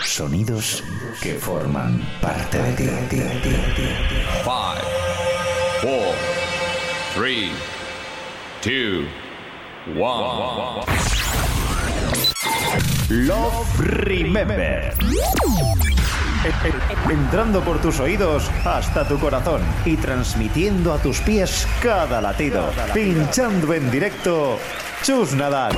Sonidos 0.00 0.82
que 1.20 1.34
forman 1.34 2.00
parte 2.20 2.58
de 2.58 2.72
ti. 2.72 2.90
5, 4.42 4.52
4, 5.82 6.02
3, 7.14 7.50
2, 8.64 9.06
1. 9.94 10.84
Love 13.10 13.80
Remember. 13.80 14.94
Entrando 17.10 17.60
por 17.60 17.78
tus 17.80 18.00
oídos 18.00 18.50
hasta 18.64 19.06
tu 19.06 19.18
corazón 19.18 19.60
y 19.84 19.96
transmitiendo 19.96 20.94
a 20.94 20.98
tus 20.98 21.20
pies 21.20 21.68
cada 21.82 22.20
latido. 22.22 22.72
Pinchando 22.94 23.74
en 23.74 23.90
directo, 23.90 24.58
Chus 25.02 25.34
Nadal. 25.34 25.76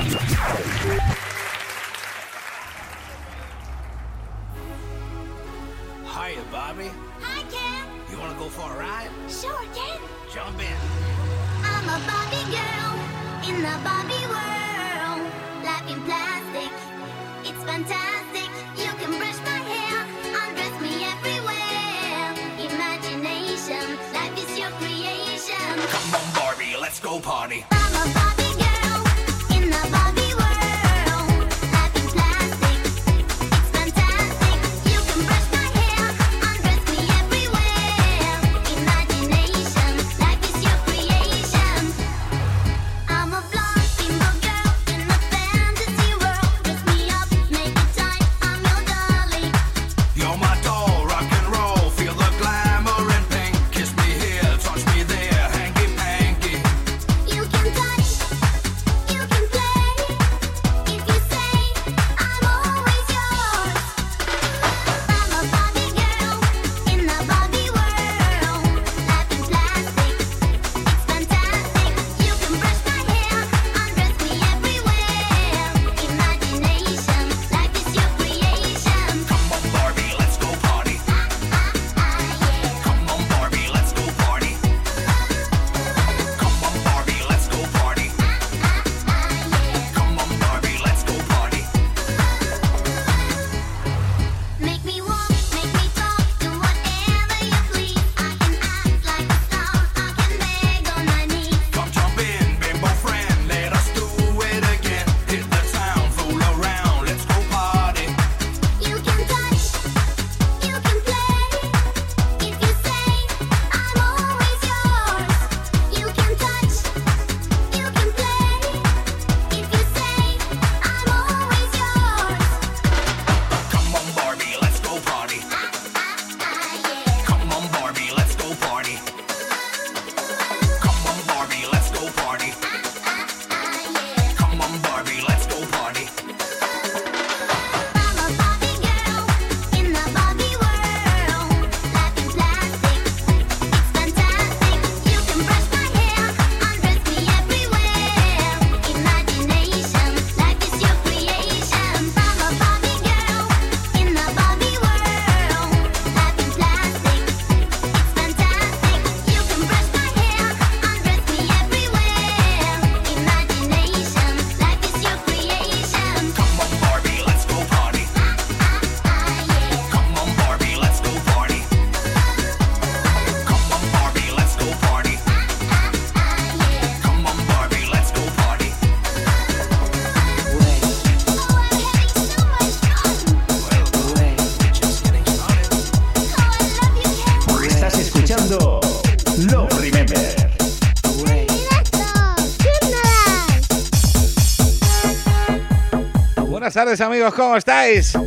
Tardes 196.75 196.99
amigos, 196.99 197.33
¿cómo 197.33 197.55
estáis? 197.55 198.17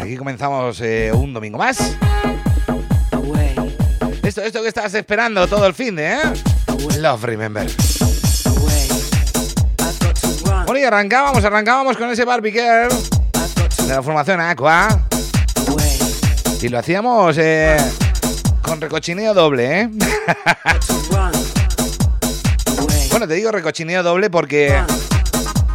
Aquí 0.00 0.16
comenzamos 0.16 0.80
eh, 0.80 1.12
un 1.12 1.34
domingo 1.34 1.58
más. 1.58 1.94
Esto, 4.22 4.40
esto 4.40 4.62
que 4.62 4.68
estás 4.68 4.94
esperando 4.94 5.46
todo 5.46 5.66
el 5.66 5.74
fin 5.74 5.96
de, 5.96 6.14
¿eh? 6.14 6.18
Love 6.98 7.24
Remember. 7.24 7.70
Bueno, 10.64 10.78
y 10.78 10.84
arrancábamos, 10.84 11.44
arrancábamos 11.44 11.98
con 11.98 12.08
ese 12.08 12.24
Barbie 12.24 12.52
Girl 12.52 12.88
de 13.86 13.94
la 13.94 14.02
formación 14.02 14.40
Aqua. 14.40 14.88
Y 16.62 16.68
lo 16.70 16.78
hacíamos 16.78 17.36
eh, 17.36 17.76
con 18.62 18.80
recochineo 18.80 19.34
doble, 19.34 19.80
¿eh? 19.82 19.90
Bueno, 23.10 23.28
te 23.28 23.34
digo 23.34 23.52
recochineo 23.52 24.02
doble 24.02 24.30
porque 24.30 24.74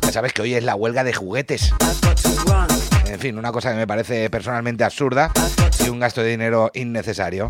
ya 0.05 0.11
sabes 0.11 0.33
que 0.33 0.41
hoy 0.41 0.53
es 0.53 0.63
la 0.63 0.75
huelga 0.75 1.03
de 1.03 1.13
juguetes. 1.13 1.73
En 3.07 3.19
fin, 3.19 3.37
una 3.37 3.51
cosa 3.51 3.71
que 3.71 3.77
me 3.77 3.87
parece 3.87 4.29
personalmente 4.29 4.83
absurda 4.83 5.31
y 5.83 5.89
un 5.89 5.99
gasto 5.99 6.21
de 6.21 6.29
dinero 6.29 6.71
innecesario. 6.73 7.47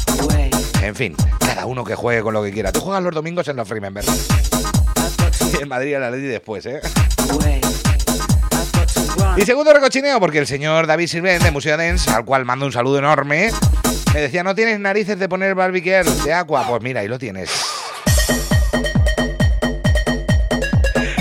En 0.81 0.95
fin, 0.95 1.15
cada 1.39 1.65
uno 1.65 1.83
que 1.83 1.95
juegue 1.95 2.21
con 2.21 2.33
lo 2.33 2.43
que 2.43 2.51
quiera. 2.51 2.71
Tú 2.71 2.81
juegas 2.81 3.03
los 3.03 3.13
domingos 3.13 3.47
en 3.47 3.55
los 3.57 3.67
Remember. 3.67 4.03
Y 5.53 5.55
en 5.61 5.67
Madrid 5.67 5.95
a 5.95 5.99
la 5.99 6.11
ley 6.11 6.21
después, 6.21 6.65
¿eh? 6.65 6.81
Y 9.37 9.41
segundo 9.41 9.73
recochineo, 9.73 10.19
porque 10.19 10.39
el 10.39 10.47
señor 10.47 10.87
David 10.87 11.07
Sirven 11.07 11.41
de 11.41 11.51
Museo 11.51 11.75
Dance, 11.75 12.09
al 12.09 12.23
cual 12.23 12.45
mando 12.45 12.65
un 12.65 12.71
saludo 12.71 12.99
enorme, 12.99 13.51
me 14.13 14.21
decía, 14.21 14.43
¿no 14.43 14.55
tienes 14.55 14.79
narices 14.79 15.19
de 15.19 15.27
poner 15.27 15.55
Barbie 15.55 15.81
Girl 15.81 16.23
de 16.23 16.33
Aqua? 16.33 16.65
Pues 16.67 16.81
mira, 16.81 17.01
ahí 17.01 17.07
lo 17.07 17.19
tienes. 17.19 17.74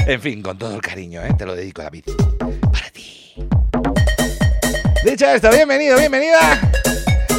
En 0.06 0.20
fin, 0.20 0.42
con 0.42 0.58
todo 0.58 0.74
el 0.74 0.80
cariño, 0.80 1.22
¿eh? 1.22 1.34
te 1.36 1.46
lo 1.46 1.54
dedico, 1.54 1.82
David. 1.82 2.04
Para 2.38 2.90
ti. 2.90 3.34
Dicho 5.04 5.26
esto, 5.26 5.50
bienvenido, 5.50 5.98
bienvenida 5.98 6.60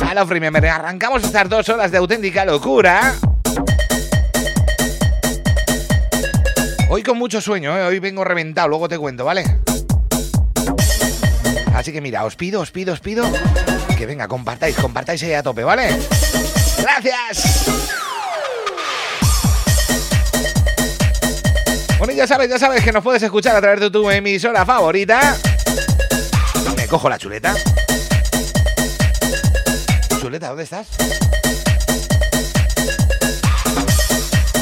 a 0.04 0.14
Love 0.14 0.32
Remember. 0.32 0.66
Arrancamos 0.68 1.24
estas 1.24 1.50
dos 1.50 1.70
horas 1.70 1.92
de 1.92 1.98
auténtica 1.98 2.46
locura. 2.46 3.16
Hoy 6.90 7.04
con 7.04 7.18
mucho 7.18 7.42
sueño, 7.42 7.78
¿eh? 7.78 7.84
hoy 7.84 8.00
vengo 8.00 8.24
reventado, 8.24 8.68
luego 8.68 8.88
te 8.88 8.98
cuento, 8.98 9.26
¿vale? 9.26 9.44
Así 11.74 11.92
que 11.92 12.02
mira, 12.02 12.24
os 12.24 12.36
pido, 12.36 12.62
os 12.62 12.72
pido, 12.72 12.94
os 12.94 13.00
pido 13.00 13.26
que 13.98 14.06
venga, 14.06 14.28
compartáis, 14.28 14.76
compartáis 14.76 15.22
ahí 15.24 15.34
a 15.34 15.44
tope, 15.44 15.64
¿vale? 15.64 15.90
Gracias. 16.82 17.75
Bueno, 22.06 22.20
ya 22.20 22.28
sabes, 22.28 22.48
ya 22.48 22.60
sabes 22.60 22.84
que 22.84 22.92
nos 22.92 23.04
puedes 23.04 23.24
escuchar 23.24 23.56
a 23.56 23.62
través 23.62 23.80
de 23.80 23.90
tu 23.90 24.08
emisora 24.12 24.64
favorita. 24.64 25.36
Me 26.78 26.88
cojo 26.88 27.10
la 27.10 27.18
chuleta. 27.18 27.56
Chuleta, 30.22 30.50
¿dónde 30.50 30.66
estás? 30.66 30.86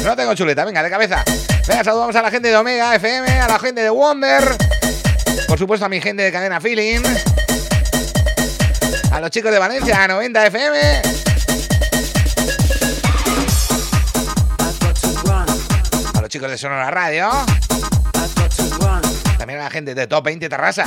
No 0.02 0.16
tengo 0.16 0.34
chuleta, 0.34 0.64
venga, 0.64 0.82
de 0.82 0.88
cabeza. 0.88 1.22
Venga, 1.68 1.84
saludamos 1.84 2.16
a 2.16 2.22
la 2.22 2.30
gente 2.30 2.48
de 2.48 2.56
Omega 2.56 2.94
FM, 2.94 3.28
a 3.28 3.46
la 3.46 3.58
gente 3.58 3.82
de 3.82 3.90
Wonder. 3.90 4.42
Por 5.46 5.58
supuesto, 5.58 5.84
a 5.84 5.90
mi 5.90 6.00
gente 6.00 6.22
de 6.22 6.32
Cadena 6.32 6.62
Feeling. 6.62 7.02
A 9.12 9.20
los 9.20 9.30
chicos 9.30 9.52
de 9.52 9.58
Valencia, 9.58 10.08
90 10.08 10.46
FM. 10.46 11.23
Chicos 16.34 16.50
de 16.50 16.58
Sonora 16.58 16.90
Radio. 16.90 17.30
También 19.38 19.60
a 19.60 19.62
la 19.62 19.70
gente 19.70 19.94
de 19.94 20.08
Top 20.08 20.24
20 20.24 20.48
Terrassa. 20.48 20.84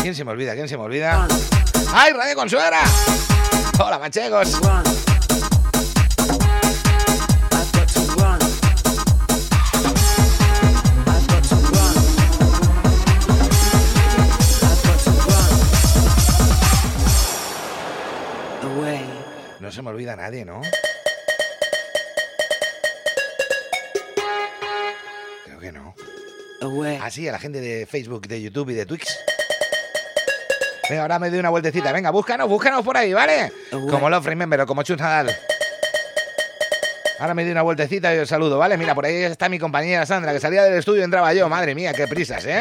¿Quién 0.00 0.14
se 0.14 0.24
me 0.24 0.30
olvida? 0.30 0.54
¿Quién 0.54 0.68
se 0.68 0.76
me 0.76 0.84
olvida? 0.84 1.26
¡Ay, 1.92 2.12
Radio 2.12 2.36
Consuegra! 2.36 2.82
Hola, 3.80 3.98
machegos. 3.98 4.60
No 19.58 19.72
se 19.72 19.82
me 19.82 19.90
olvida 19.90 20.14
nadie, 20.14 20.44
¿no? 20.44 20.62
Así, 27.02 27.28
a 27.28 27.32
la 27.32 27.38
gente 27.38 27.60
de 27.60 27.86
Facebook, 27.86 28.26
de 28.28 28.40
YouTube 28.40 28.70
y 28.70 28.74
de 28.74 28.86
Twix. 28.86 29.18
Venga, 30.88 31.02
ahora 31.02 31.18
me 31.18 31.30
doy 31.30 31.38
una 31.38 31.50
vueltecita. 31.50 31.92
Venga, 31.92 32.10
búscanos, 32.10 32.48
búscanos 32.48 32.84
por 32.84 32.96
ahí, 32.96 33.12
¿vale? 33.12 33.52
Como 33.70 34.10
Love 34.10 34.26
Remember 34.26 34.60
o 34.60 34.66
como 34.66 34.82
Chus 34.82 34.98
Nadal. 34.98 35.36
Ahora 37.20 37.34
me 37.34 37.42
doy 37.42 37.52
una 37.52 37.62
vueltecita 37.62 38.14
y 38.14 38.18
os 38.18 38.28
saludo, 38.28 38.58
¿vale? 38.58 38.76
Mira, 38.76 38.94
por 38.94 39.04
ahí 39.04 39.14
está 39.22 39.48
mi 39.48 39.58
compañera 39.58 40.06
Sandra, 40.06 40.32
que 40.32 40.40
salía 40.40 40.64
del 40.64 40.78
estudio 40.78 41.02
y 41.02 41.04
entraba 41.04 41.32
yo. 41.34 41.48
Madre 41.48 41.74
mía, 41.74 41.92
qué 41.92 42.06
prisas, 42.08 42.44
¿eh? 42.46 42.58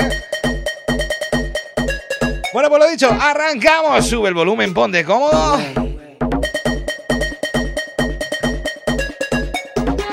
Bueno, 2.54 2.70
pues 2.70 2.84
lo 2.84 2.90
dicho, 2.90 3.10
arrancamos. 3.10 4.06
Sube 4.06 4.30
el 4.30 4.36
volumen, 4.36 4.74
ponte 4.74 5.04
cómodo. 5.06 5.60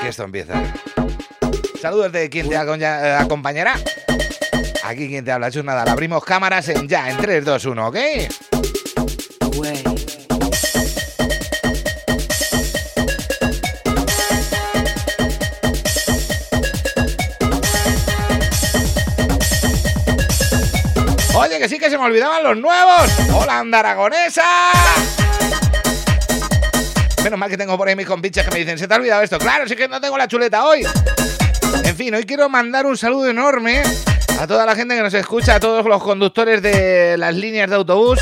Que 0.01 0.07
esto 0.07 0.23
empieza. 0.23 0.53
Saludos 1.87 2.11
de 2.11 2.29
quien 2.29 2.49
te 2.49 2.55
eh, 2.55 3.15
acompañará. 3.17 3.75
Aquí 4.83 5.07
quien 5.07 5.23
te 5.23 5.31
habla, 5.31 5.49
Chus 5.49 5.63
Nadal. 5.63 5.87
Abrimos 5.87 6.21
cámaras 6.21 6.67
en 6.67 6.85
ya, 6.85 7.09
en 7.09 7.15
3, 7.15 7.45
2, 7.45 7.63
1, 7.63 7.87
¿ok? 7.87 7.95
Oye, 21.35 21.57
que 21.57 21.69
sí 21.69 21.79
que 21.79 21.89
se 21.89 21.97
me 21.97 22.03
olvidaban 22.03 22.43
los 22.43 22.57
nuevos. 22.57 23.09
Holanda 23.33 23.79
Aragonesa. 23.79 24.43
Menos 27.23 27.39
mal 27.39 27.49
que 27.49 27.55
tengo 27.55 27.77
por 27.77 27.87
ahí 27.87 27.95
mis 27.95 28.05
compinches 28.05 28.43
que 28.43 28.51
me 28.51 28.59
dicen, 28.59 28.77
¿se 28.77 28.89
te 28.89 28.93
ha 28.93 28.97
olvidado 28.97 29.21
esto? 29.21 29.37
Claro, 29.37 29.65
sí 29.69 29.77
que 29.77 29.87
no 29.87 30.01
tengo 30.01 30.17
la 30.17 30.27
chuleta 30.27 30.65
hoy. 30.65 30.85
En 31.87 31.95
fin, 31.95 32.13
hoy 32.13 32.25
quiero 32.25 32.49
mandar 32.49 32.85
un 32.85 32.97
saludo 32.97 33.29
enorme 33.29 33.81
a 34.41 34.45
toda 34.45 34.65
la 34.65 34.75
gente 34.75 34.93
que 34.93 35.01
nos 35.01 35.13
escucha, 35.13 35.55
a 35.55 35.59
todos 35.61 35.85
los 35.85 36.03
conductores 36.03 36.61
de 36.61 37.15
las 37.17 37.33
líneas 37.33 37.69
de 37.69 37.77
autobús 37.77 38.19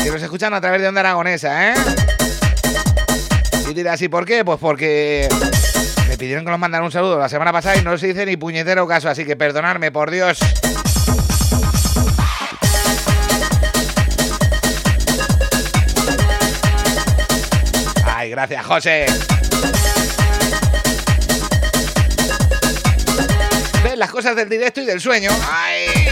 que 0.00 0.10
nos 0.12 0.22
escuchan 0.22 0.54
a 0.54 0.60
través 0.60 0.80
de 0.80 0.86
Onda 0.86 1.00
Aragonesa, 1.00 1.72
¿eh? 1.72 1.74
Y 3.68 3.74
dirás, 3.74 4.00
¿y 4.00 4.08
por 4.08 4.24
qué? 4.24 4.44
Pues 4.44 4.60
porque 4.60 5.28
me 6.08 6.16
pidieron 6.16 6.44
que 6.44 6.52
los 6.52 6.60
mandara 6.60 6.84
un 6.84 6.92
saludo 6.92 7.18
la 7.18 7.28
semana 7.28 7.52
pasada 7.52 7.78
y 7.78 7.82
no 7.82 7.98
se 7.98 8.06
dice 8.06 8.24
ni 8.24 8.36
puñetero 8.36 8.86
caso, 8.86 9.08
así 9.08 9.24
que 9.24 9.34
perdonadme, 9.34 9.90
por 9.90 10.12
Dios. 10.12 10.38
Ay, 18.04 18.30
gracias, 18.30 18.64
José. 18.64 19.06
¿Ves 23.84 23.98
las 23.98 24.10
cosas 24.10 24.34
del 24.34 24.48
directo 24.48 24.80
y 24.80 24.86
del 24.86 24.98
sueño? 24.98 25.28
¡Ay! 25.46 26.08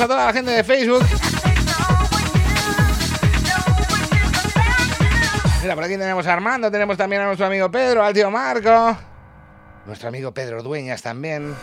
A 0.00 0.06
toda 0.06 0.26
la 0.26 0.32
gente 0.32 0.50
de 0.50 0.64
Facebook. 0.64 1.04
Mira, 5.62 5.74
por 5.74 5.84
aquí 5.84 5.98
tenemos 5.98 6.26
a 6.26 6.32
Armando, 6.32 6.70
tenemos 6.70 6.96
también 6.96 7.22
a 7.22 7.26
nuestro 7.26 7.46
amigo 7.46 7.70
Pedro, 7.70 8.02
al 8.02 8.14
tío 8.14 8.30
Marco. 8.30 8.96
Nuestro 9.84 10.08
amigo 10.08 10.32
Pedro 10.32 10.62
Dueñas 10.62 11.02
también. 11.02 11.54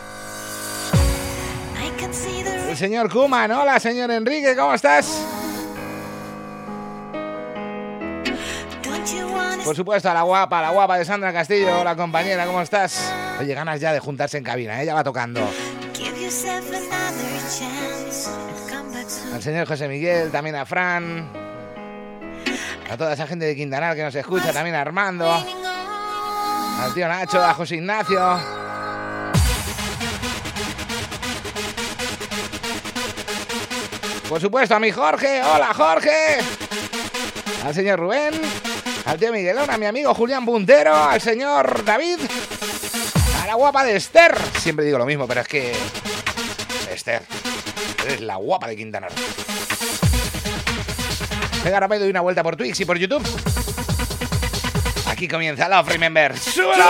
El 2.68 2.76
señor 2.76 3.10
Kuman, 3.10 3.50
hola 3.50 3.80
señor 3.80 4.10
Enrique, 4.10 4.54
¿cómo 4.54 4.74
estás? 4.74 5.20
Por 9.64 9.74
supuesto, 9.74 10.08
a 10.10 10.14
la 10.14 10.22
guapa, 10.22 10.62
la 10.62 10.70
guapa 10.70 10.96
de 10.96 11.04
Sandra 11.04 11.32
Castillo, 11.32 11.82
la 11.82 11.96
compañera, 11.96 12.46
¿cómo 12.46 12.62
estás? 12.62 13.12
Oye, 13.40 13.52
ganas 13.54 13.80
ya 13.80 13.92
de 13.92 14.00
juntarse 14.00 14.38
en 14.38 14.44
cabina, 14.44 14.80
¿eh? 14.82 14.86
ya 14.86 14.94
va 14.94 15.02
tocando. 15.04 15.40
Al 19.38 19.44
señor 19.44 19.68
José 19.68 19.86
Miguel, 19.86 20.32
también 20.32 20.56
a 20.56 20.66
Fran. 20.66 21.30
A 22.90 22.96
toda 22.96 23.12
esa 23.12 23.24
gente 23.24 23.44
de 23.44 23.54
Quintanar 23.54 23.94
que 23.94 24.02
nos 24.02 24.14
escucha, 24.16 24.52
también 24.52 24.74
a 24.74 24.80
Armando. 24.80 25.32
Al 25.32 26.92
tío 26.92 27.06
Nacho, 27.06 27.40
a 27.40 27.54
José 27.54 27.76
Ignacio. 27.76 28.18
Por 34.28 34.40
supuesto, 34.40 34.74
a 34.74 34.80
mi 34.80 34.90
Jorge. 34.90 35.40
Hola, 35.44 35.72
Jorge. 35.72 36.38
Al 37.64 37.72
señor 37.72 38.00
Rubén. 38.00 38.34
Al 39.04 39.20
tío 39.20 39.32
Miguelón, 39.32 39.70
a 39.70 39.78
mi 39.78 39.86
amigo 39.86 40.12
Julián 40.14 40.44
Puntero. 40.44 40.96
Al 40.96 41.20
señor 41.20 41.84
David. 41.84 42.18
A 43.44 43.46
la 43.46 43.54
guapa 43.54 43.84
de 43.84 43.94
Esther. 43.94 44.36
Siempre 44.58 44.84
digo 44.84 44.98
lo 44.98 45.06
mismo, 45.06 45.28
pero 45.28 45.42
es 45.42 45.46
que... 45.46 45.76
Esther. 46.92 47.22
Eres 48.08 48.22
la 48.22 48.36
guapa 48.36 48.66
de 48.68 48.74
Quintanar. 48.74 49.12
Venga, 51.62 51.76
ahora 51.76 51.88
me 51.88 51.98
doy 51.98 52.08
una 52.08 52.22
vuelta 52.22 52.42
por 52.42 52.56
Twitch 52.56 52.80
y 52.80 52.84
por 52.86 52.96
YouTube. 52.96 53.22
Aquí 55.06 55.28
comienza 55.28 55.68
Love 55.68 55.88
Remember. 55.88 56.38
¡Súbelo! 56.38 56.86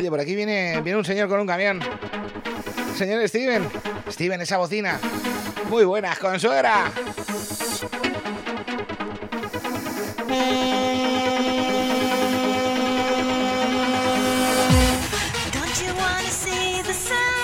Oye, 0.00 0.08
por 0.08 0.18
aquí 0.18 0.34
viene, 0.34 0.80
viene 0.80 0.98
un 0.98 1.04
señor 1.04 1.28
con 1.28 1.40
un 1.40 1.46
camión. 1.46 1.78
Señor 2.96 3.28
Steven. 3.28 3.68
Steven, 4.10 4.40
esa 4.40 4.56
bocina. 4.56 4.98
Muy 5.68 5.84
buenas, 5.84 6.18
consuegra. 6.18 6.90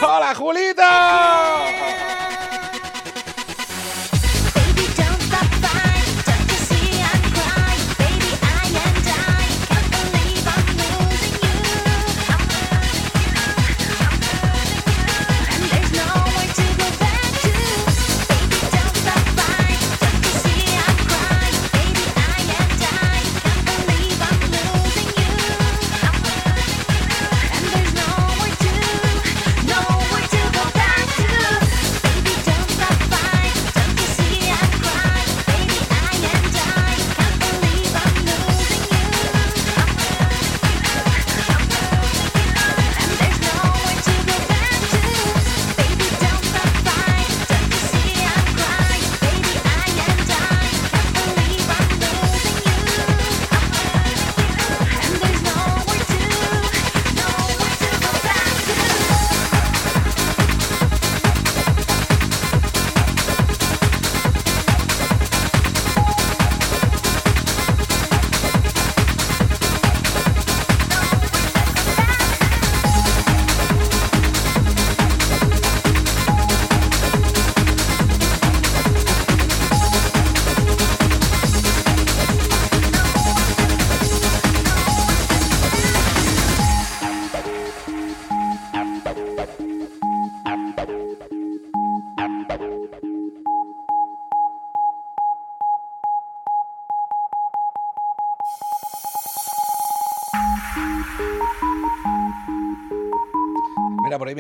¡Hola, 0.01 0.35
Julita! 0.35 1.96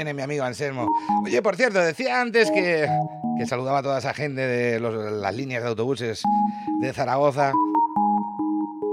Viene 0.06 0.14
mi 0.14 0.22
amigo 0.22 0.44
Anselmo. 0.44 0.88
Oye, 1.24 1.42
por 1.42 1.56
cierto, 1.56 1.80
decía 1.80 2.20
antes 2.20 2.50
que, 2.52 2.88
que 3.38 3.46
saludaba 3.46 3.78
a 3.78 3.82
toda 3.82 3.98
esa 3.98 4.14
gente 4.14 4.40
de 4.40 4.78
los- 4.78 5.12
las 5.12 5.34
líneas 5.34 5.62
de 5.62 5.68
autobuses 5.68 6.22
de 6.80 6.92
Zaragoza. 6.92 7.52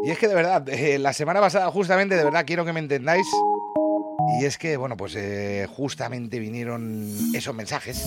Y 0.04 0.10
es 0.10 0.18
que 0.18 0.28
de 0.28 0.36
verdad, 0.36 0.68
eh, 0.70 0.98
la 1.00 1.14
semana 1.14 1.40
pasada 1.40 1.70
justamente, 1.70 2.16
de 2.16 2.24
verdad 2.24 2.44
quiero 2.46 2.66
que 2.66 2.74
me 2.74 2.80
entendáis. 2.80 3.28
Y 4.42 4.46
es 4.46 4.58
que, 4.58 4.76
bueno, 4.78 4.98
pues 4.98 5.14
eh, 5.16 5.68
justamente 5.76 6.40
vinieron 6.40 7.08
esos 7.36 7.54
mensajes. 7.54 8.04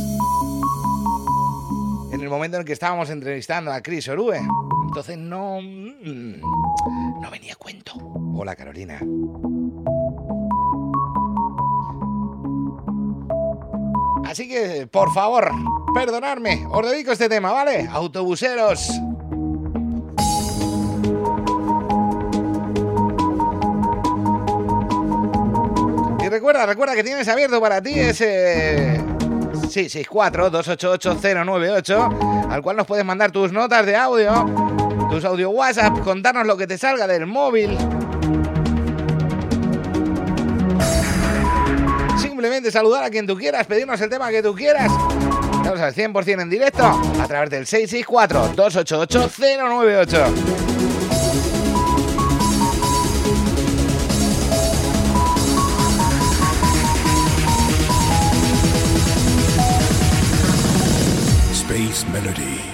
En 2.13 2.21
el 2.21 2.29
momento 2.29 2.57
en 2.57 2.63
el 2.63 2.67
que 2.67 2.73
estábamos 2.73 3.09
entrevistando 3.11 3.73
a 3.73 3.81
Chris 3.83 4.09
Orue. 4.09 4.41
Entonces 4.89 5.17
no... 5.19 5.61
mm, 5.63 6.41
No 7.21 7.31
venía 7.31 7.55
cuento. 7.57 7.93
Hola 8.35 8.57
Carolina. 8.57 9.01
Así 14.37 14.49
que, 14.49 14.87
por 14.87 15.15
favor, 15.15 15.51
perdonadme, 15.95 16.67
os 16.71 16.87
dedico 16.87 17.13
este 17.13 17.27
tema, 17.27 17.53
¿vale? 17.53 17.89
Autobuseros. 17.91 18.91
Y 26.23 26.29
recuerda, 26.29 26.67
recuerda 26.67 26.95
que 26.95 27.03
tienes 27.03 27.27
abierto 27.29 27.63
para 27.63 27.81
ti 27.81 27.99
ese... 27.99 29.03
Sí, 29.71 29.87
664-288-098, 29.87 32.51
al 32.51 32.61
cual 32.61 32.77
nos 32.77 32.87
puedes 32.87 33.07
mandar 33.07 33.33
tus 33.33 33.53
notas 33.53 33.87
de 33.87 33.97
audio, 33.97 34.45
tus 35.11 35.25
audio 35.25 35.49
WhatsApp, 35.49 35.99
contarnos 36.01 36.47
lo 36.47 36.59
que 36.59 36.67
te 36.67 36.77
salga 36.77 37.07
del 37.07 37.25
móvil. 37.25 37.79
Saludar 42.71 43.03
a 43.05 43.11
quien 43.11 43.27
tú 43.27 43.37
quieras, 43.37 43.67
pedirnos 43.67 44.01
el 44.01 44.09
tema 44.09 44.31
que 44.31 44.43
tú 44.43 44.55
quieras. 44.55 44.91
Estamos 45.57 45.81
al 45.81 45.93
100% 45.95 46.43
en 46.43 46.51
directo 46.51 46.85
a 46.85 47.27
través 47.27 47.51
del 47.51 47.67
664-288-098. 47.67 50.27
Space 61.53 62.07
Melody. 62.13 62.66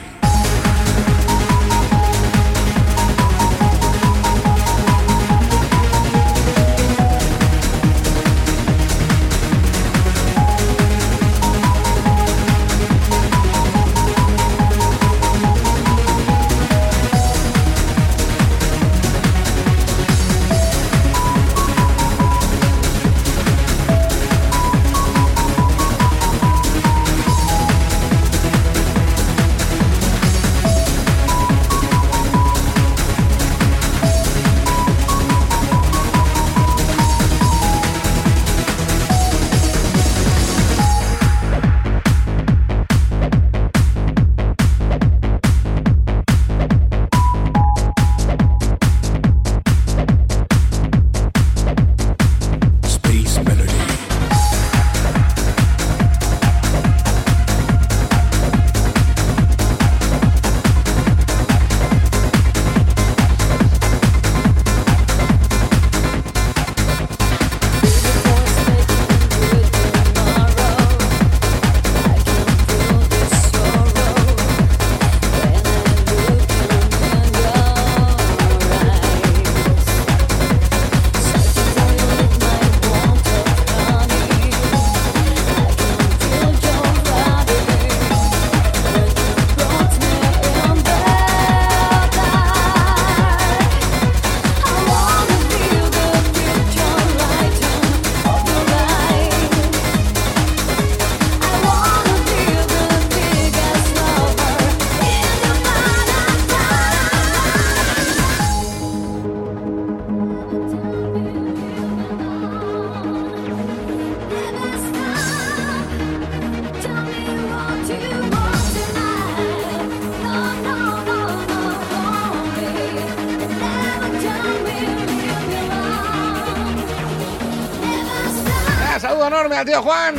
Tío 129.65 129.83
Juan. 129.83 130.15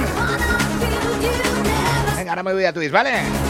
Venga, 2.15 2.31
ahora 2.31 2.43
me 2.43 2.53
voy 2.53 2.65
a 2.65 2.73
Twitch, 2.73 2.91
¿vale? 2.91 3.42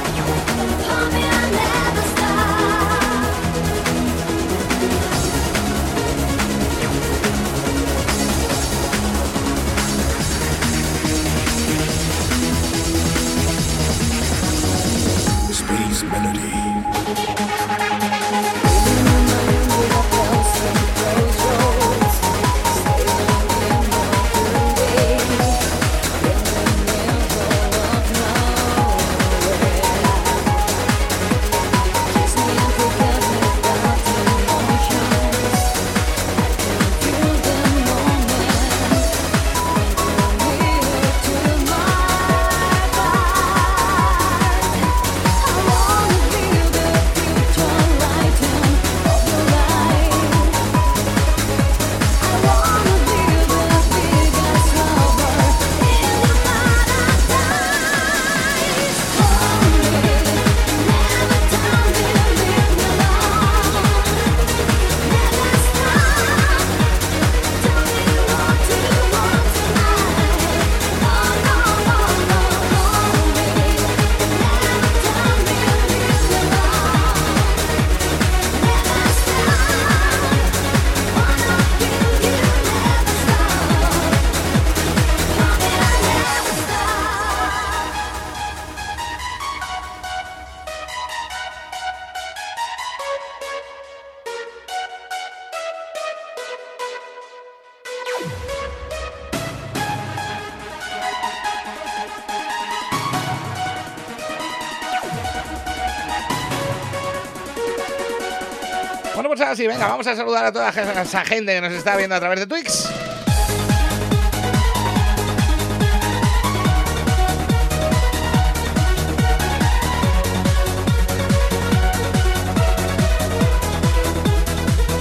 Bueno, 109.13 109.29
pues 109.29 109.41
ahora 109.41 109.55
sí, 109.55 109.67
venga, 109.67 109.87
vamos 109.87 110.07
a 110.07 110.15
saludar 110.15 110.45
a 110.45 110.51
toda 110.51 110.69
esa 110.69 111.23
gente 111.23 111.53
que 111.53 111.61
nos 111.61 111.71
está 111.73 111.95
viendo 111.95 112.15
a 112.15 112.19
través 112.19 112.39
de 112.39 112.47
Twix. 112.47 112.89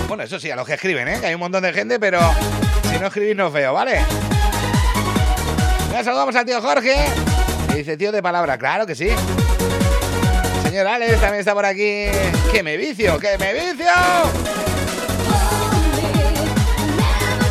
Bueno, 0.08 0.24
eso 0.24 0.38
sí, 0.38 0.50
a 0.50 0.56
los 0.56 0.66
que 0.66 0.74
escriben, 0.74 1.08
¿eh? 1.08 1.18
Que 1.18 1.28
hay 1.28 1.34
un 1.34 1.40
montón 1.40 1.62
de 1.62 1.72
gente, 1.72 1.98
pero 1.98 2.20
si 2.90 2.98
no 2.98 3.06
escribís 3.06 3.34
no 3.34 3.50
feo, 3.50 3.72
¿vale? 3.72 4.02
Ya 5.90 6.04
saludamos 6.04 6.36
al 6.36 6.44
tío 6.44 6.60
Jorge. 6.60 6.96
Que 7.70 7.76
dice 7.76 7.96
tío 7.96 8.12
de 8.12 8.22
palabra, 8.22 8.58
claro 8.58 8.86
que 8.86 8.94
sí. 8.94 9.08
Señor 10.72 10.86
Alex 10.86 11.20
también 11.20 11.40
está 11.40 11.52
por 11.52 11.66
aquí. 11.66 12.06
¡Que 12.50 12.62
me 12.62 12.78
vicio! 12.78 13.18
¡Que 13.18 13.36
me 13.36 13.52
vicio! 13.52 13.84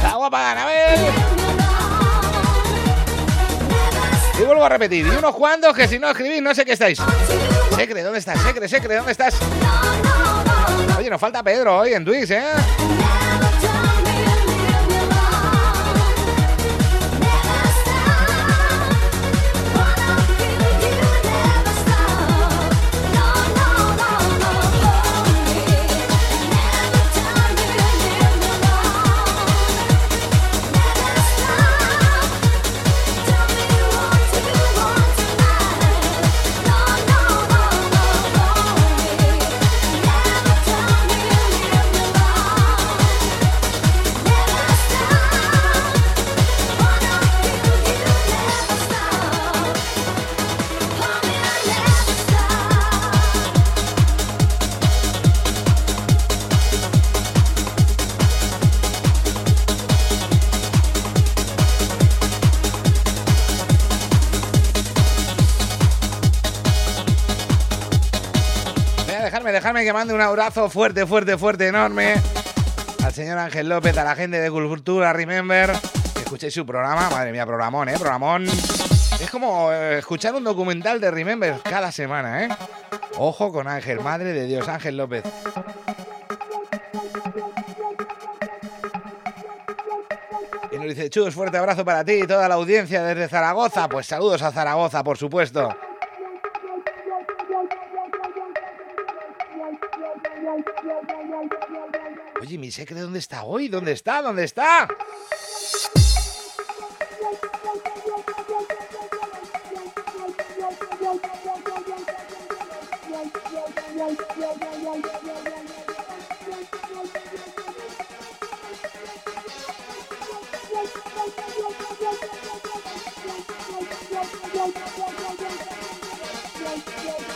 ¡La 0.02 0.16
guapa 0.16 0.50
Anabel! 0.50 1.00
Y 4.40 4.42
vuelvo 4.42 4.66
a 4.66 4.70
repetir, 4.70 5.06
y 5.06 5.10
unos 5.12 5.36
cuantos 5.36 5.76
que 5.76 5.88
si 5.88 6.00
no 6.00 6.10
escribís 6.10 6.42
no 6.42 6.56
sé 6.56 6.66
qué 6.66 6.72
estáis. 6.72 7.00
Secre, 7.76 8.02
¿dónde 8.02 8.18
estás? 8.18 8.42
Secre, 8.42 8.68
Secre, 8.68 8.96
¿dónde 8.96 9.12
estás? 9.12 9.36
Oye, 10.98 11.08
nos 11.08 11.22
falta 11.22 11.44
Pedro 11.44 11.78
hoy 11.78 11.94
en 11.94 12.04
Twitch, 12.04 12.32
¿eh? 12.32 12.42
Que 69.84 69.94
mande 69.94 70.14
un 70.14 70.22
abrazo 70.22 70.70
fuerte, 70.70 71.06
fuerte, 71.06 71.38
fuerte, 71.38 71.68
enorme 71.68 72.16
al 73.04 73.14
señor 73.14 73.40
Ángel 73.40 73.68
López, 73.68 73.98
a 73.98 74.04
la 74.04 74.16
gente 74.16 74.40
de 74.40 74.52
Cultura 74.52 75.12
Remember. 75.12 75.72
Escuchéis 76.18 76.54
su 76.54 76.66
programa, 76.66 77.10
madre 77.10 77.32
mía, 77.32 77.46
programón, 77.46 77.90
¿eh? 77.90 77.94
Programón. 77.98 78.46
Es 78.46 79.30
como 79.32 79.72
eh, 79.72 80.00
escuchar 80.00 80.36
un 80.36 80.44
documental 80.44 81.02
de 81.02 81.10
Remember 81.10 81.56
cada 81.64 81.92
semana, 81.92 82.44
¿eh? 82.44 82.50
Ojo 83.18 83.52
con 83.52 83.68
Ángel, 83.68 84.02
madre 84.02 84.34
de 84.34 84.46
Dios, 84.46 84.68
Ángel 84.68 84.98
López. 84.98 85.24
Y 90.72 90.76
nos 90.76 90.86
dice, 90.86 91.10
Chus, 91.10 91.34
fuerte 91.34 91.58
abrazo 91.58 91.84
para 91.84 92.06
ti 92.06 92.14
y 92.14 92.28
toda 92.28 92.48
la 92.48 92.56
audiencia 92.56 93.04
desde 93.04 93.28
Zaragoza. 93.28 93.90
Pues 93.90 94.06
saludos 94.06 94.42
a 94.44 94.52
Zaragoza, 94.52 95.04
por 95.04 95.18
supuesto. 95.18 95.76
Oye, 102.42 102.58
mi 102.58 102.72
secre, 102.72 103.00
¿dónde 103.00 103.20
está 103.20 103.44
hoy? 103.44 103.68
¿Dónde 103.68 103.92
está? 103.92 104.20
¿Dónde 104.24 104.46
está? 104.46 104.88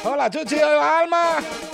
Hola, 0.03 0.29
Chuchi, 0.31 0.55
hola, 0.55 0.99
Alma. 0.99 1.64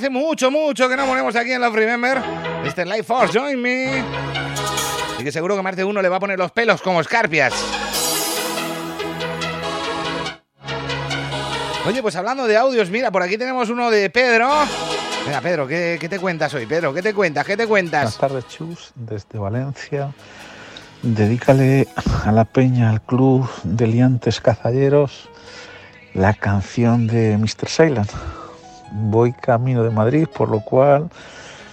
Hace 0.00 0.08
mucho, 0.08 0.50
mucho 0.50 0.88
que 0.88 0.96
no 0.96 1.04
ponemos 1.04 1.36
aquí 1.36 1.52
en 1.52 1.60
Love 1.60 1.74
Remember. 1.74 2.22
Este 2.64 2.86
Life 2.86 3.02
Force, 3.02 3.38
Join 3.38 3.60
Me. 3.60 4.02
Y 5.18 5.24
que 5.24 5.30
seguro 5.30 5.62
que 5.62 5.76
de 5.76 5.84
uno 5.84 6.00
le 6.00 6.08
va 6.08 6.16
a 6.16 6.20
poner 6.20 6.38
los 6.38 6.52
pelos 6.52 6.80
como 6.80 7.02
escarpias. 7.02 7.52
Oye, 11.86 12.00
pues 12.00 12.16
hablando 12.16 12.46
de 12.46 12.56
audios, 12.56 12.88
mira, 12.88 13.10
por 13.10 13.22
aquí 13.22 13.36
tenemos 13.36 13.68
uno 13.68 13.90
de 13.90 14.08
Pedro. 14.08 14.48
Mira, 15.26 15.42
Pedro, 15.42 15.68
¿qué, 15.68 15.98
qué 16.00 16.08
te 16.08 16.18
cuentas 16.18 16.54
hoy, 16.54 16.64
Pedro? 16.64 16.94
¿Qué 16.94 17.02
te 17.02 17.12
cuentas? 17.12 17.44
¿Qué 17.44 17.58
te 17.58 17.66
Buenas 17.66 17.92
cuentas? 17.92 18.18
tardes, 18.18 18.48
Chus, 18.48 18.92
desde 18.94 19.38
Valencia. 19.38 20.14
Dedícale 21.02 21.88
a 22.24 22.32
la 22.32 22.46
peña, 22.46 22.88
al 22.88 23.02
club 23.02 23.46
de 23.64 23.86
liantes 23.86 24.40
cazalleros, 24.40 25.28
la 26.14 26.32
canción 26.32 27.06
de 27.06 27.36
Mr. 27.36 27.68
Silent. 27.68 28.10
Voy 28.92 29.32
camino 29.32 29.82
de 29.82 29.90
Madrid, 29.90 30.26
por 30.26 30.48
lo 30.48 30.60
cual 30.60 31.10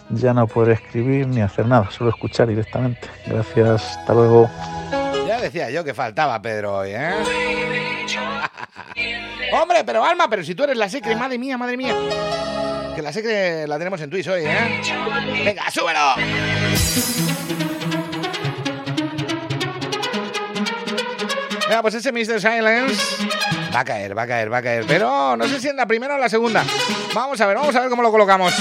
ya 0.09 0.33
no 0.33 0.47
podré 0.47 0.73
escribir 0.73 1.27
ni 1.27 1.41
hacer 1.41 1.65
nada, 1.65 1.89
solo 1.91 2.09
escuchar 2.09 2.47
directamente. 2.47 3.07
Gracias, 3.25 3.97
hasta 3.97 4.13
luego. 4.13 4.49
Ya 5.27 5.41
decía 5.41 5.69
yo 5.69 5.83
que 5.83 5.93
faltaba 5.93 6.41
Pedro 6.41 6.77
hoy, 6.77 6.91
¿eh? 6.93 7.11
Hombre, 9.53 9.83
pero 9.85 10.03
Alma, 10.03 10.29
pero 10.29 10.43
si 10.43 10.55
tú 10.55 10.63
eres 10.63 10.77
la 10.77 10.89
secre, 10.89 11.15
madre 11.15 11.37
mía, 11.37 11.57
madre 11.57 11.77
mía. 11.77 11.95
Que 12.95 13.01
la 13.01 13.13
secre 13.13 13.67
la 13.67 13.77
tenemos 13.77 14.01
en 14.01 14.09
Twitch 14.09 14.27
hoy, 14.27 14.43
¿eh? 14.45 14.81
Venga, 15.45 15.69
súbelo. 15.69 16.15
Venga, 21.67 21.81
pues 21.81 21.95
ese 21.95 22.11
Mr. 22.11 22.39
Silence 22.39 23.01
va 23.73 23.79
a 23.81 23.85
caer, 23.85 24.17
va 24.17 24.23
a 24.23 24.27
caer, 24.27 24.51
va 24.51 24.57
a 24.57 24.61
caer. 24.61 24.85
Pero 24.87 25.35
no 25.37 25.47
sé 25.47 25.59
si 25.59 25.67
en 25.67 25.75
la 25.75 25.85
primera 25.85 26.13
o 26.13 26.17
en 26.17 26.21
la 26.21 26.29
segunda. 26.29 26.63
Vamos 27.13 27.39
a 27.41 27.47
ver, 27.47 27.57
vamos 27.57 27.75
a 27.75 27.81
ver 27.81 27.89
cómo 27.89 28.01
lo 28.01 28.11
colocamos. 28.11 28.53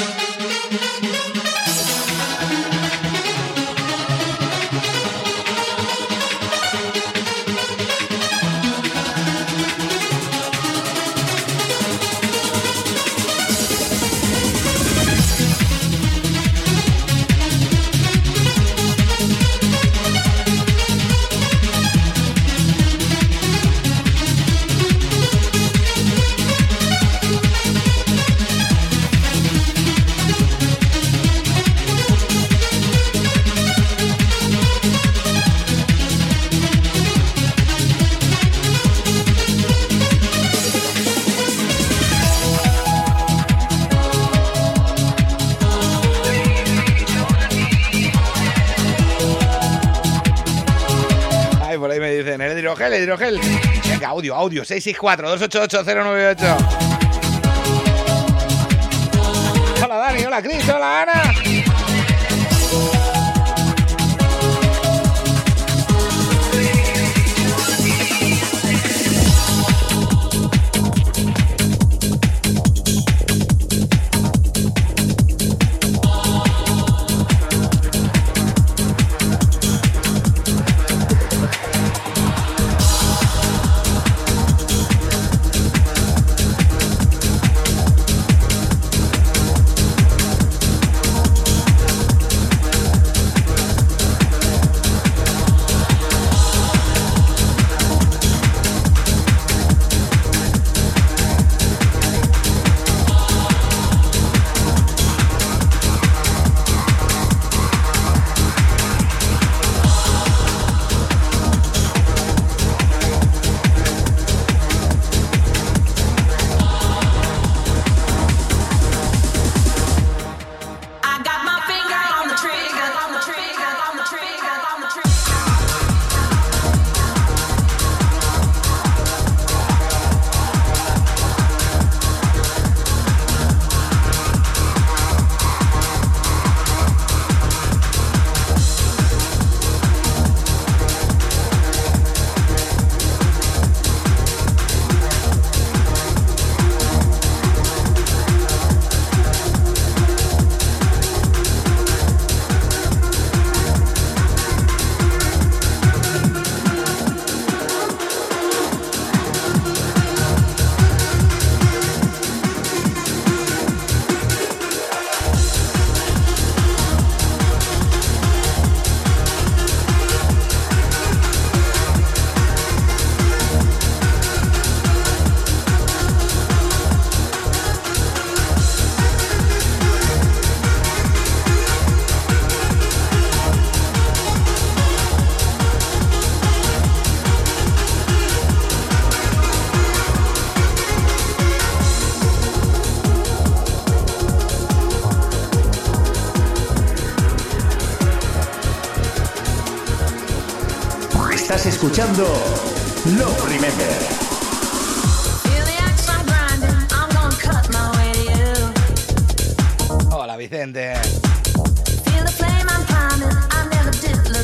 Dicen, 52.19 52.41
el 52.41 52.59
hidrogel, 52.59 52.93
el 52.93 53.03
hidrogel. 53.03 53.41
Venga, 53.89 54.09
audio, 54.09 54.35
audio, 54.35 54.63
664-288-098. 54.63 56.57
Hola 59.85 59.97
Dani, 59.97 60.25
hola 60.25 60.43
Cris, 60.43 60.69
hola 60.69 61.03
Ana. 61.03 61.46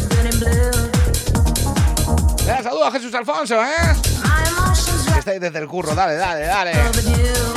Good 0.09 0.33
in 0.33 0.38
blue. 0.41 0.91
Venga, 2.47 2.62
saludos 2.62 2.87
a 2.87 2.91
Jesús 2.93 3.15
Alfonso, 3.15 3.62
¿eh? 3.62 3.97
Que 5.12 5.19
estáis 5.19 5.41
desde 5.41 5.59
el 5.59 5.69
curro, 5.69 5.95
dale, 5.95 6.15
dale, 6.15 6.47
dale. 6.47 7.52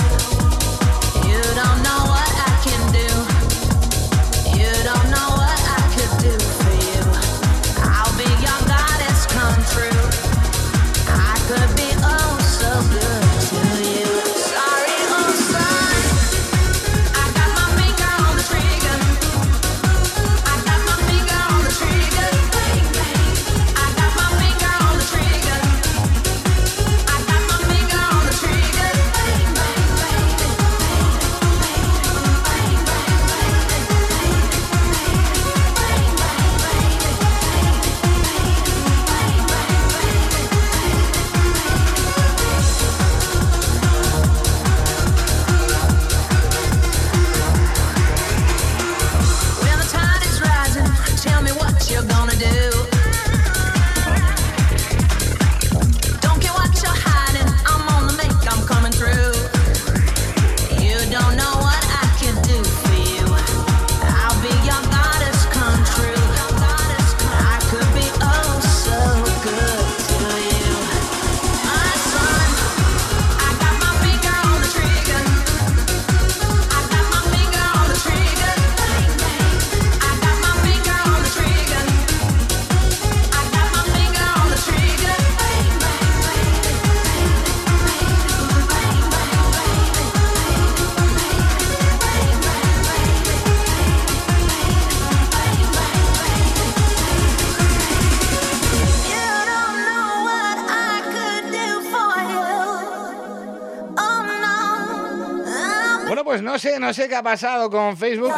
No 106.86 106.94
sé, 106.94 107.10
qué 107.10 107.16
ha 107.16 107.24
pasado 107.24 107.70
con 107.70 107.98
Facebook. 107.98 108.32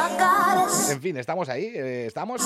En 0.89 1.01
fin, 1.01 1.17
estamos 1.17 1.49
ahí, 1.49 1.71
eh, 1.75 2.05
estamos. 2.07 2.41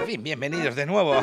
En 0.00 0.06
fin, 0.06 0.22
bienvenidos 0.22 0.74
de 0.74 0.86
nuevo. 0.86 1.14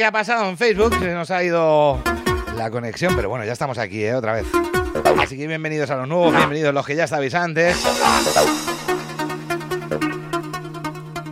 Qué 0.00 0.06
ha 0.06 0.12
pasado 0.12 0.48
en 0.48 0.56
Facebook, 0.56 0.98
se 0.98 1.12
nos 1.12 1.30
ha 1.30 1.44
ido 1.44 2.02
la 2.56 2.70
conexión, 2.70 3.14
pero 3.14 3.28
bueno, 3.28 3.44
ya 3.44 3.52
estamos 3.52 3.76
aquí, 3.76 4.02
¿eh? 4.02 4.14
Otra 4.14 4.32
vez. 4.32 4.46
Así 5.18 5.36
que 5.36 5.46
bienvenidos 5.46 5.90
a 5.90 5.96
los 5.96 6.08
nuevos, 6.08 6.34
bienvenidos 6.34 6.72
los 6.72 6.86
que 6.86 6.96
ya 6.96 7.04
estabais 7.04 7.34
antes. 7.34 7.76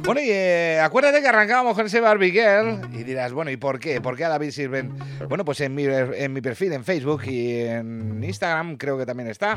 Bueno, 0.05 0.21
y 0.21 0.29
eh, 0.29 0.81
acuérdate 0.83 1.23
que 1.23 1.29
arrancábamos 1.29 1.75
con 1.75 1.87
ese 1.87 1.99
Barbie 2.03 2.31
Girl 2.31 2.87
y 2.93 3.05
dirás, 3.05 3.33
bueno, 3.33 3.51
¿y 3.51 3.57
por 3.57 3.81
qué? 3.81 4.03
¿Por 4.03 4.19
qué 4.19 4.27
a 4.27 4.29
David 4.29 4.51
sirven? 4.51 4.93
Bueno, 5.31 5.47
pues 5.47 5.63
en 5.63 5.75
mi, 5.75 5.87
en 5.87 6.31
mi 6.35 6.43
perfil 6.43 6.75
en 6.75 6.85
Facebook 6.85 7.23
y 7.25 7.61
en 7.63 8.23
Instagram 8.23 8.77
creo 8.77 8.99
que 8.99 9.07
también 9.07 9.31
está. 9.31 9.57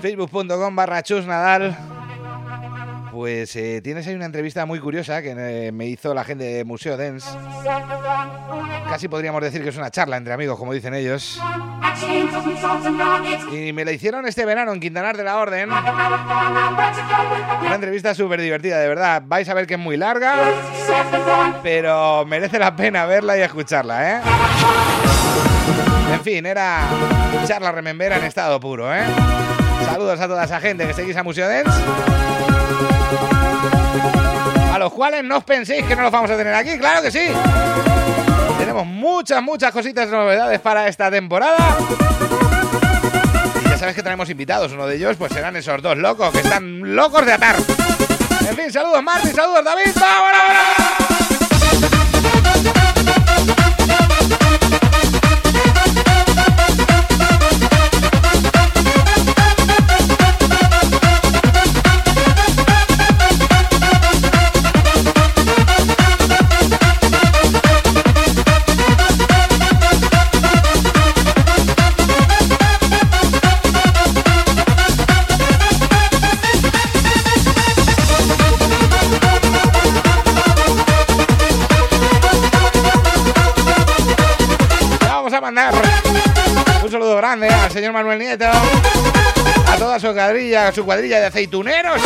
Facebook.com 0.00 0.74
barra 0.74 1.02
Chus 1.02 1.26
Nadal. 1.26 1.87
Pues 3.18 3.56
eh, 3.56 3.80
tienes 3.82 4.06
ahí 4.06 4.14
una 4.14 4.26
entrevista 4.26 4.64
muy 4.64 4.78
curiosa 4.78 5.20
que 5.22 5.34
eh, 5.36 5.72
me 5.72 5.86
hizo 5.86 6.14
la 6.14 6.22
gente 6.22 6.44
de 6.44 6.64
Museo 6.64 6.96
Dance. 6.96 7.28
Casi 8.88 9.08
podríamos 9.08 9.42
decir 9.42 9.60
que 9.64 9.70
es 9.70 9.76
una 9.76 9.90
charla 9.90 10.16
entre 10.16 10.32
amigos, 10.32 10.56
como 10.56 10.72
dicen 10.72 10.94
ellos. 10.94 11.42
Y 13.50 13.72
me 13.72 13.84
la 13.84 13.90
hicieron 13.90 14.24
este 14.28 14.44
verano 14.44 14.72
en 14.72 14.78
Quintanar 14.78 15.16
de 15.16 15.24
la 15.24 15.38
Orden. 15.38 15.68
Una 15.68 17.74
entrevista 17.74 18.14
súper 18.14 18.40
divertida, 18.40 18.78
de 18.78 18.86
verdad. 18.86 19.20
Vais 19.26 19.48
a 19.48 19.54
ver 19.54 19.66
que 19.66 19.74
es 19.74 19.80
muy 19.80 19.96
larga, 19.96 20.36
pero 21.64 22.24
merece 22.24 22.60
la 22.60 22.76
pena 22.76 23.04
verla 23.04 23.36
y 23.36 23.40
escucharla, 23.40 24.12
¿eh? 24.12 24.20
En 26.12 26.20
fin, 26.20 26.46
era 26.46 26.86
charla 27.48 27.72
remembera 27.72 28.18
en 28.18 28.24
estado 28.26 28.60
puro, 28.60 28.94
¿eh? 28.94 29.02
Saludos 29.86 30.20
a 30.20 30.28
toda 30.28 30.44
esa 30.44 30.60
gente 30.60 30.86
que 30.86 30.94
seguís 30.94 31.16
a 31.16 31.24
Museo 31.24 31.48
Dance. 31.48 31.72
Los 34.88 34.94
cuales 34.94 35.22
no 35.22 35.36
os 35.36 35.44
penséis 35.44 35.84
que 35.84 35.94
no 35.94 36.00
los 36.00 36.10
vamos 36.10 36.30
a 36.30 36.36
tener 36.38 36.54
aquí, 36.54 36.78
claro 36.78 37.02
que 37.02 37.10
sí. 37.10 37.28
Tenemos 38.58 38.86
muchas, 38.86 39.42
muchas 39.42 39.70
cositas 39.70 40.08
novedades 40.08 40.60
para 40.60 40.88
esta 40.88 41.10
temporada. 41.10 41.76
Y 43.66 43.68
ya 43.68 43.76
sabes 43.76 43.94
que 43.94 44.02
tenemos 44.02 44.30
invitados. 44.30 44.72
Uno 44.72 44.86
de 44.86 44.96
ellos, 44.96 45.18
pues 45.18 45.30
serán 45.30 45.56
esos 45.56 45.82
dos 45.82 45.98
locos 45.98 46.32
que 46.32 46.38
están 46.38 46.96
locos 46.96 47.26
de 47.26 47.34
atar. 47.34 47.56
En 48.48 48.56
fin, 48.56 48.72
saludos 48.72 49.02
Martín, 49.02 49.34
saludos 49.34 49.62
David. 49.62 49.92
¡Vámonos, 49.94 50.40
vámonos! 50.48 51.07
Un 85.48 86.90
saludo 86.90 87.16
grande 87.16 87.48
al 87.48 87.70
señor 87.70 87.94
Manuel 87.94 88.18
Nieto, 88.18 88.44
a 88.46 89.76
toda 89.78 89.98
su 89.98 90.12
cuadrilla, 90.12 90.70
su 90.72 90.84
cuadrilla 90.84 91.20
de 91.20 91.26
aceituneros, 91.26 92.02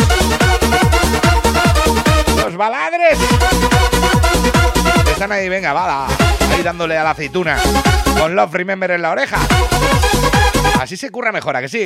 los 2.37 2.55
baladres. 2.55 3.19
Están 5.11 5.33
ahí, 5.33 5.49
venga, 5.49 5.73
bala, 5.73 6.07
ahí 6.53 6.63
dándole 6.63 6.97
a 6.97 7.03
la 7.03 7.11
aceituna, 7.11 7.57
con 8.17 8.33
Love 8.33 8.53
Remember 8.53 8.91
en 8.91 9.01
la 9.01 9.11
oreja. 9.11 9.37
Así 10.79 10.95
se 10.95 11.11
curra 11.11 11.33
mejor, 11.33 11.57
¿a 11.57 11.61
que 11.61 11.67
sí? 11.67 11.85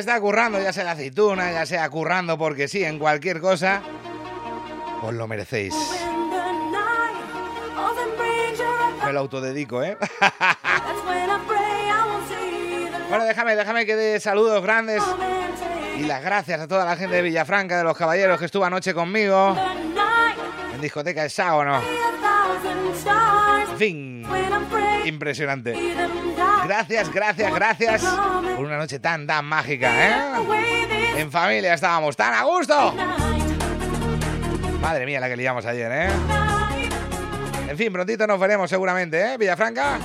está 0.00 0.20
currando, 0.20 0.60
ya 0.60 0.72
sea 0.72 0.84
la 0.84 0.92
aceituna, 0.92 1.52
ya 1.52 1.66
sea 1.66 1.88
currando 1.88 2.36
porque 2.36 2.68
sí, 2.68 2.82
en 2.84 2.98
cualquier 2.98 3.40
cosa. 3.40 3.82
Os 5.02 5.14
lo 5.14 5.28
merecéis. 5.28 5.74
Me 9.04 9.12
lo 9.12 9.20
autodedico, 9.20 9.82
¿eh? 9.82 9.96
Bueno, 13.08 13.24
déjame, 13.24 13.56
déjame 13.56 13.86
que 13.86 13.96
dé 13.96 14.20
saludos 14.20 14.62
grandes 14.62 15.02
y 15.98 16.04
las 16.04 16.22
gracias 16.22 16.60
a 16.60 16.68
toda 16.68 16.84
la 16.84 16.96
gente 16.96 17.16
de 17.16 17.22
Villafranca, 17.22 17.76
de 17.76 17.82
los 17.82 17.96
caballeros 17.96 18.38
que 18.38 18.44
estuvo 18.44 18.64
anoche 18.64 18.94
conmigo 18.94 19.56
en 20.72 20.80
discoteca 20.80 21.24
Hexágono. 21.24 21.80
En 23.72 23.76
fin, 23.76 24.24
impresionante. 25.04 25.74
Gracias, 26.64 27.12
gracias, 27.12 27.54
gracias 27.54 28.02
por 28.02 28.64
una 28.64 28.78
noche 28.78 28.98
tan, 28.98 29.26
tan 29.26 29.44
mágica, 29.44 29.90
¿eh? 29.92 31.20
En 31.20 31.30
familia 31.30 31.74
estábamos 31.74 32.16
tan 32.16 32.34
a 32.34 32.42
gusto. 32.44 32.94
Madre 34.80 35.06
mía 35.06 35.20
la 35.20 35.28
que 35.28 35.36
liamos 35.36 35.66
ayer, 35.66 35.90
¿eh? 35.92 36.08
En 37.68 37.76
fin, 37.76 37.92
prontito 37.92 38.26
nos 38.26 38.40
veremos 38.40 38.68
seguramente, 38.68 39.32
¿eh? 39.32 39.38
Villafranca. 39.38 39.98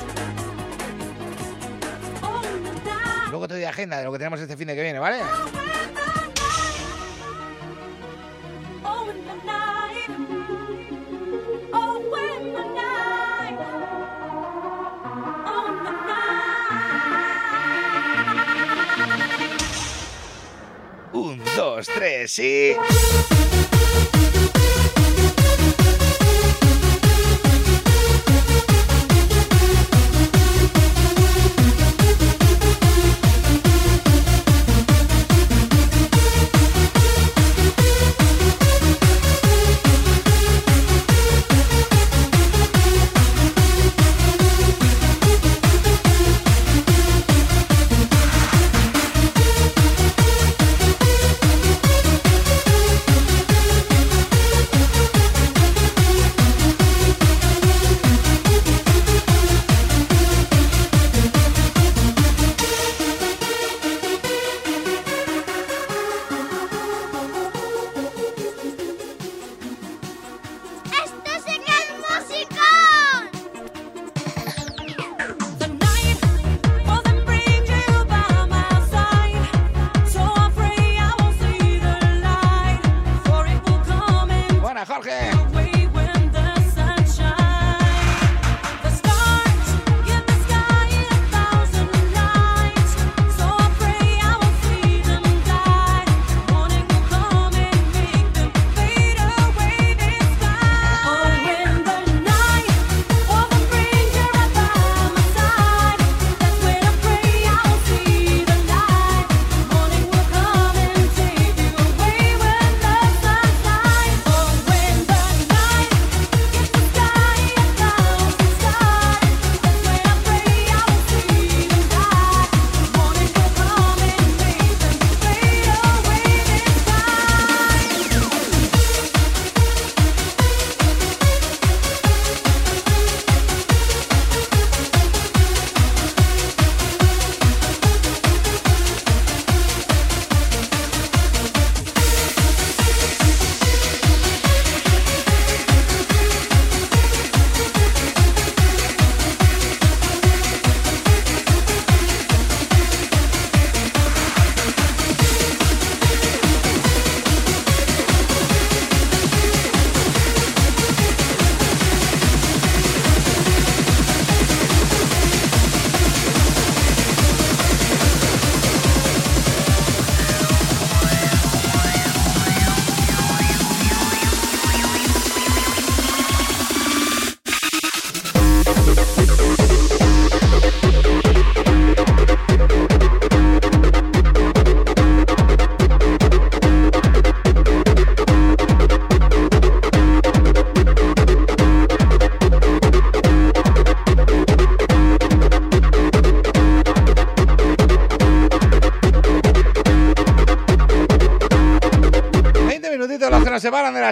Luego 3.29 3.47
te 3.47 3.55
doy 3.55 3.63
agenda 3.63 3.97
de 3.97 4.05
lo 4.05 4.11
que 4.11 4.17
tenemos 4.17 4.39
este 4.39 4.55
fin 4.55 4.67
de 4.67 4.75
que 4.75 4.81
viene, 4.81 4.99
¿vale? 4.99 5.17
Dos, 21.55 21.87
tres 21.87 22.39
y... 22.39 22.75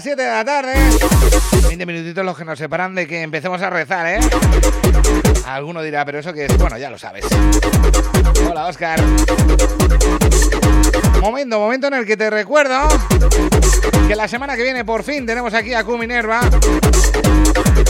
las 0.03 0.11
7 0.17 0.21
de 0.21 0.29
la 0.29 0.43
tarde. 0.43 0.73
20 1.67 1.85
minutitos 1.85 2.25
los 2.25 2.37
que 2.37 2.43
nos 2.43 2.59
separan 2.59 2.93
de 2.93 3.07
que 3.07 3.21
empecemos 3.21 3.61
a 3.61 3.69
rezar, 3.69 4.05
¿eh? 4.07 4.19
Alguno 5.45 5.81
dirá, 5.81 6.03
pero 6.03 6.19
eso 6.19 6.33
que 6.33 6.43
es, 6.45 6.57
bueno, 6.57 6.77
ya 6.77 6.89
lo 6.89 6.97
sabes. 6.97 7.23
Hola, 8.49 8.67
Oscar. 8.67 9.01
Momento, 11.21 11.57
momento 11.57 11.87
en 11.87 11.93
el 11.93 12.05
que 12.05 12.17
te 12.17 12.29
recuerdo 12.29 12.85
que 14.07 14.15
la 14.15 14.27
semana 14.27 14.57
que 14.57 14.63
viene 14.63 14.83
por 14.83 15.03
fin 15.03 15.25
tenemos 15.25 15.53
aquí 15.53 15.73
a 15.73 15.85
Q 15.85 15.97
Minerva. 15.97 16.41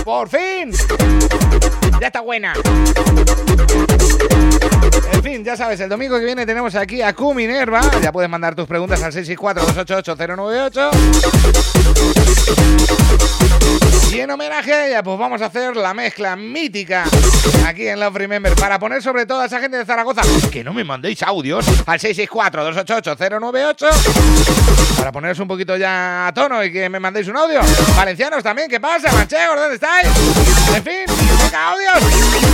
¡Por 0.03 0.29
fin! 0.29 0.71
Ya 1.99 2.07
está 2.07 2.21
buena. 2.21 2.53
En 5.13 5.23
fin, 5.23 5.43
ya 5.43 5.57
sabes, 5.57 5.79
el 5.79 5.89
domingo 5.89 6.19
que 6.19 6.25
viene 6.25 6.45
tenemos 6.45 6.75
aquí 6.75 7.01
a 7.01 7.13
Q 7.13 7.33
Minerva. 7.33 7.81
Ya 8.01 8.11
puedes 8.11 8.29
mandar 8.29 8.53
tus 8.53 8.67
preguntas 8.67 9.01
al 9.01 9.11
664-288-098. 9.13 11.72
Y 14.11 14.19
en 14.19 14.29
homenaje 14.29 14.73
a 14.73 14.87
ella, 14.87 15.01
pues 15.01 15.17
vamos 15.17 15.41
a 15.41 15.47
hacer 15.47 15.75
la 15.75 15.95
mezcla 15.95 16.35
mítica 16.35 17.05
aquí 17.65 17.87
en 17.87 17.99
Love 17.99 18.15
Remember 18.15 18.53
para 18.53 18.77
poner 18.77 19.01
sobre 19.01 19.25
todo 19.25 19.41
a 19.41 19.47
esa 19.47 19.59
gente 19.59 19.77
de 19.77 19.85
Zaragoza 19.85 20.21
que 20.51 20.63
no 20.63 20.71
me 20.71 20.83
mandéis 20.83 21.23
audios 21.23 21.65
al 21.87 21.99
664-288-098 21.99 24.97
para 24.97 25.11
poneros 25.11 25.39
un 25.39 25.47
poquito 25.47 25.75
ya 25.77 26.27
a 26.27 26.33
tono 26.33 26.63
y 26.63 26.71
que 26.71 26.89
me 26.89 26.99
mandéis 26.99 27.27
un 27.27 27.37
audio. 27.37 27.61
Valencianos 27.95 28.43
también, 28.43 28.69
¿qué 28.69 28.79
pasa? 28.79 29.11
Manchegos, 29.11 29.55
¿dónde 29.55 29.73
estáis? 29.75 30.07
En 30.75 30.83
fin, 30.83 31.05
venga, 31.43 31.71
audios. 31.71 32.52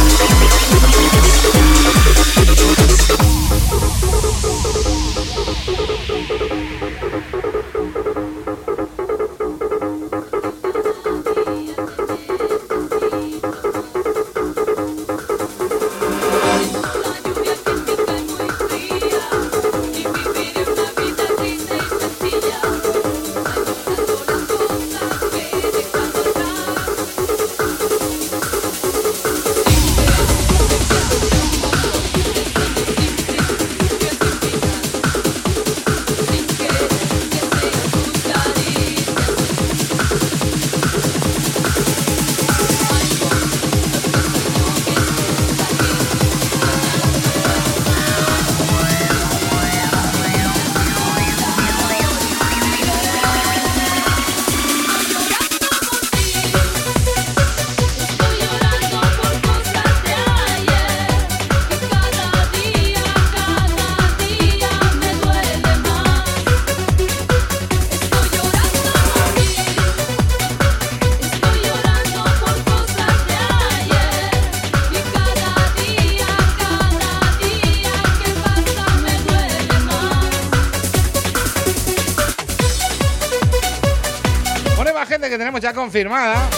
Ya 85.61 85.73
confirmada. 85.73 86.49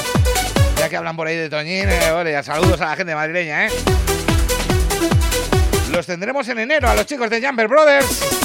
Ya 0.78 0.90
que 0.90 0.98
hablan 0.98 1.16
por 1.16 1.28
ahí 1.28 1.36
de 1.36 1.50
Toñín, 1.50 1.88
eh, 1.90 2.42
saludos 2.44 2.82
a 2.82 2.86
la 2.86 2.96
gente 2.96 3.14
madrileña, 3.16 3.68
¿eh? 3.68 3.70
Los 5.92 6.06
tendremos 6.06 6.48
en 6.48 6.60
enero 6.60 6.90
a 6.90 6.96
los 6.96 7.06
chicos 7.06 7.30
de 7.30 7.46
Jumper 7.46 7.68
Brothers. 7.68 8.41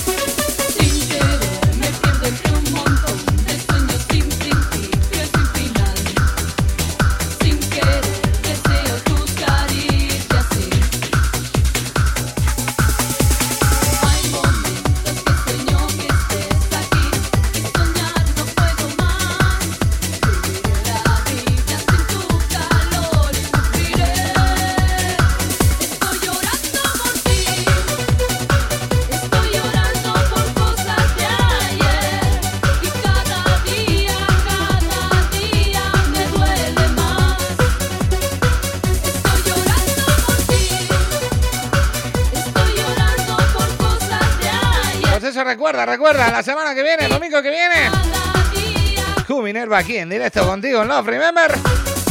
Recuerda, 45.85 45.93
recuerda, 45.93 46.31
la 46.31 46.43
semana 46.43 46.75
que 46.75 46.83
viene, 46.83 47.05
el 47.05 47.11
domingo 47.11 47.43
que 47.43 47.51
viene. 47.51 47.91
Q 49.27 49.43
Minerva 49.43 49.79
aquí 49.79 49.99
en 49.99 50.09
directo 50.09 50.47
contigo 50.47 50.83
en 50.83 50.89
Love 50.89 51.07
Remember. 51.07 52.06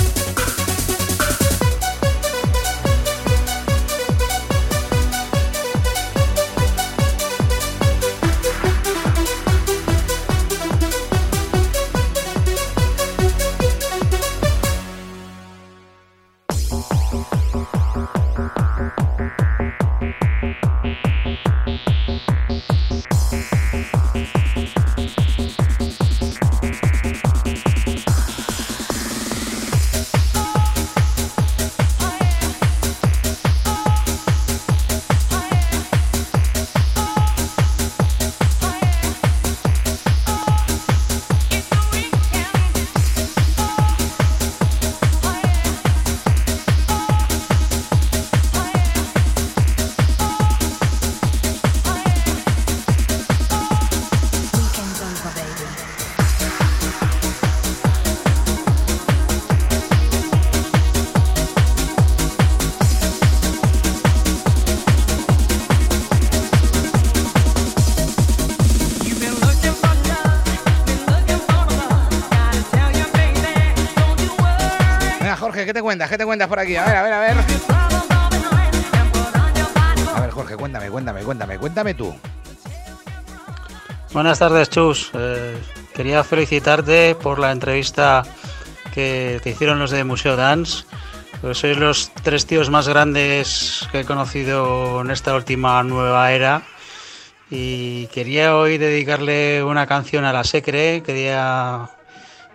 Cuentas? 75.85 76.09
¿Qué 76.09 76.17
te 76.17 76.25
cuentas 76.25 76.47
por 76.47 76.59
aquí? 76.59 76.75
A 76.75 76.83
ver, 76.83 76.95
a 76.95 77.03
ver, 77.03 77.13
a 77.13 77.19
ver. 77.19 77.37
A 80.15 80.19
ver, 80.19 80.31
Jorge, 80.31 80.55
cuéntame, 80.55 80.89
cuéntame, 80.89 81.21
cuéntame, 81.21 81.57
cuéntame 81.59 81.93
tú. 81.93 82.15
Buenas 84.11 84.39
tardes, 84.39 84.71
Chus. 84.71 85.11
Eh, 85.13 85.55
quería 85.93 86.23
felicitarte 86.23 87.13
por 87.13 87.37
la 87.37 87.51
entrevista 87.51 88.23
que 88.95 89.39
te 89.43 89.51
hicieron 89.51 89.77
los 89.77 89.91
de 89.91 90.03
Museo 90.03 90.35
Dance. 90.35 90.85
Pues 91.41 91.59
sois 91.59 91.77
los 91.77 92.11
tres 92.23 92.47
tíos 92.47 92.71
más 92.71 92.87
grandes 92.87 93.87
que 93.91 93.99
he 93.99 94.05
conocido 94.05 95.01
en 95.01 95.11
esta 95.11 95.35
última 95.35 95.83
nueva 95.83 96.31
era. 96.31 96.63
Y 97.51 98.07
quería 98.07 98.55
hoy 98.55 98.79
dedicarle 98.79 99.63
una 99.63 99.85
canción 99.85 100.25
a 100.25 100.33
la 100.33 100.43
Secre, 100.43 101.03
quería 101.05 101.91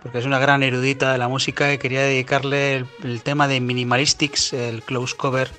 porque 0.03 0.19
es 0.19 0.25
una 0.25 0.39
gran 0.39 0.63
erudita 0.63 1.13
de 1.13 1.19
la 1.19 1.29
música 1.29 1.73
y 1.73 1.79
quería 1.79 2.03
dedicarle 2.03 2.87
el, 3.03 3.23
tema 3.23 3.49
de 3.49 3.61
Minimalistics, 3.61 4.53
el 4.53 4.83
close 4.83 5.17
cover, 5.17 5.51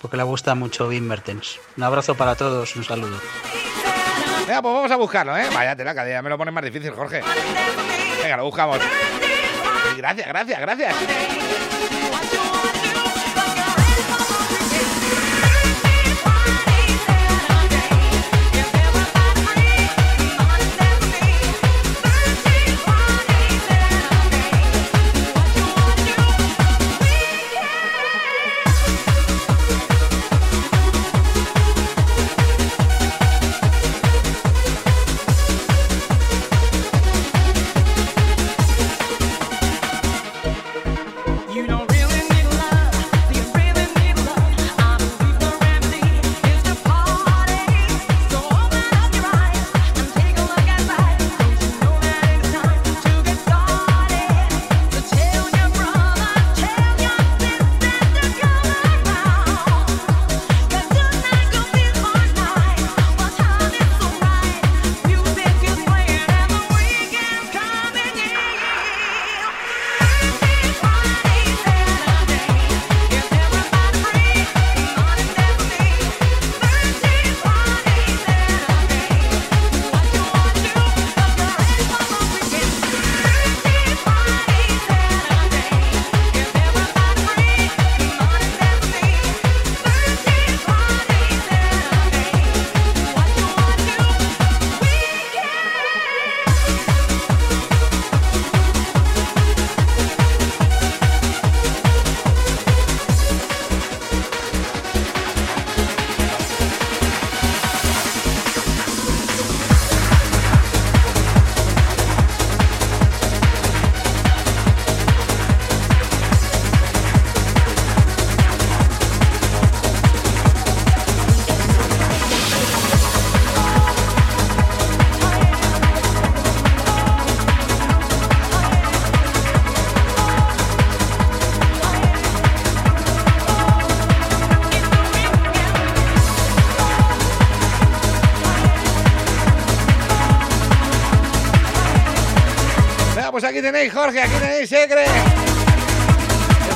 porque 0.00 0.16
le 0.16 0.22
gusta 0.22 0.54
mucho 0.54 0.88
Wim 0.88 1.04
Mertens. 1.04 1.58
Un 1.76 1.82
abrazo 1.82 2.14
para 2.14 2.34
todos, 2.34 2.76
un 2.76 2.84
saludo. 2.84 3.18
Venga, 4.46 4.62
pues 4.62 4.74
vamos 4.74 4.90
a 4.90 4.96
buscarlo, 4.96 5.36
¿eh? 5.36 5.46
Vaya 5.52 5.76
tela, 5.76 5.94
cada 5.94 6.06
día 6.06 6.22
me 6.22 6.30
lo 6.30 6.38
pones 6.38 6.54
más 6.54 6.64
difícil, 6.64 6.92
Jorge. 6.92 7.20
Venga, 8.22 8.36
lo 8.36 8.44
buscamos. 8.44 8.78
Gracias, 9.96 10.28
gracias, 10.28 10.60
gracias. 10.60 10.94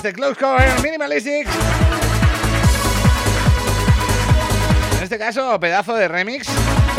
Este 0.05 0.15
Close 0.15 0.35
Cover 0.35 0.83
Minimalistic. 0.83 1.47
En 4.97 5.03
este 5.05 5.17
caso, 5.17 5.61
pedazo 5.61 5.95
de 5.95 6.09
remix 6.09 6.49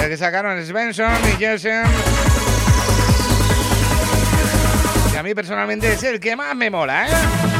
el 0.02 0.08
que 0.08 0.16
sacaron 0.16 0.66
Svensson 0.66 1.12
y 1.28 1.38
Jensen. 1.38 1.84
Y 5.14 5.18
a 5.18 5.22
mí 5.22 5.36
personalmente 5.36 5.92
es 5.92 6.04
el 6.04 6.22
que 6.22 6.38
más 6.38 6.56
me 6.56 6.70
mola, 6.70 7.06
¿eh? 7.06 7.53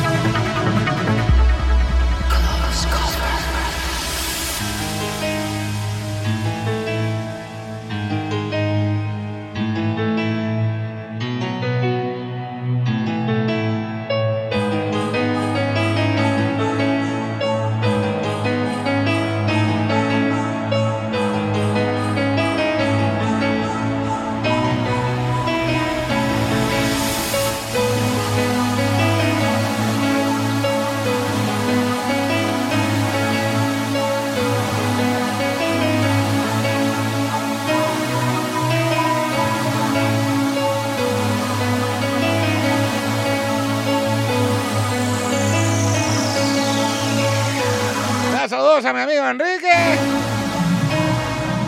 Mi 48.94 49.00
amigo 49.00 49.28
Enrique. 49.28 49.98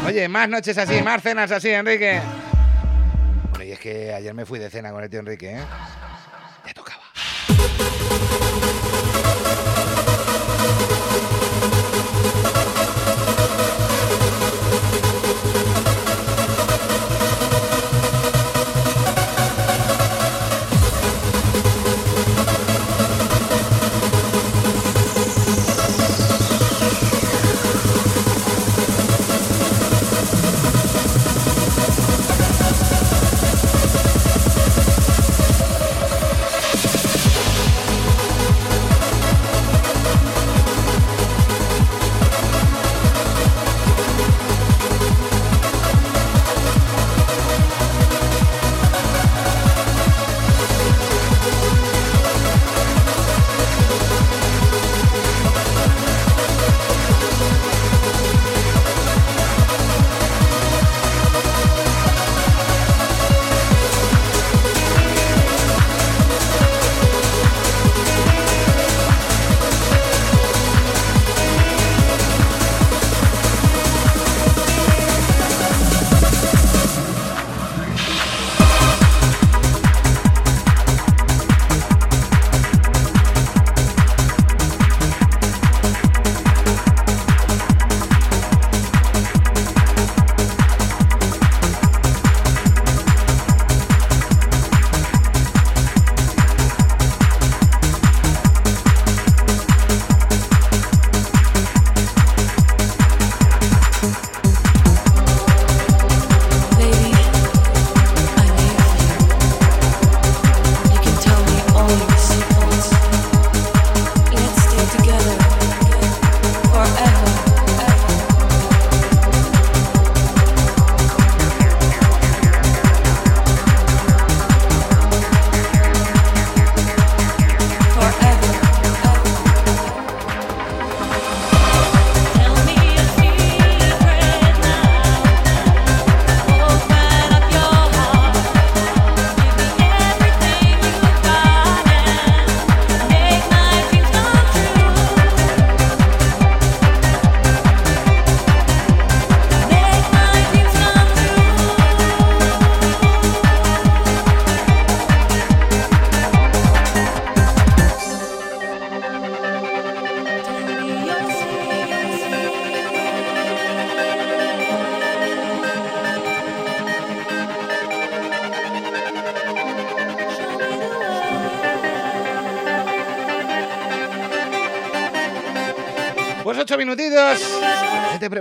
Oye, 0.06 0.28
más 0.30 0.48
noches 0.48 0.78
así, 0.78 1.02
más 1.02 1.22
cenas 1.24 1.52
así, 1.52 1.70
Enrique. 1.70 2.22
Bueno, 3.50 3.66
y 3.66 3.72
es 3.72 3.80
que 3.80 4.14
ayer 4.14 4.34
me 4.34 4.46
fui 4.46 4.60
de 4.60 4.70
cena 4.70 4.92
con 4.92 5.04
el 5.04 5.10
tío 5.10 5.20
Enrique, 5.20 5.58
¿eh? 5.58 5.64
Ya 6.66 6.74
tocaba. 6.74 7.02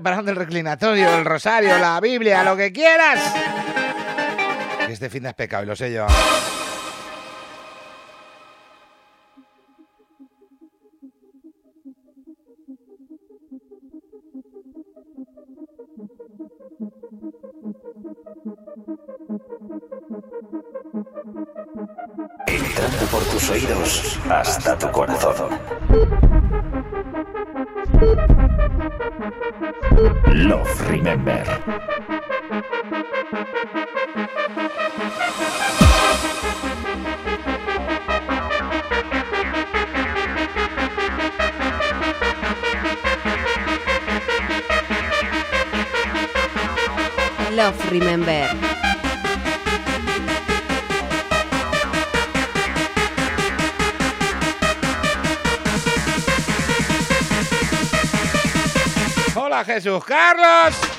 Preparando 0.04 0.32
el 0.32 0.36
reclinatorio, 0.36 1.16
el 1.16 1.24
rosario, 1.24 1.78
la 1.78 1.98
Biblia, 1.98 2.44
lo 2.44 2.58
que 2.58 2.70
quieras. 2.70 3.18
Este 4.86 5.08
fin 5.08 5.22
de 5.22 5.30
es 5.30 5.34
pecado 5.34 5.62
y 5.62 5.66
lo 5.66 5.74
sé 5.74 5.90
yo. 5.94 6.06
Entrando 22.46 23.06
por 23.10 23.22
tus 23.24 23.50
oídos 23.50 24.20
hasta 24.28 24.76
tu 24.76 24.90
corazón. 24.90 26.33
Love 29.24 30.90
Remember. 30.90 31.44
Love 47.52 47.90
Remember. 47.90 48.63
Jesús 59.64 60.04
Carlos. 60.04 60.93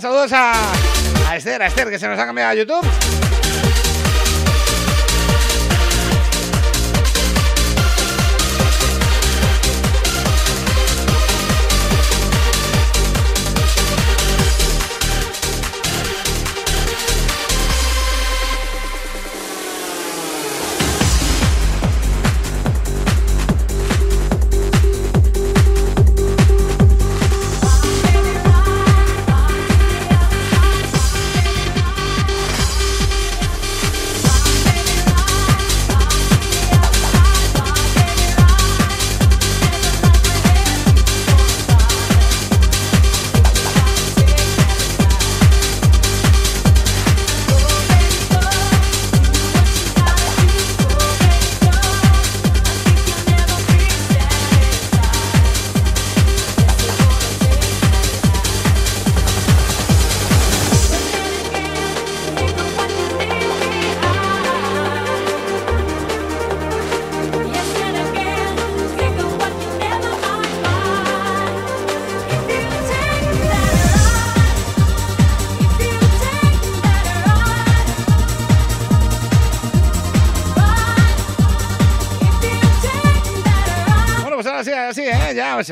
Saludos 0.00 0.32
a, 0.32 0.52
a 1.28 1.36
Esther, 1.36 1.62
a 1.62 1.66
Esther, 1.66 1.88
que 1.88 1.98
se 1.98 2.06
nos 2.06 2.18
ha 2.18 2.26
cambiado 2.26 2.50
a 2.50 2.54
YouTube. 2.54 3.25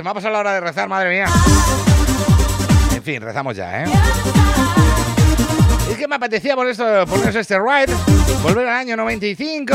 Me 0.05 0.11
ha 0.11 0.15
pasado 0.15 0.35
la 0.35 0.41
hora 0.41 0.53
de 0.53 0.61
rezar, 0.61 0.87
madre 0.87 1.09
mía. 1.09 1.25
En 2.95 3.03
fin, 3.03 3.23
rezamos 3.23 3.57
ya, 3.57 3.85
¿eh? 3.85 3.87
Es 5.91 5.97
que 5.97 6.07
me 6.07 6.17
apetecía 6.17 6.55
por 6.55 6.69
esto, 6.69 6.85
poneros 7.07 7.35
este 7.35 7.59
ride, 7.59 7.95
volver 8.43 8.69
al 8.69 8.75
año 8.75 8.97
95, 8.97 9.75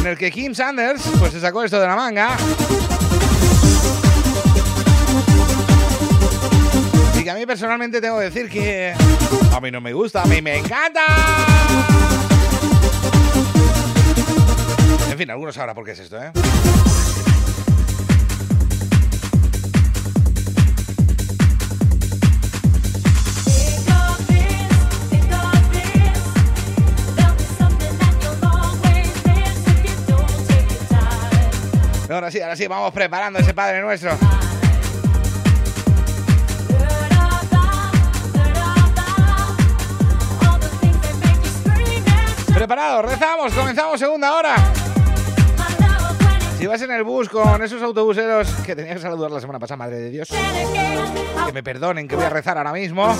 en 0.00 0.06
el 0.08 0.18
que 0.18 0.32
Kim 0.32 0.52
Sanders 0.52 1.00
pues 1.20 1.32
se 1.32 1.40
sacó 1.40 1.62
esto 1.62 1.78
de 1.78 1.86
la 1.86 1.94
manga. 1.94 2.36
Y 7.16 7.22
que 7.22 7.30
a 7.30 7.34
mí 7.34 7.46
personalmente 7.46 8.00
tengo 8.00 8.18
que 8.18 8.24
decir 8.24 8.48
que 8.48 8.94
a 9.54 9.60
mí 9.60 9.70
no 9.70 9.80
me 9.80 9.92
gusta, 9.92 10.22
a 10.22 10.26
mí 10.26 10.42
me 10.42 10.58
encanta. 10.58 11.02
En 15.08 15.16
fin, 15.16 15.30
algunos 15.30 15.54
sabrán 15.54 15.76
por 15.76 15.84
qué 15.84 15.92
es 15.92 16.00
esto, 16.00 16.20
¿eh? 16.20 16.32
Ahora 32.18 32.32
sí, 32.32 32.40
ahora 32.40 32.56
sí, 32.56 32.66
vamos 32.66 32.92
preparando 32.92 33.38
ese 33.38 33.54
Padre 33.54 33.80
Nuestro. 33.80 34.10
Preparados, 42.52 43.04
rezamos, 43.04 43.54
comenzamos 43.54 44.00
segunda 44.00 44.34
hora. 44.34 44.56
Si 46.58 46.66
vas 46.66 46.82
en 46.82 46.90
el 46.90 47.04
bus 47.04 47.28
con 47.28 47.62
esos 47.62 47.80
autobuseros 47.82 48.52
que 48.66 48.74
tenía 48.74 48.94
que 48.94 49.00
saludar 49.00 49.30
la 49.30 49.40
semana 49.40 49.60
pasada, 49.60 49.76
madre 49.76 49.98
de 49.98 50.10
Dios, 50.10 50.28
que 50.28 51.52
me 51.52 51.62
perdonen 51.62 52.08
que 52.08 52.16
voy 52.16 52.24
a 52.24 52.30
rezar 52.30 52.58
ahora 52.58 52.72
mismo. 52.72 53.14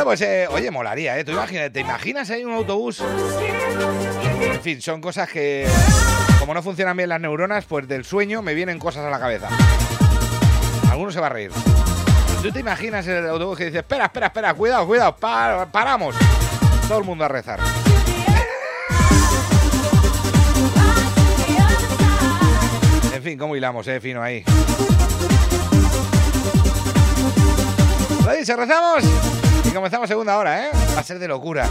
Bueno, 0.00 0.12
pues, 0.12 0.22
eh, 0.22 0.46
oye, 0.50 0.70
molaría, 0.70 1.18
¿eh? 1.18 1.24
Tú 1.24 1.32
imagínate, 1.32 1.68
¿te 1.68 1.80
imaginas 1.80 2.30
ahí 2.30 2.42
un 2.42 2.54
autobús? 2.54 3.02
En 4.40 4.60
fin, 4.62 4.80
son 4.80 5.02
cosas 5.02 5.28
que, 5.28 5.68
como 6.38 6.54
no 6.54 6.62
funcionan 6.62 6.96
bien 6.96 7.10
las 7.10 7.20
neuronas, 7.20 7.66
pues 7.66 7.86
del 7.86 8.06
sueño 8.06 8.40
me 8.40 8.54
vienen 8.54 8.78
cosas 8.78 9.04
a 9.04 9.10
la 9.10 9.20
cabeza. 9.20 9.48
Alguno 10.90 11.10
se 11.12 11.20
va 11.20 11.26
a 11.26 11.28
reír. 11.28 11.50
¿Tú 12.40 12.50
te 12.50 12.60
imaginas 12.60 13.06
el 13.08 13.28
autobús 13.28 13.58
que 13.58 13.66
dice, 13.66 13.80
espera, 13.80 14.06
espera, 14.06 14.28
espera, 14.28 14.54
cuidado, 14.54 14.86
cuidado, 14.86 15.14
pa- 15.16 15.68
paramos? 15.70 16.16
Todo 16.88 16.96
el 17.00 17.04
mundo 17.04 17.26
a 17.26 17.28
rezar. 17.28 17.60
En 23.12 23.22
fin, 23.22 23.36
¿cómo 23.36 23.54
hilamos, 23.54 23.86
eh? 23.88 24.00
Fino 24.00 24.22
ahí. 24.22 24.44
Lo 28.24 28.32
dicho, 28.32 28.56
rezamos 28.56 29.04
y 29.70 29.72
comenzamos 29.72 30.08
segunda 30.08 30.36
hora, 30.36 30.66
¿eh? 30.66 30.70
Va 30.94 31.00
a 31.00 31.02
ser 31.04 31.18
de 31.18 31.28
locura. 31.28 31.68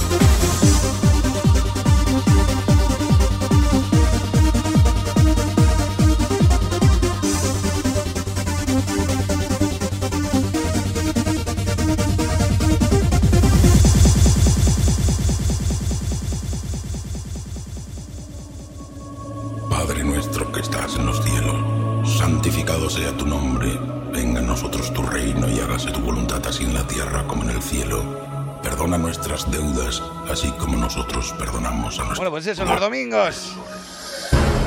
Nuestras 29.39 29.51
deudas, 29.51 30.01
así 30.29 30.51
como 30.53 30.77
nosotros 30.77 31.33
perdonamos 31.37 31.95
a 31.95 32.03
nuestros... 32.03 32.17
Bueno, 32.17 32.31
pues 32.31 32.47
eso, 32.47 32.65
los 32.65 32.79
domingos. 32.79 33.55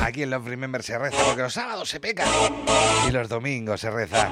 Aquí 0.01 0.23
en 0.23 0.29
Love 0.31 0.47
Remember 0.47 0.83
se 0.83 0.97
reza, 0.97 1.17
porque 1.25 1.41
los 1.41 1.53
sábados 1.53 1.89
se 1.89 1.99
peca 1.99 2.25
y 3.07 3.11
los 3.11 3.29
domingos 3.29 3.81
se 3.81 3.91
reza. 3.91 4.29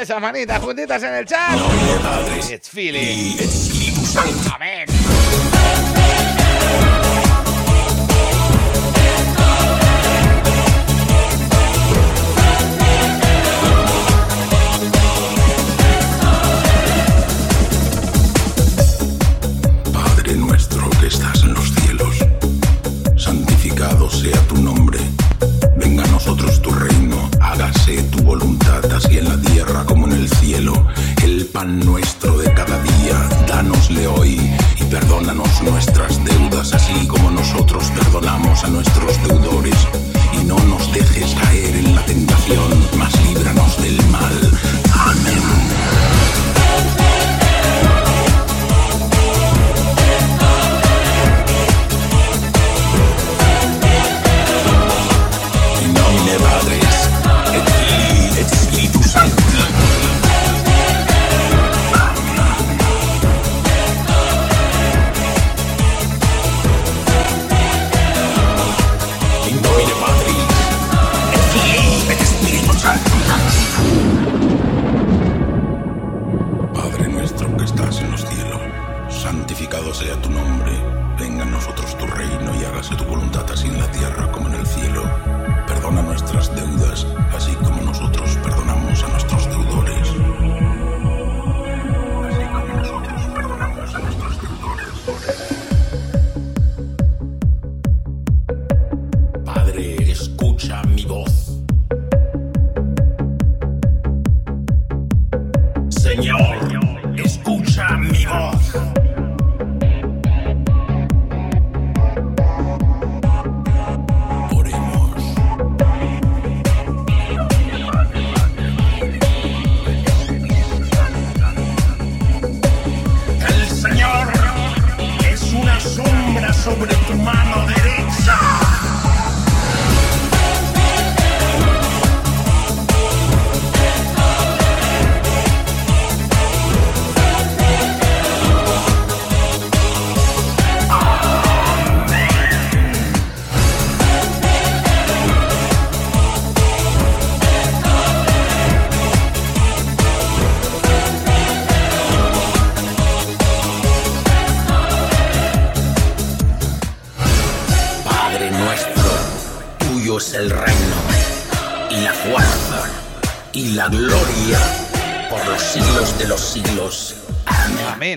Esas 0.00 0.20
manitas 0.20 0.62
juntitas 0.62 1.02
en 1.02 1.14
el 1.14 1.26
chat. 1.26 1.58
It's 2.50 2.68
feeling. 2.68 3.36
Amén. 4.54 4.97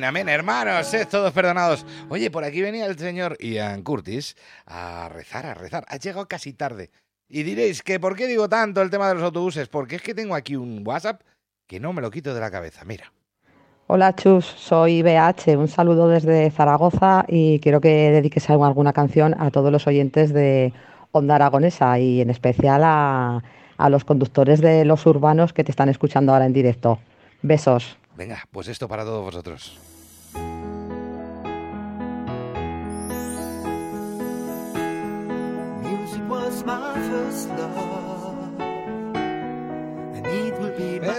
Amén, 0.02 0.22
amén, 0.22 0.30
hermanos, 0.30 0.88
sed 0.88 1.08
todos 1.08 1.32
perdonados. 1.32 1.86
Oye, 2.10 2.32
por 2.32 2.44
aquí 2.44 2.60
venía 2.60 2.88
el 2.88 2.98
señor 2.98 3.38
Ian 3.40 3.84
Curtis 3.84 4.36
a 4.66 5.08
rezar, 5.10 5.46
a 5.46 5.54
rezar. 5.54 5.86
Ha 5.88 5.98
llegado 5.98 6.28
casi 6.28 6.54
tarde. 6.54 6.90
Y 7.30 7.44
diréis 7.44 7.84
que 7.84 8.00
¿por 8.00 8.16
qué 8.16 8.26
digo 8.26 8.50
tanto 8.50 8.82
el 8.82 8.90
tema 8.90 9.08
de 9.08 9.14
los 9.14 9.24
autobuses? 9.24 9.68
Porque 9.68 9.98
es 9.98 10.02
que 10.02 10.16
tengo 10.16 10.34
aquí 10.34 10.56
un 10.56 10.82
WhatsApp 10.84 11.22
que 11.68 11.80
no 11.80 11.94
me 11.94 12.02
lo 12.02 12.10
quito 12.10 12.34
de 12.34 12.40
la 12.40 12.50
cabeza. 12.50 12.84
Mira. 12.84 13.14
Hola 13.86 14.16
Chus, 14.16 14.44
soy 14.44 15.04
BH, 15.04 15.56
un 15.56 15.68
saludo 15.68 16.10
desde 16.10 16.50
Zaragoza 16.50 17.24
y 17.28 17.60
quiero 17.60 17.80
que 17.80 18.10
dediques 18.10 18.50
alguna 18.50 18.94
canción 18.94 19.36
a 19.40 19.52
todos 19.52 19.72
los 19.72 19.86
oyentes 19.86 20.34
de 20.34 20.74
Onda 21.12 21.36
Aragonesa 21.36 22.00
y 22.00 22.22
en 22.22 22.32
especial 22.32 22.82
a, 22.84 23.44
a 23.78 23.90
los 23.92 24.04
conductores 24.04 24.62
de 24.62 24.84
los 24.84 25.06
urbanos 25.06 25.54
que 25.54 25.64
te 25.64 25.70
están 25.70 25.90
escuchando 25.90 26.34
ahora 26.34 26.48
en 26.48 26.54
directo. 26.54 26.98
Besos. 27.44 27.98
Venga, 28.18 28.44
pues 28.52 28.68
esto 28.68 28.88
para 28.88 29.04
todos 29.04 29.24
vosotros. 29.24 29.91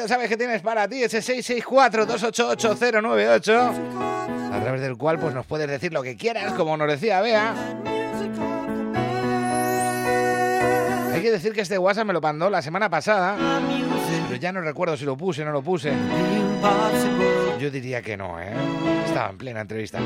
¿Sabes 0.06 0.28
qué 0.28 0.36
tienes 0.36 0.62
para 0.62 0.86
ti? 0.88 1.02
Ese 1.02 1.18
664-288-098, 1.20 3.72
a 4.52 4.60
través 4.60 4.80
del 4.80 4.96
cual 4.96 5.18
pues 5.18 5.34
nos 5.34 5.44
puedes 5.46 5.68
decir 5.68 5.92
lo 5.92 6.02
que 6.02 6.16
quieras, 6.16 6.52
como 6.54 6.76
nos 6.76 6.88
decía 6.88 7.20
Bea. 7.20 7.54
Hay 11.12 11.22
que 11.22 11.30
decir 11.30 11.52
que 11.52 11.60
este 11.60 11.78
WhatsApp 11.78 12.06
me 12.06 12.12
lo 12.12 12.20
mandó 12.20 12.50
la 12.50 12.62
semana 12.62 12.90
pasada, 12.90 13.36
pero 14.28 14.40
ya 14.40 14.50
no 14.52 14.60
recuerdo 14.60 14.96
si 14.96 15.04
lo 15.04 15.16
puse 15.16 15.42
o 15.42 15.44
no 15.44 15.52
lo 15.52 15.62
puse. 15.62 15.92
Yo 17.60 17.70
diría 17.70 18.02
que 18.02 18.16
no, 18.16 18.40
¿eh? 18.40 18.52
Estaba 19.06 19.30
en 19.30 19.38
plena 19.38 19.60
entrevista. 19.60 20.00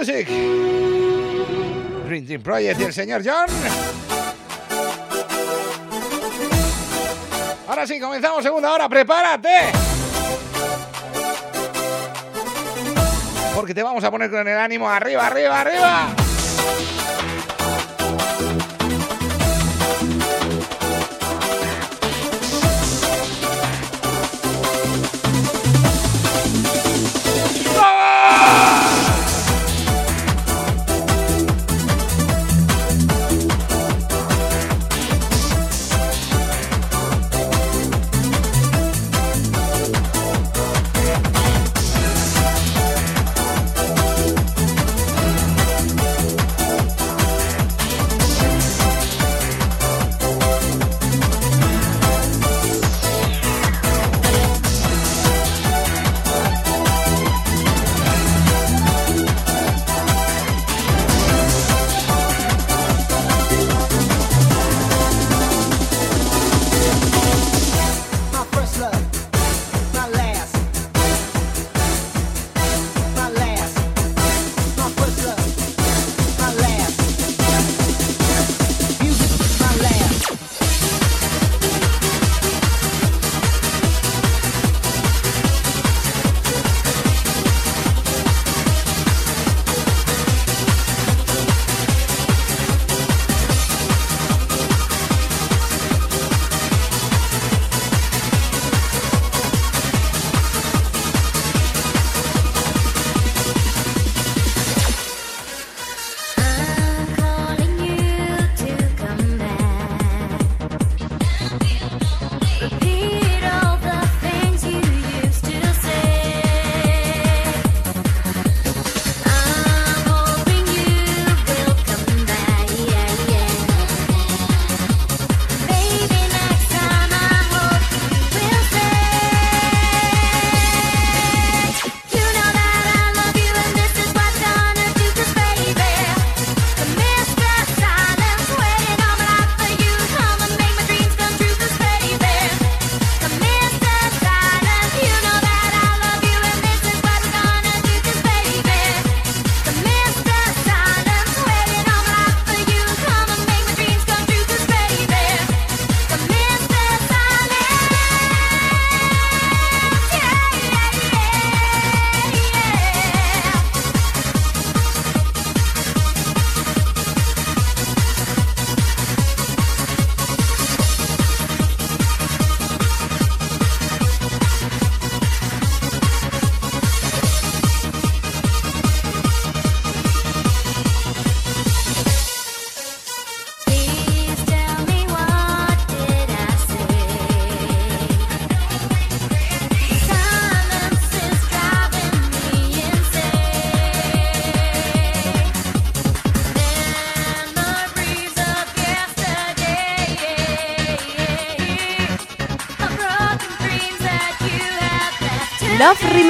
Music. 0.00 0.26
Dream 2.06 2.26
Team 2.26 2.42
Project 2.42 2.80
y 2.80 2.84
el 2.84 2.92
señor 2.94 3.20
John. 3.22 3.44
Ahora 7.68 7.86
sí, 7.86 8.00
comenzamos 8.00 8.42
segunda 8.42 8.72
hora. 8.72 8.88
¡Prepárate! 8.88 9.72
Porque 13.54 13.74
te 13.74 13.82
vamos 13.82 14.02
a 14.02 14.10
poner 14.10 14.30
con 14.30 14.48
el 14.48 14.56
ánimo 14.56 14.88
arriba, 14.88 15.26
arriba, 15.26 15.60
arriba. 15.60 16.19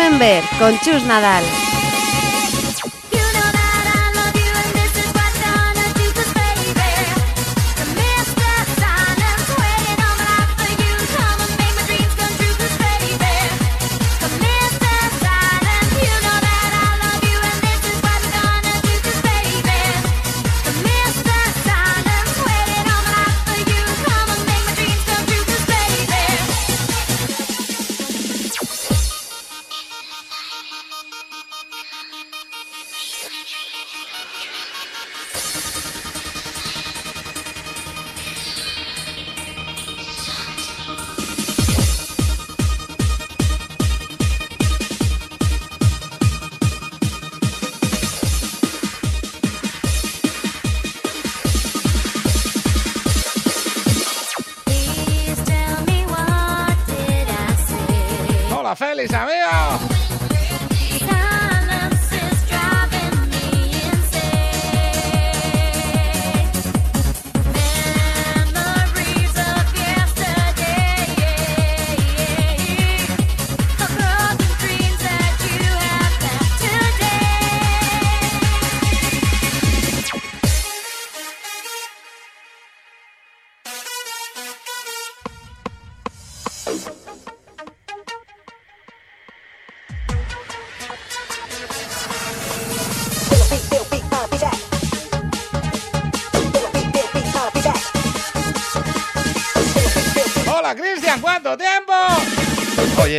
Remember 0.00 0.42
con 0.58 0.78
Chus 0.78 1.04
Nadal. 1.04 1.44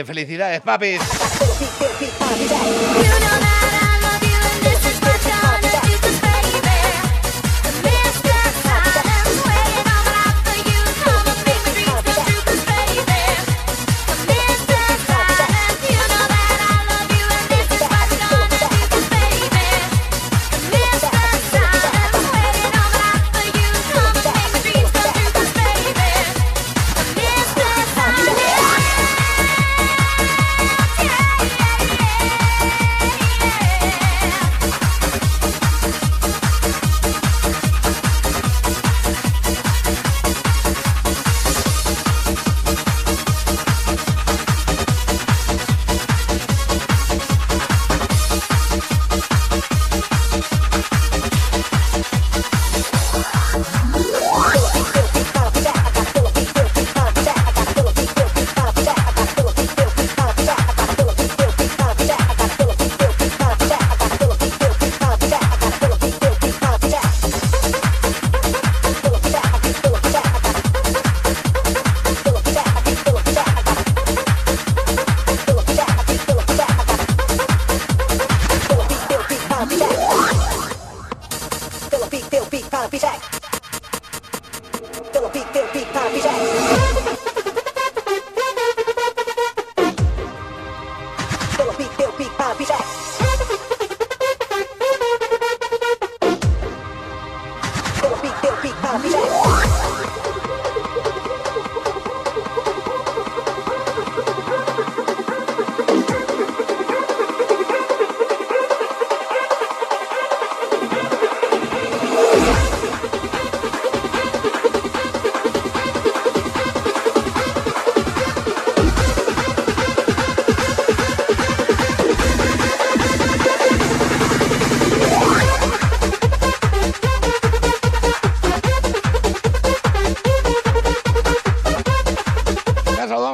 Felicidades, 0.05 0.61
papis. 0.61 1.01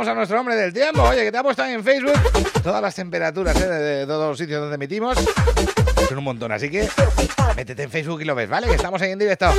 a 0.07 0.13
nuestro 0.13 0.39
hombre 0.39 0.55
del 0.55 0.73
tiempo. 0.73 1.03
Oye, 1.03 1.23
que 1.23 1.31
te 1.31 1.37
ha 1.37 1.43
puesto 1.43 1.63
en 1.65 1.83
Facebook 1.83 2.19
todas 2.63 2.81
las 2.81 2.95
temperaturas 2.95 3.55
¿eh? 3.55 3.67
de, 3.67 3.79
de 3.99 4.05
todos 4.07 4.29
los 4.29 4.37
sitios 4.37 4.61
donde 4.61 4.75
emitimos. 4.75 5.17
Son 6.07 6.17
un 6.17 6.23
montón, 6.23 6.51
así 6.51 6.69
que 6.69 6.87
métete 7.55 7.83
en 7.83 7.91
Facebook 7.91 8.21
y 8.21 8.25
lo 8.25 8.35
ves, 8.35 8.49
¿vale? 8.49 8.67
Que 8.67 8.75
estamos 8.75 9.01
ahí 9.01 9.11
en 9.11 9.19
directo. 9.19 9.51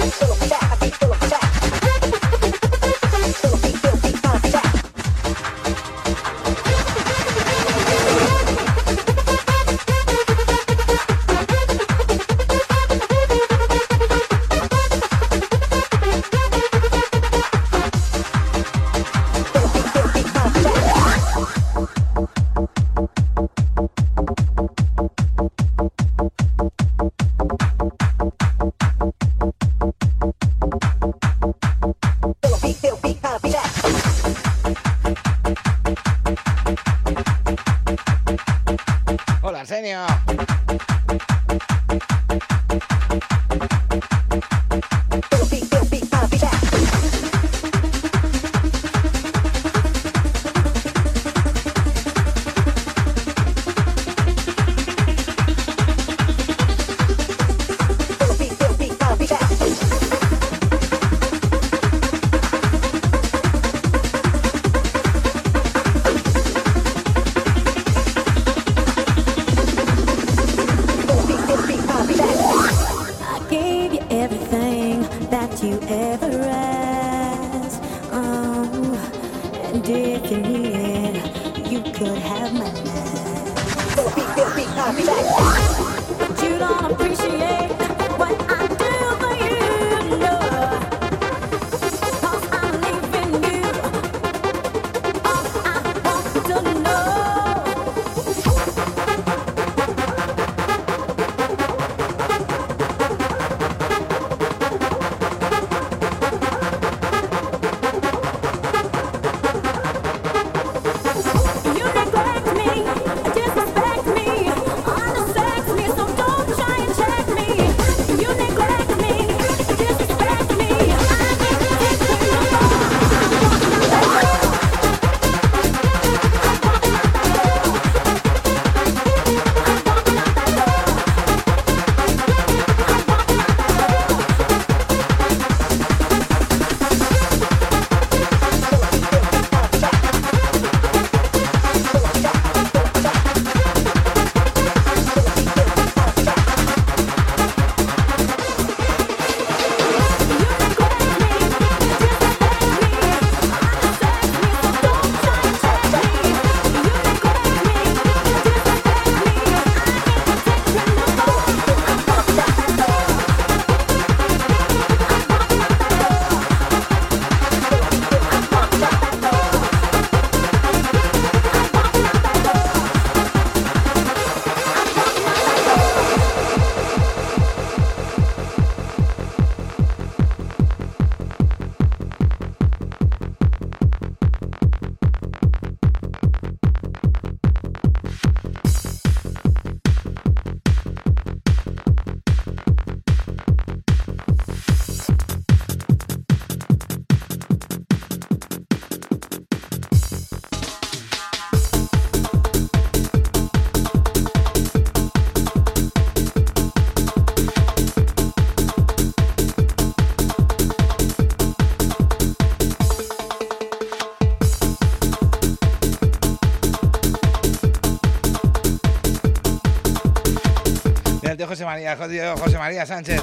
José 221.48 221.64
María, 221.64 221.96
José, 221.96 222.34
José 222.38 222.58
María 222.58 222.84
Sánchez. 222.84 223.22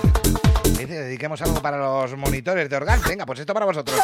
Dediquemos 0.80 1.40
algo 1.44 1.62
para 1.62 1.78
los 1.78 2.18
monitores 2.18 2.68
de 2.68 2.76
Organ. 2.76 3.00
Venga, 3.08 3.24
pues 3.24 3.38
esto 3.38 3.54
para 3.54 3.68
vosotros. 3.68 4.00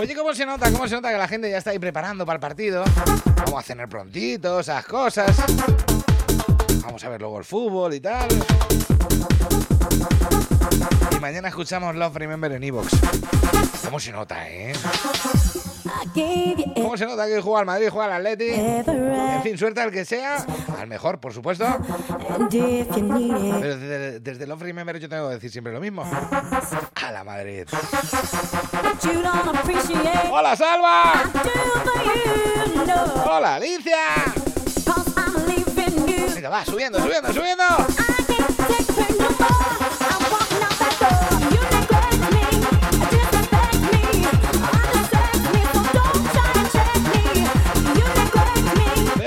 Oye, 0.00 0.14
¿cómo 0.14 0.32
se 0.32 0.46
nota? 0.46 0.72
¿Cómo 0.72 0.88
se 0.88 0.94
nota 0.94 1.10
que 1.10 1.18
la 1.18 1.28
gente 1.28 1.50
ya 1.50 1.58
está 1.58 1.72
ahí 1.72 1.78
preparando 1.78 2.24
para 2.24 2.36
el 2.36 2.40
partido? 2.40 2.82
Vamos 3.44 3.60
a 3.60 3.62
cenar 3.62 3.90
prontito, 3.90 4.60
esas 4.60 4.86
cosas. 4.86 5.36
Vamos 6.82 7.04
a 7.04 7.08
ver 7.10 7.20
luego 7.20 7.38
el 7.38 7.44
fútbol 7.44 7.92
y 7.92 8.00
tal. 8.00 8.26
Mañana 11.26 11.48
escuchamos 11.48 11.96
Love 11.96 12.14
Remember 12.14 12.52
en 12.52 12.62
Evox. 12.62 12.88
¿Cómo 13.84 13.98
se 13.98 14.12
nota, 14.12 14.48
eh? 14.48 14.72
¿Cómo 16.76 16.96
se 16.96 17.04
nota 17.04 17.26
que 17.26 17.40
juega 17.40 17.58
al 17.58 17.66
Madrid, 17.66 17.88
juega 17.90 18.14
al 18.14 18.24
Atleti? 18.24 18.52
En 18.54 19.42
fin, 19.42 19.58
suerte 19.58 19.80
al 19.80 19.90
que 19.90 20.04
sea, 20.04 20.46
al 20.78 20.86
mejor, 20.86 21.18
por 21.18 21.32
supuesto. 21.34 21.66
Pero 22.48 23.76
desde, 23.76 24.20
desde 24.20 24.46
Love 24.46 24.62
Remember 24.62 25.00
yo 25.00 25.08
tengo 25.08 25.26
que 25.26 25.34
decir 25.34 25.50
siempre 25.50 25.72
lo 25.72 25.80
mismo. 25.80 26.04
A 26.04 27.10
la 27.10 27.24
Madrid. 27.24 27.66
¡Hola, 30.30 30.54
Salva! 30.54 31.24
¡Hola, 33.24 33.56
Alicia! 33.56 33.98
Venga, 36.36 36.50
va, 36.50 36.64
subiendo, 36.64 37.00
subiendo, 37.00 37.32
subiendo. 37.32 37.64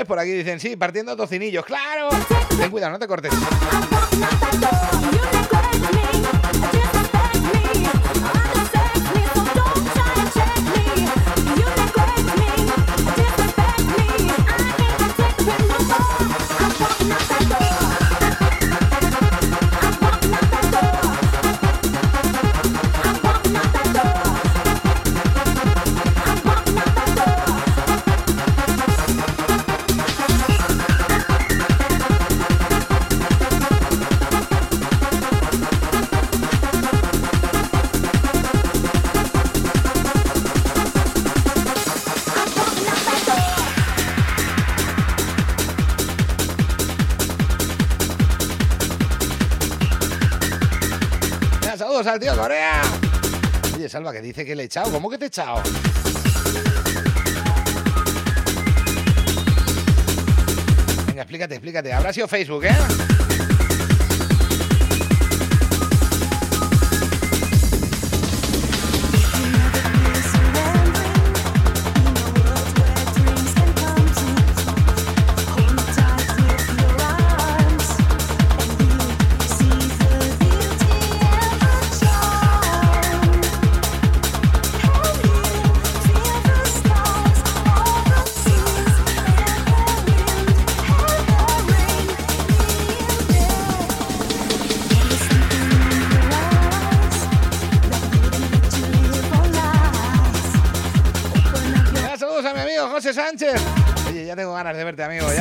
Por 0.09 0.17
aquí 0.17 0.31
dicen, 0.31 0.59
sí, 0.59 0.75
partiendo 0.75 1.15
tocinillos. 1.15 1.63
¡Claro! 1.63 2.09
Ten 2.57 2.71
cuidado, 2.71 2.93
no 2.93 2.97
te 2.97 3.07
cortes. 3.07 3.31
Al 52.09 52.19
tío 52.19 52.35
Corea. 52.35 52.81
Oye, 53.75 53.87
Salva, 53.87 54.11
que 54.11 54.21
dice 54.21 54.43
que 54.45 54.55
le 54.55 54.63
he 54.63 54.65
echado. 54.65 54.91
¿Cómo 54.91 55.09
que 55.09 55.17
te 55.17 55.25
he 55.25 55.27
echado? 55.27 55.61
Venga, 61.07 61.21
explícate, 61.21 61.55
explícate. 61.55 61.93
Habrá 61.93 62.11
sido 62.11 62.27
Facebook, 62.27 62.65
¿eh? 62.65 63.08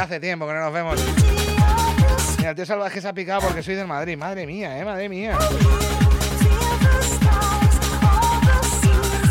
Hace 0.09 0.20
tiempo 0.20 0.47
que 0.47 0.55
no 0.55 0.60
nos 0.60 0.72
vemos. 0.72 0.98
Mira, 2.39 2.51
el 2.51 2.56
tío 2.56 2.64
salvaje 2.64 2.98
se 2.98 3.09
ha 3.09 3.12
picado 3.12 3.43
porque 3.43 3.62
soy 3.62 3.74
del 3.74 3.86
Madrid. 3.86 4.16
Madre 4.16 4.47
mía, 4.47 4.78
eh, 4.78 4.85
madre 4.85 5.06
mía. 5.06 5.36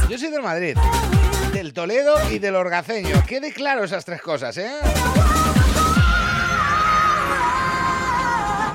Yo 0.07 0.17
soy 0.19 0.29
del 0.29 0.43
Madrid, 0.43 0.77
del 1.51 1.73
Toledo 1.73 2.15
y 2.29 2.37
del 2.37 2.55
Orgaceño. 2.55 3.23
Quede 3.25 3.51
claro 3.51 3.83
esas 3.83 4.05
tres 4.05 4.21
cosas, 4.21 4.55
¿eh? 4.59 4.69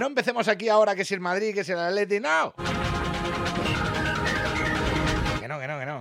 No 0.01 0.07
empecemos 0.09 0.49
aquí 0.49 0.69
ahora 0.69 0.97
que 0.97 1.05
si 1.05 1.15
el 1.15 1.21
Madrid, 1.21 1.55
que 1.55 1.63
si 1.63 1.71
el 1.71 1.79
Atleti, 1.79 2.19
no. 2.19 2.53
Que 5.41 5.47
no, 5.47 5.61
que 5.61 5.69
no, 5.69 5.79
que 5.79 5.87
no. 5.87 6.01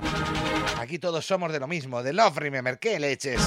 Aquí 0.79 0.97
todos 0.97 1.23
somos 1.23 1.53
de 1.53 1.59
lo 1.59 1.67
mismo, 1.67 2.01
de 2.01 2.11
Love 2.11 2.37
Remember. 2.37 2.79
¿Qué 2.79 2.99
leches? 2.99 3.39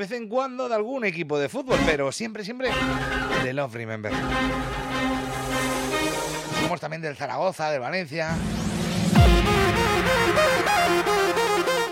Vez 0.00 0.12
en 0.12 0.28
cuando 0.28 0.66
de 0.66 0.74
algún 0.74 1.04
equipo 1.04 1.38
de 1.38 1.50
fútbol, 1.50 1.78
pero 1.84 2.10
siempre, 2.10 2.42
siempre 2.42 2.70
de 3.44 3.52
Love 3.52 3.74
Remember. 3.74 4.10
Somos 6.62 6.80
también 6.80 7.02
del 7.02 7.16
Zaragoza, 7.16 7.70
del 7.70 7.80
Valencia. 7.80 8.30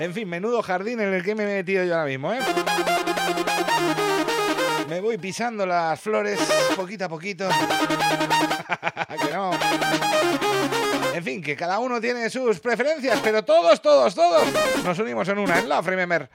En 0.01 0.15
fin, 0.15 0.27
menudo 0.27 0.63
jardín 0.63 1.01
en 1.01 1.13
el 1.13 1.23
que 1.23 1.35
me 1.35 1.43
he 1.43 1.57
metido 1.57 1.85
yo 1.85 1.93
ahora 1.97 2.07
mismo, 2.07 2.33
¿eh? 2.33 2.39
Me 4.89 5.01
voy 5.01 5.19
pisando 5.19 5.67
las 5.67 6.01
flores 6.01 6.41
poquito 6.77 7.05
a 7.05 7.09
poquito. 7.11 7.47
En 11.15 11.25
fin, 11.25 11.43
que 11.43 11.57
cada 11.57 11.81
uno 11.81 12.01
tiene 12.01 12.31
sus 12.31 12.61
preferencias, 12.61 13.19
pero 13.23 13.45
todos, 13.45 13.83
todos, 13.83 14.15
todos 14.15 14.45
nos 14.85 14.99
unimos 15.01 15.29
en 15.29 15.39
una, 15.39 15.59
en 15.59 15.69
Love 15.69 15.87
Remember. 15.87 16.31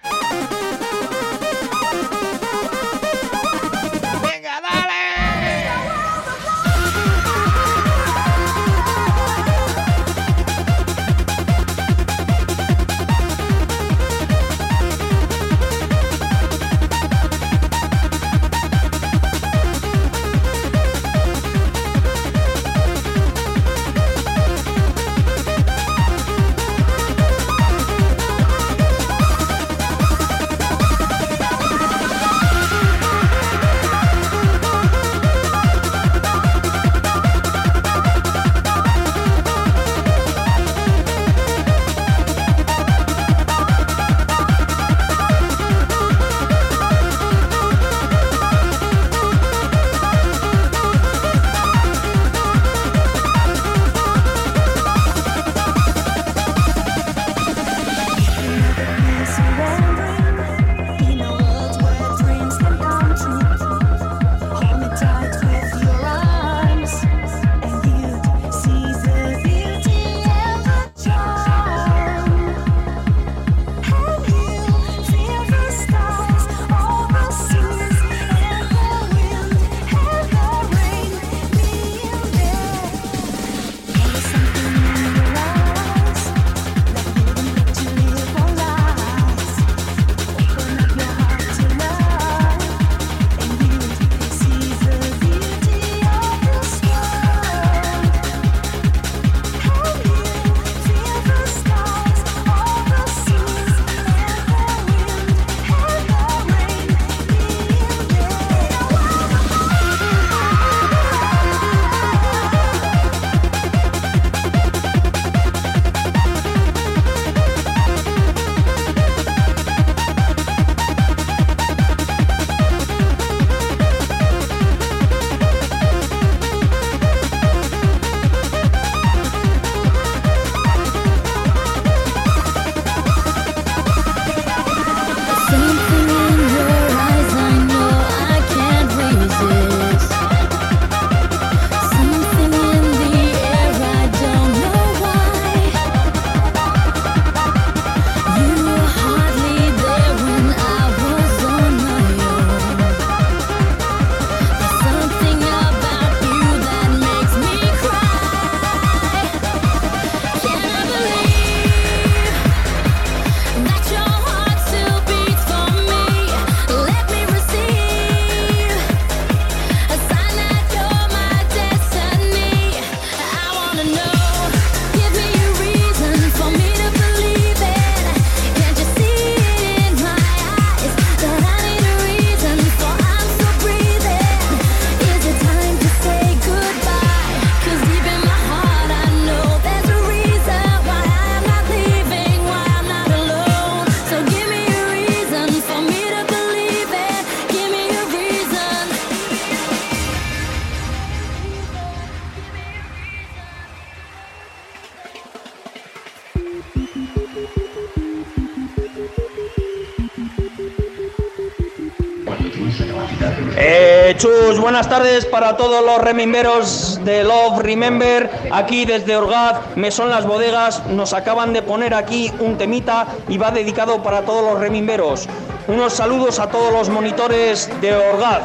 Buenas 214.73 214.89
tardes 214.89 215.25
para 215.27 215.55
todos 215.55 215.85
los 215.85 215.99
rememberos 215.99 216.99
de 217.05 217.23
Love 217.23 217.59
Remember. 217.59 218.27
Aquí 218.51 218.85
desde 218.85 219.15
Orgaz, 219.15 219.59
Mesón 219.75 220.09
Las 220.09 220.25
Bodegas, 220.25 220.83
nos 220.87 221.13
acaban 221.13 221.53
de 221.53 221.61
poner 221.61 221.93
aquí 221.93 222.31
un 222.39 222.57
temita 222.57 223.05
y 223.29 223.37
va 223.37 223.51
dedicado 223.51 224.01
para 224.01 224.23
todos 224.23 224.51
los 224.51 224.59
rememberos. 224.59 225.29
Unos 225.67 225.93
saludos 225.93 226.39
a 226.39 226.49
todos 226.49 226.73
los 226.73 226.89
monitores 226.89 227.69
de 227.81 227.95
Orgaz. 227.95 228.41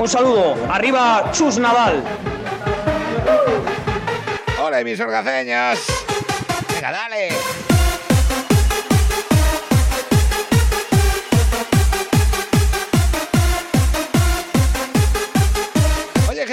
Un 0.00 0.08
saludo. 0.08 0.56
Arriba, 0.68 1.30
Chus 1.30 1.58
Nadal. 1.58 2.02
Hola, 4.60 4.82
mis 4.82 4.98
orgaceños. 4.98 5.78
Venga, 6.74 6.90
dale. 6.90 7.75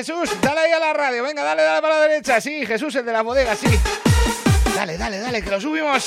Jesús, 0.04 0.36
dale 0.42 0.60
ahí 0.60 0.72
a 0.74 0.80
la 0.80 0.92
radio. 0.92 1.24
Venga, 1.24 1.44
dale, 1.44 1.64
dale 1.64 1.82
para 1.82 1.96
la 1.96 2.02
derecha. 2.02 2.42
Sí, 2.42 2.66
Jesús, 2.66 2.94
el 2.96 3.06
de 3.06 3.14
la 3.14 3.22
bodega, 3.22 3.56
sí. 3.56 3.68
Dale, 4.76 4.98
dale, 4.98 5.18
dale, 5.18 5.42
que 5.42 5.50
lo 5.50 5.62
subimos. 5.62 6.06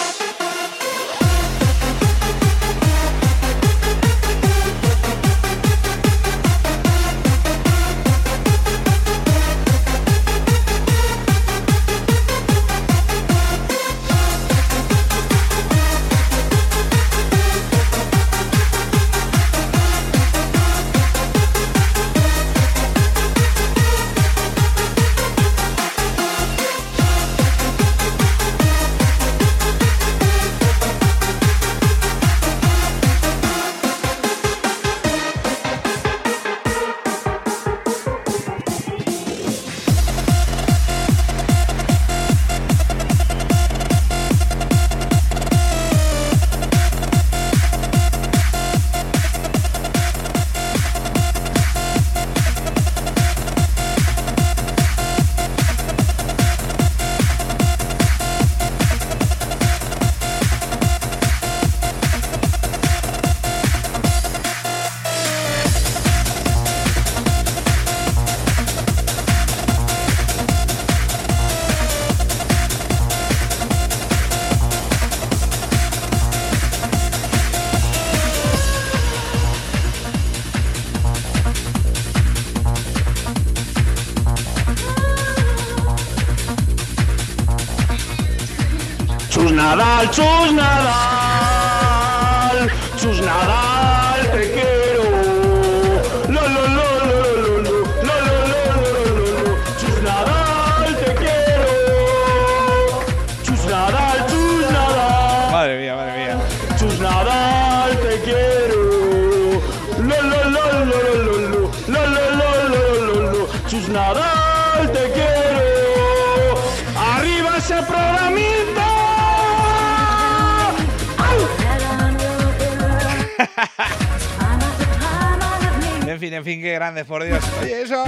Fin, 126.26 126.34
en 126.34 126.44
fin, 126.44 126.60
qué 126.60 126.72
grandes, 126.72 127.04
por 127.04 127.22
Dios. 127.22 127.44
Oye, 127.62 127.82
eso, 127.82 128.02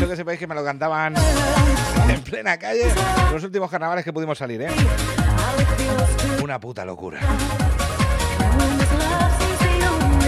yo 0.00 0.08
que 0.08 0.16
sepáis 0.16 0.40
que 0.40 0.46
me 0.48 0.56
lo 0.56 0.64
cantaban 0.64 1.14
en 2.08 2.20
plena 2.22 2.56
calle 2.56 2.86
los 3.32 3.44
últimos 3.44 3.70
carnavales 3.70 4.04
que 4.04 4.12
pudimos 4.12 4.36
salir, 4.36 4.62
¿eh? 4.62 4.70
Una 6.42 6.58
puta 6.58 6.84
locura. 6.84 7.20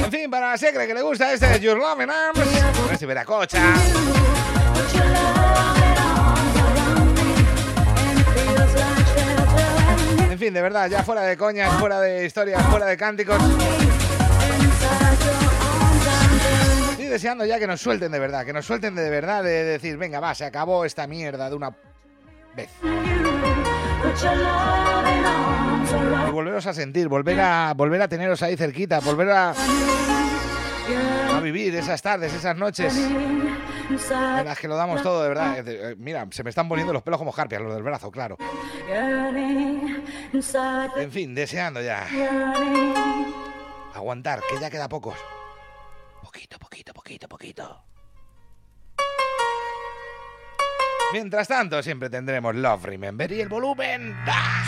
En 0.04 0.10
fin, 0.10 0.30
para 0.30 0.50
la 0.50 0.58
secre 0.58 0.86
que 0.86 0.94
le 0.94 1.02
gusta 1.02 1.32
este 1.32 1.52
es 1.52 1.60
Your 1.60 1.78
Love 1.78 2.00
in 2.02 2.10
Arms, 2.10 2.40
con 2.80 2.92
este 2.92 3.06
Veracocha. 3.06 3.74
En 10.30 10.38
fin, 10.38 10.54
de 10.54 10.62
verdad, 10.62 10.88
ya 10.88 11.02
fuera 11.02 11.22
de 11.22 11.36
coñas, 11.36 11.72
fuera 11.80 12.00
de 12.00 12.24
historias, 12.24 12.62
fuera 12.66 12.86
de 12.86 12.96
cánticos. 12.96 13.38
Deseando 17.10 17.44
ya 17.44 17.58
que 17.58 17.66
nos 17.66 17.80
suelten 17.80 18.10
de 18.12 18.18
verdad, 18.18 18.46
que 18.46 18.52
nos 18.52 18.64
suelten 18.64 18.94
de 18.94 19.10
verdad 19.10 19.42
de 19.42 19.64
decir, 19.64 19.96
venga, 19.96 20.20
va, 20.20 20.34
se 20.34 20.44
acabó 20.44 20.84
esta 20.84 21.06
mierda 21.06 21.50
de 21.50 21.56
una 21.56 21.76
vez. 22.54 22.70
Y 26.28 26.30
volveros 26.30 26.66
a 26.66 26.72
sentir, 26.72 27.08
volver 27.08 27.40
a, 27.40 27.74
volver 27.76 28.00
a 28.02 28.08
teneros 28.08 28.42
ahí 28.42 28.56
cerquita, 28.56 29.00
volver 29.00 29.30
a, 29.30 29.54
a 31.36 31.40
vivir 31.40 31.74
esas 31.74 32.00
tardes, 32.00 32.32
esas 32.32 32.56
noches 32.56 32.96
en 32.96 34.44
las 34.44 34.58
que 34.58 34.68
lo 34.68 34.76
damos 34.76 35.02
todo, 35.02 35.22
de 35.22 35.28
verdad. 35.28 35.68
Eh, 35.68 35.96
Mira, 35.98 36.26
se 36.30 36.44
me 36.44 36.50
están 36.50 36.68
poniendo 36.68 36.92
los 36.92 37.02
pelos 37.02 37.18
como 37.18 37.32
jarpias, 37.32 37.60
los 37.60 37.74
del 37.74 37.82
brazo, 37.82 38.10
claro. 38.10 38.36
En 40.96 41.10
fin, 41.10 41.34
deseando 41.34 41.82
ya. 41.82 42.06
Aguantar, 43.94 44.40
que 44.48 44.60
ya 44.60 44.70
queda 44.70 44.88
poco. 44.88 45.14
Poquito, 46.32 46.58
poquito, 46.60 46.92
poquito, 46.94 47.26
poquito. 47.26 47.84
Mientras 51.12 51.48
tanto, 51.48 51.82
siempre 51.82 52.08
tendremos 52.08 52.54
Love 52.54 52.84
Remember 52.84 53.32
y 53.32 53.40
el 53.40 53.48
volumen. 53.48 54.14
¡da! 54.24 54.62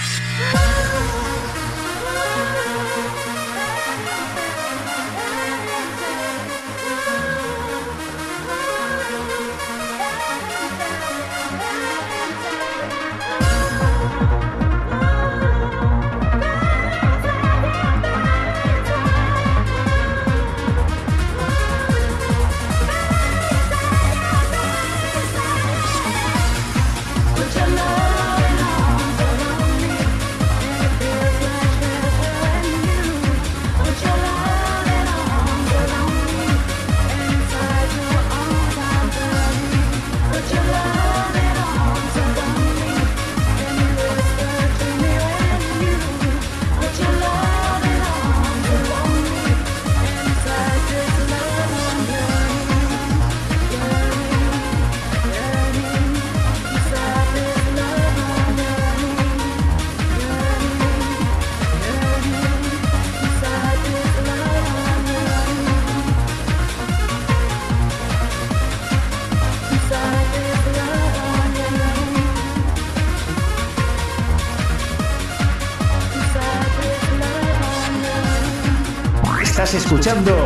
Escuchando 80.12 80.36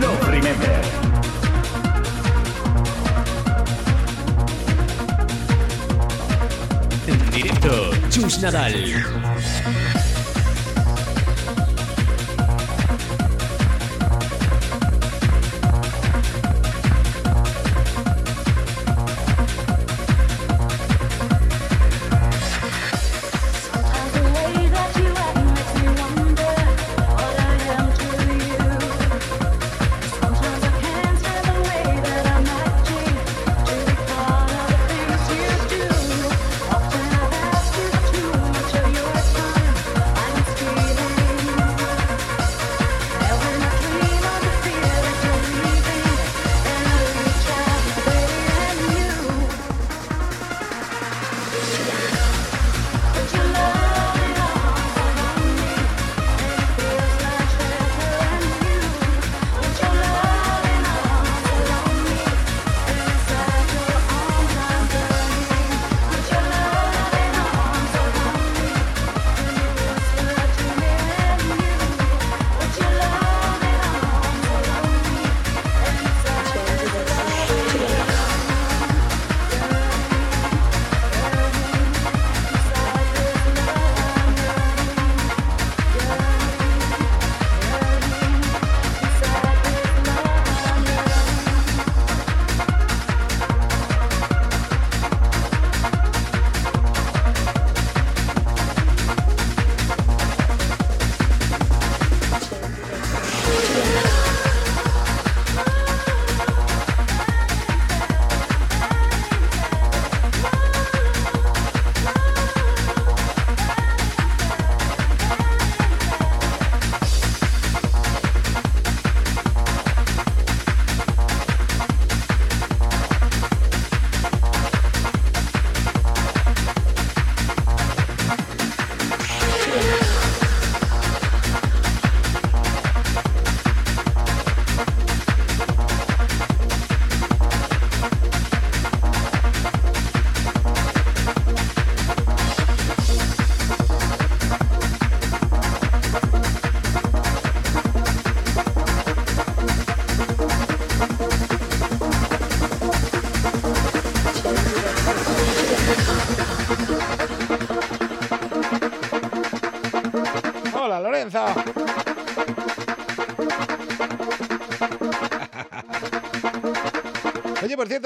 Love 0.00 0.28
Remember. 0.28 0.80
En 7.08 7.30
directo, 7.30 7.90
Chus 8.10 8.40
Nadal. 8.40 9.15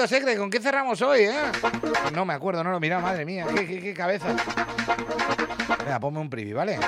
Cierto, 0.07 0.35
¿con 0.37 0.49
qué 0.49 0.59
cerramos 0.59 1.01
hoy, 1.01 1.21
eh? 1.21 1.41
No 2.13 2.25
me 2.25 2.33
acuerdo, 2.33 2.63
no 2.63 2.71
lo 2.71 2.77
he 2.77 2.79
mirado, 2.79 3.01
madre 3.01 3.25
mía. 3.25 3.45
¿Qué, 3.53 3.93
cabeza? 3.93 4.35
Venga, 5.79 5.99
ponme 5.99 6.19
un 6.19 6.29
preview, 6.29 6.57
¿vale? 6.57 6.79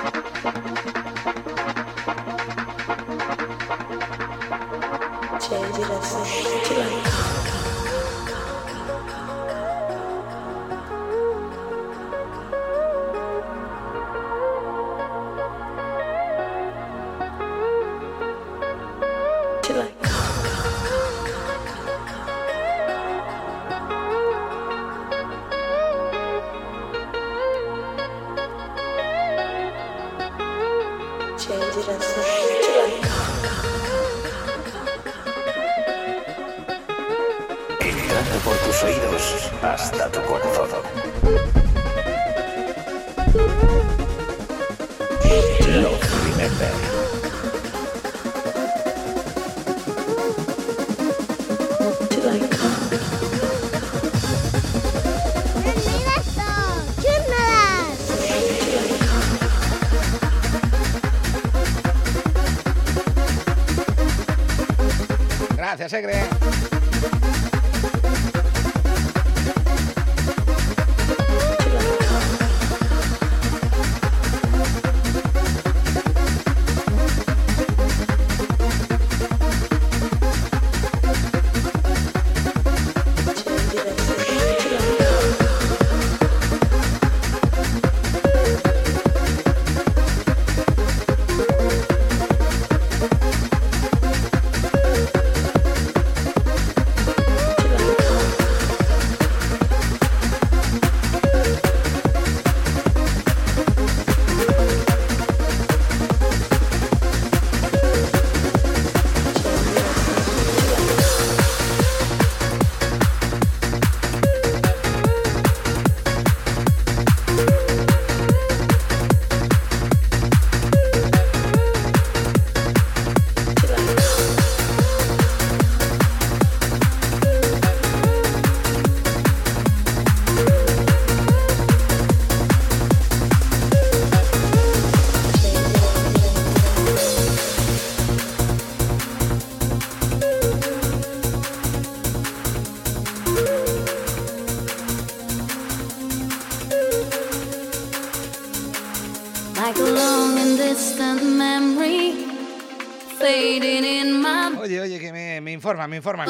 Informan, 155.64 155.88
me 155.88 155.96
informan. 155.96 156.28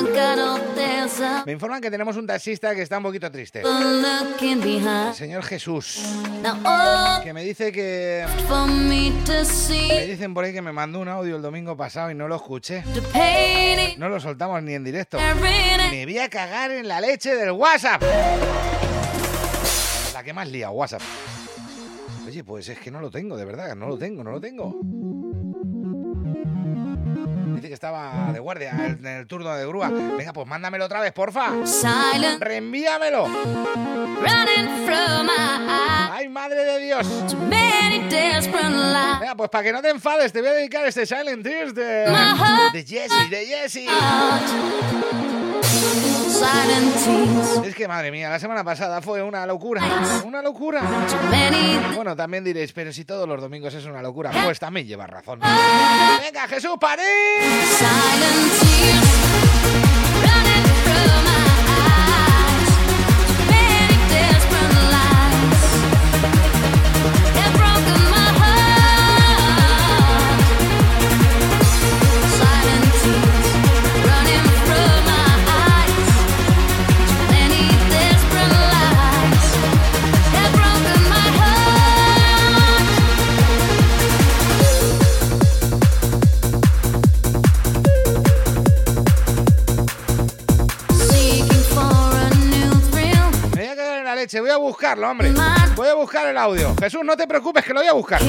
There's 0.76 1.20
a 1.20 1.42
Me 1.44 1.52
informan 1.52 1.80
que 1.80 1.90
tenemos 1.90 2.16
un 2.16 2.24
taxista 2.24 2.72
que 2.72 2.82
está 2.82 2.98
un 2.98 3.02
poquito 3.02 3.28
triste. 3.32 3.62
El 3.62 5.14
señor 5.14 5.42
Jesús. 5.42 6.04
Oh, 6.64 7.20
Que 7.20 7.32
me 7.32 7.42
dice 7.42 7.72
que... 7.72 8.24
me 8.48 9.10
Me 9.88 10.06
dicen 10.06 10.34
por 10.34 10.44
ahí 10.44 10.52
que 10.52 10.62
me 10.62 10.70
mandó 10.70 11.00
un 11.00 11.08
audio 11.08 11.34
el 11.34 11.42
domingo 11.42 11.76
pasado 11.76 12.12
y 12.12 12.14
no 12.14 12.28
lo 12.28 12.36
escuché. 12.36 12.84
No 13.98 14.08
lo 14.08 14.20
soltamos 14.20 14.62
ni 14.62 14.74
en 14.74 14.84
directo. 14.84 15.18
Me 15.90 16.04
voy 16.04 16.18
a 16.18 16.28
cagar 16.28 16.70
en 16.70 16.86
la 16.86 17.00
leche 17.00 17.34
del 17.34 17.50
WhatsApp. 17.50 18.02
La 20.12 20.22
que 20.22 20.32
más 20.32 20.46
lía, 20.48 20.70
WhatsApp. 20.70 21.02
Oye, 22.26 22.44
pues 22.44 22.68
es 22.68 22.78
que 22.78 22.90
no 22.90 23.00
lo 23.00 23.10
tengo, 23.10 23.36
de 23.36 23.44
verdad, 23.44 23.74
no 23.74 23.88
lo 23.88 23.98
tengo, 23.98 24.24
no 24.24 24.30
lo 24.30 24.40
tengo. 24.40 24.78
Guardia 28.54 28.86
en 28.86 29.06
el 29.06 29.26
turno 29.26 29.54
de 29.54 29.66
grúa. 29.66 29.88
Venga, 29.88 30.32
pues 30.32 30.46
mándamelo 30.46 30.84
otra 30.84 31.00
vez, 31.00 31.12
porfa. 31.12 31.50
silent 31.66 32.40
Reenvíamelo. 32.40 33.26
running 33.26 34.86
from. 34.86 35.28
¡Ay, 36.12 36.28
madre 36.28 36.64
de 36.64 36.78
Dios! 36.78 37.06
Venga, 39.20 39.34
pues 39.36 39.50
para 39.50 39.64
que 39.64 39.72
no 39.72 39.82
te 39.82 39.90
enfades, 39.90 40.32
te 40.32 40.40
voy 40.40 40.50
a 40.50 40.52
dedicar 40.52 40.86
este 40.86 41.04
Silent 41.04 41.42
Tears 41.42 41.74
de, 41.74 42.06
de 42.72 42.84
Jessie, 42.84 43.28
de 43.28 43.46
Jessie. 43.46 43.88
Es 47.64 47.74
que 47.74 47.86
madre 47.88 48.10
mía, 48.10 48.28
la 48.28 48.38
semana 48.38 48.64
pasada 48.64 49.00
fue 49.00 49.22
una 49.22 49.46
locura. 49.46 49.82
Una 50.24 50.42
locura. 50.42 50.82
Bueno, 51.94 52.16
también 52.16 52.44
diréis, 52.44 52.72
pero 52.72 52.92
si 52.92 53.04
todos 53.04 53.28
los 53.28 53.40
domingos 53.40 53.72
es 53.74 53.84
una 53.84 54.02
locura, 54.02 54.30
pues 54.44 54.58
también 54.58 54.86
llevas 54.86 55.10
razón. 55.10 55.40
Venga, 55.40 56.48
Jesús, 56.48 56.74
París. 56.80 57.04
Voy 94.40 94.50
a 94.50 94.56
buscarlo, 94.56 95.10
hombre. 95.10 95.32
Voy 95.76 95.88
a 95.88 95.94
buscar 95.94 96.26
el 96.26 96.36
audio. 96.36 96.74
Jesús, 96.80 97.00
no 97.04 97.16
te 97.16 97.26
preocupes, 97.26 97.64
que 97.64 97.72
lo 97.72 97.80
voy 97.80 97.88
a 97.88 97.92
buscar. 97.92 98.20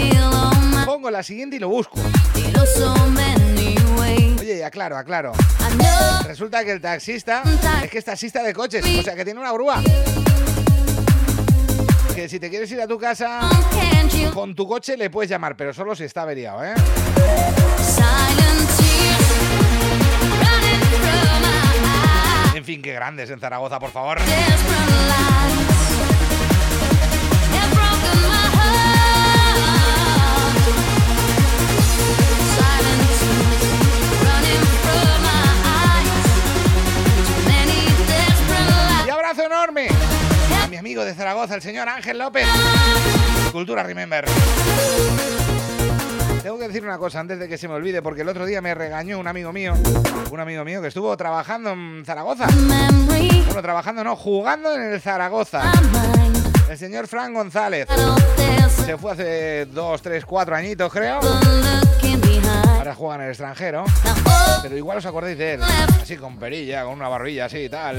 Pongo 0.86 1.10
la 1.10 1.23
siguiente 1.23 1.56
y 1.56 1.60
lo 1.60 1.69
busco. 1.69 1.99
Oye, 4.40 4.64
aclaro, 4.64 4.98
aclaro. 4.98 5.34
Resulta 6.27 6.64
que 6.64 6.72
el 6.72 6.82
taxista 6.82 7.44
es 7.84 7.90
que 7.90 7.98
es 7.99 8.06
taxista 8.06 8.44
de 8.44 8.53
coches, 8.53 8.86
o 8.86 9.03
sea 9.03 9.15
que 9.15 9.26
tiene 9.26 9.40
una 9.40 9.52
grúa. 9.52 9.82
Que 12.14 12.30
si 12.30 12.40
te 12.40 12.49
quieres 12.49 12.72
ir 12.72 12.82
a 12.82 12.88
tu 12.88 12.98
casa 12.98 13.41
con 14.34 14.56
tu 14.56 14.68
coche 14.68 14.98
le 14.98 15.10
puedes 15.10 15.30
llamar, 15.30 15.56
pero 15.56 15.73
solo 15.73 15.95
si 15.95 16.03
está 16.03 16.22
averiado, 16.22 16.64
¿eh? 16.64 16.73
En 22.53 22.64
fin, 22.64 22.82
qué 22.82 22.94
grandes 22.94 23.30
en 23.30 23.40
Zaragoza, 23.40 23.80
por 23.80 23.91
favor. 23.91 24.18
Enorme 39.43 39.87
a 40.63 40.67
mi 40.67 40.77
amigo 40.77 41.03
de 41.03 41.13
Zaragoza, 41.13 41.55
el 41.55 41.61
señor 41.61 41.89
Ángel 41.89 42.17
López. 42.17 42.47
Cultura 43.51 43.83
Remember. 43.83 44.25
Tengo 46.41 46.59
que 46.59 46.67
decir 46.67 46.83
una 46.83 46.97
cosa 46.97 47.19
antes 47.19 47.39
de 47.39 47.47
que 47.47 47.57
se 47.57 47.67
me 47.67 47.73
olvide, 47.73 48.01
porque 48.01 48.21
el 48.21 48.29
otro 48.29 48.45
día 48.45 48.61
me 48.61 48.75
regañó 48.75 49.19
un 49.19 49.27
amigo 49.27 49.51
mío, 49.51 49.73
un 50.31 50.39
amigo 50.39 50.63
mío 50.63 50.81
que 50.81 50.89
estuvo 50.89 51.15
trabajando 51.17 51.71
en 51.71 52.03
Zaragoza. 52.05 52.47
Bueno, 53.47 53.61
trabajando 53.61 54.03
no, 54.03 54.15
jugando 54.15 54.73
en 54.75 54.93
el 54.93 55.01
Zaragoza. 55.01 55.63
El 56.69 56.77
señor 56.77 57.07
Fran 57.07 57.33
González. 57.33 57.87
Se 58.85 58.97
fue 58.97 59.13
hace 59.13 59.65
dos, 59.65 60.01
tres, 60.01 60.25
cuatro 60.25 60.55
añitos, 60.55 60.91
creo. 60.91 61.19
Juega 62.93 63.15
en 63.15 63.21
el 63.21 63.29
extranjero. 63.29 63.85
Pero 64.61 64.77
igual 64.77 64.97
os 64.99 65.05
acordáis 65.05 65.37
de 65.37 65.53
él. 65.55 65.61
Así 65.63 66.17
con 66.17 66.37
perilla, 66.37 66.83
con 66.83 66.93
una 66.93 67.07
barbilla 67.07 67.45
así 67.45 67.57
y 67.59 67.69
tal. 67.69 67.97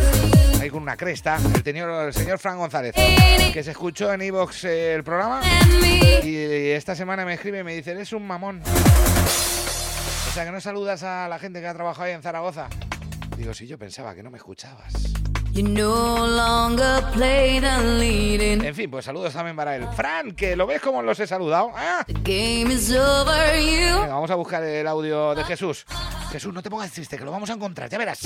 Ahí 0.61 0.71
con 0.71 0.83
una 0.83 0.97
cresta. 0.97 1.37
El, 1.37 1.63
señor- 1.65 2.07
el 2.09 2.13
señor 2.15 2.39
Fran 2.39 2.59
González. 2.59 2.95
Que 2.95 3.63
se 3.65 3.71
escuchó 3.73 4.13
en 4.13 4.23
Evox 4.23 4.65
el 4.65 5.03
programa. 5.03 5.41
Y 6.23 6.37
esta 6.71 6.95
semana 6.95 7.25
me 7.25 7.35
escribe 7.35 7.61
y 7.61 7.65
me 7.65 7.75
dice, 7.75 7.93
eres 7.93 8.13
un 8.13 8.27
mamón. 8.27 8.63
O 10.29 10.33
sea, 10.35 10.45
que 10.45 10.53
no 10.53 10.61
saludas 10.61 11.03
a 11.03 11.29
la 11.29 11.39
gente 11.39 11.61
que 11.61 11.67
ha 11.67 11.75
trabajado 11.75 12.05
ahí 12.05 12.13
en 12.13 12.23
Zaragoza. 12.23 12.69
Digo, 13.39 13.55
si 13.55 13.67
yo 13.67 13.79
pensaba 13.79 14.15
que 14.15 14.23
no 14.23 14.31
me 14.31 14.37
escuchabas. 14.39 14.93
You 15.57 15.63
no 15.63 16.27
longer 16.27 17.03
play 17.15 17.61
the 17.61 17.79
leading. 17.99 18.63
En 18.63 18.75
fin, 18.75 18.91
pues 18.91 19.07
saludos 19.07 19.33
también 19.33 19.57
para 19.57 19.75
él. 19.75 19.89
Fran, 19.97 20.33
que 20.33 20.55
lo 20.55 20.67
ves 20.67 20.83
como 20.83 21.01
los 21.01 21.19
he 21.19 21.27
saludado. 21.27 21.73
Ah. 21.75 22.05
The 22.07 22.13
game 22.13 22.75
is 22.75 22.91
over, 22.91 23.59
you. 23.59 24.03
Venga, 24.03 24.09
vamos 24.09 24.31
a 24.31 24.35
buscar 24.35 24.63
el 24.63 24.87
audio 24.87 25.35
de 25.35 25.45
Jesús. 25.45 25.87
Jesús, 26.31 26.53
no 26.53 26.63
te 26.63 26.69
pongas 26.69 26.93
triste, 26.93 27.17
que 27.17 27.25
lo 27.25 27.31
vamos 27.31 27.49
a 27.49 27.55
encontrar, 27.55 27.89
ya 27.89 27.97
verás. 27.97 28.21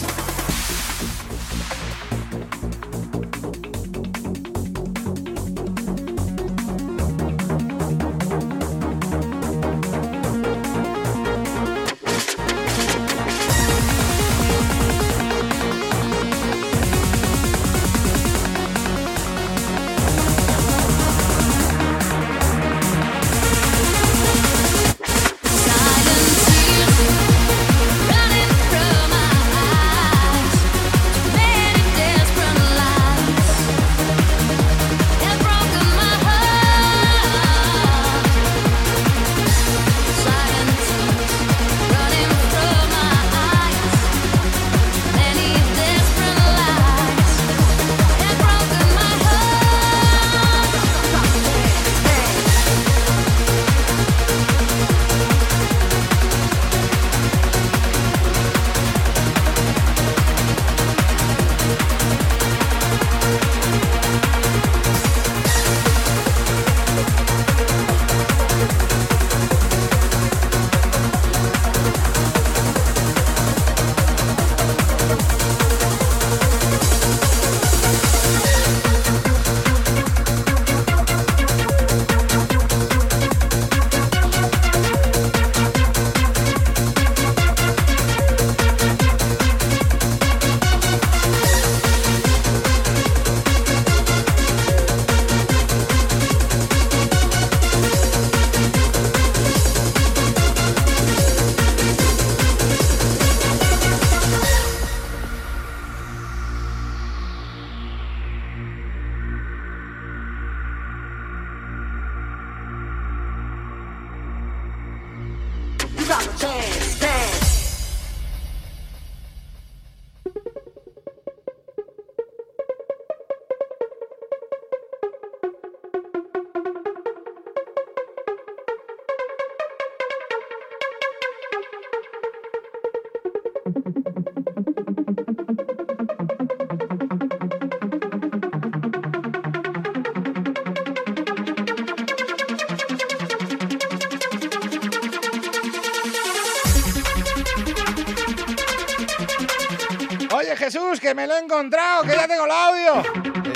Me 151.15 151.27
lo 151.27 151.37
he 151.37 151.41
encontrado, 151.41 152.03
que 152.03 152.11
ya 152.11 152.29
tengo 152.29 152.45
el 152.45 152.51
audio. 152.51 153.03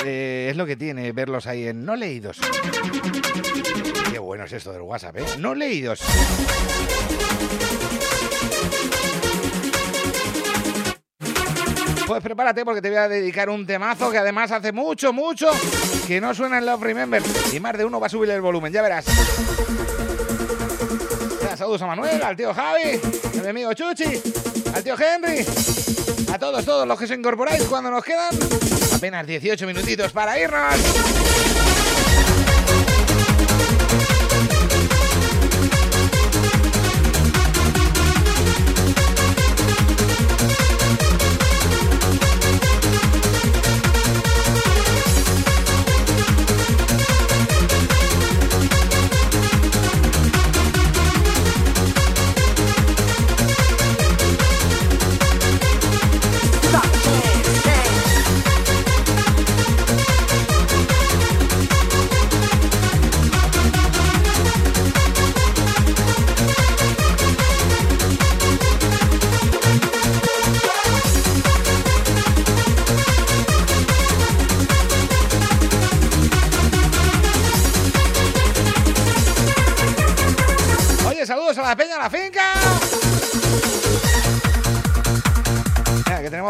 Eh, 0.04 0.48
es 0.50 0.56
lo 0.56 0.66
que 0.66 0.76
tiene 0.76 1.12
verlos 1.12 1.46
ahí 1.46 1.68
en 1.68 1.84
no 1.84 1.96
leídos. 1.96 2.38
Qué 4.10 4.18
bueno 4.18 4.44
es 4.44 4.52
esto 4.52 4.72
del 4.72 4.82
WhatsApp, 4.82 5.16
¿eh? 5.18 5.24
No 5.38 5.54
leídos. 5.54 6.00
Pues 12.06 12.22
prepárate 12.22 12.64
porque 12.64 12.82
te 12.82 12.90
voy 12.90 12.98
a 12.98 13.08
dedicar 13.08 13.48
un 13.48 13.66
temazo 13.66 14.10
que 14.10 14.18
además 14.18 14.50
hace 14.50 14.72
mucho, 14.72 15.12
mucho 15.12 15.50
que 16.06 16.20
no 16.20 16.34
suena 16.34 16.58
en 16.58 16.66
Love 16.66 16.82
Remember. 16.82 17.22
Y 17.52 17.60
más 17.60 17.78
de 17.78 17.84
uno 17.84 17.98
va 17.98 18.08
a 18.08 18.10
subir 18.10 18.30
el 18.30 18.40
volumen, 18.40 18.72
ya 18.72 18.82
verás. 18.82 19.06
Saludos 21.56 21.82
a 21.82 21.86
Manuel, 21.86 22.20
al 22.22 22.36
tío 22.36 22.52
Javi, 22.52 23.00
a 23.38 23.42
mi 23.42 23.48
amigo 23.48 23.72
Chuchi, 23.74 24.20
al 24.74 24.82
tío 24.82 24.96
Henry, 24.98 25.44
a 26.32 26.38
todos, 26.38 26.64
todos 26.64 26.86
los 26.86 26.98
que 26.98 27.06
se 27.06 27.14
incorporáis 27.14 27.62
cuando 27.64 27.90
nos 27.90 28.04
quedan 28.04 28.34
apenas 28.94 29.26
18 29.26 29.66
minutitos 29.66 30.12
para 30.12 30.38
irnos. 30.38 31.23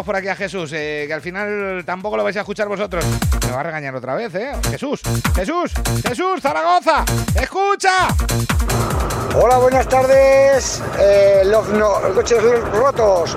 Por 0.05 0.17
aquí 0.17 0.29
a 0.29 0.37
Jesús, 0.37 0.73
eh, 0.73 1.05
que 1.07 1.15
al 1.15 1.21
final 1.21 1.83
tampoco 1.85 2.17
lo 2.17 2.25
vais 2.25 2.37
a 2.37 2.41
escuchar 2.41 2.69
vosotros. 2.69 3.05
Me 3.47 3.53
va 3.53 3.61
a 3.61 3.63
regañar 3.63 3.95
otra 3.95 4.15
vez, 4.15 4.35
¿eh? 4.35 4.53
Jesús, 4.71 5.01
Jesús, 5.35 5.73
Jesús, 6.07 6.41
Zaragoza, 6.41 7.05
escucha. 7.41 8.09
Hola, 9.37 9.59
buenas 9.59 9.89
tardes. 9.89 10.83
Eh, 10.99 11.43
los, 11.47 11.69
los 11.69 12.01
coches 12.15 12.43
rotos. 12.73 13.37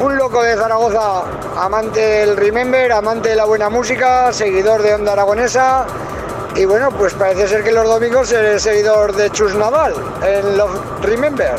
Un 0.00 0.16
loco 0.16 0.42
de 0.42 0.56
Zaragoza, 0.56 1.22
amante 1.56 2.00
del 2.00 2.36
Remember, 2.36 2.92
amante 2.92 3.30
de 3.30 3.36
la 3.36 3.44
buena 3.46 3.70
música, 3.70 4.30
seguidor 4.32 4.82
de 4.82 4.94
Onda 4.94 5.12
Aragonesa. 5.12 5.86
Y 6.54 6.64
bueno, 6.64 6.90
pues 6.90 7.14
parece 7.14 7.48
ser 7.48 7.62
que 7.62 7.72
los 7.72 7.86
domingos 7.86 8.30
eres 8.32 8.62
seguidor 8.62 9.14
de 9.14 9.30
Chus 9.30 9.54
Naval 9.54 9.94
en 10.22 10.58
Love 10.58 10.80
Remember. 11.02 11.54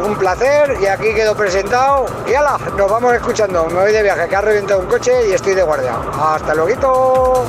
Un 0.00 0.16
placer 0.18 0.76
y 0.80 0.86
aquí 0.86 1.14
quedo 1.14 1.36
presentado. 1.36 2.06
Y 2.28 2.34
ala, 2.34 2.58
nos 2.76 2.90
vamos 2.90 3.14
escuchando. 3.14 3.66
Me 3.66 3.80
voy 3.80 3.92
de 3.92 4.02
viaje, 4.02 4.28
que 4.28 4.36
ha 4.36 4.40
reventado 4.40 4.80
un 4.80 4.86
coche 4.86 5.28
y 5.28 5.32
estoy 5.32 5.54
de 5.54 5.62
guardia. 5.62 5.96
Hasta 6.18 6.54
luego. 6.54 7.44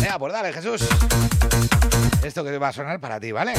Venga, 0.00 0.18
pues 0.18 0.32
dale, 0.32 0.52
Jesús. 0.52 0.86
Esto 2.22 2.44
que 2.44 2.58
va 2.58 2.68
a 2.68 2.72
sonar 2.72 3.00
para 3.00 3.20
ti, 3.20 3.32
¿vale? 3.32 3.54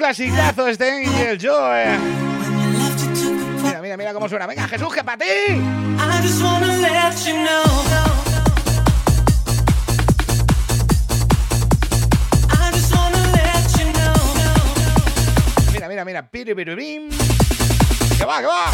Clasicazo 0.00 0.66
este 0.66 0.90
Angel 0.90 1.38
Joe. 1.40 1.98
Mira, 3.62 3.82
mira, 3.82 3.96
mira 3.98 4.14
cómo 4.14 4.28
suena. 4.28 4.46
Venga, 4.46 4.66
Jesús, 4.66 4.94
que 4.94 5.04
para 5.04 5.18
ti. 5.18 5.26
Mira, 15.72 15.88
mira, 15.88 16.04
mira. 16.04 16.22
Piripirurim. 16.30 17.10
Que 18.16 18.24
va, 18.24 18.40
que 18.40 18.46
va. 18.46 18.70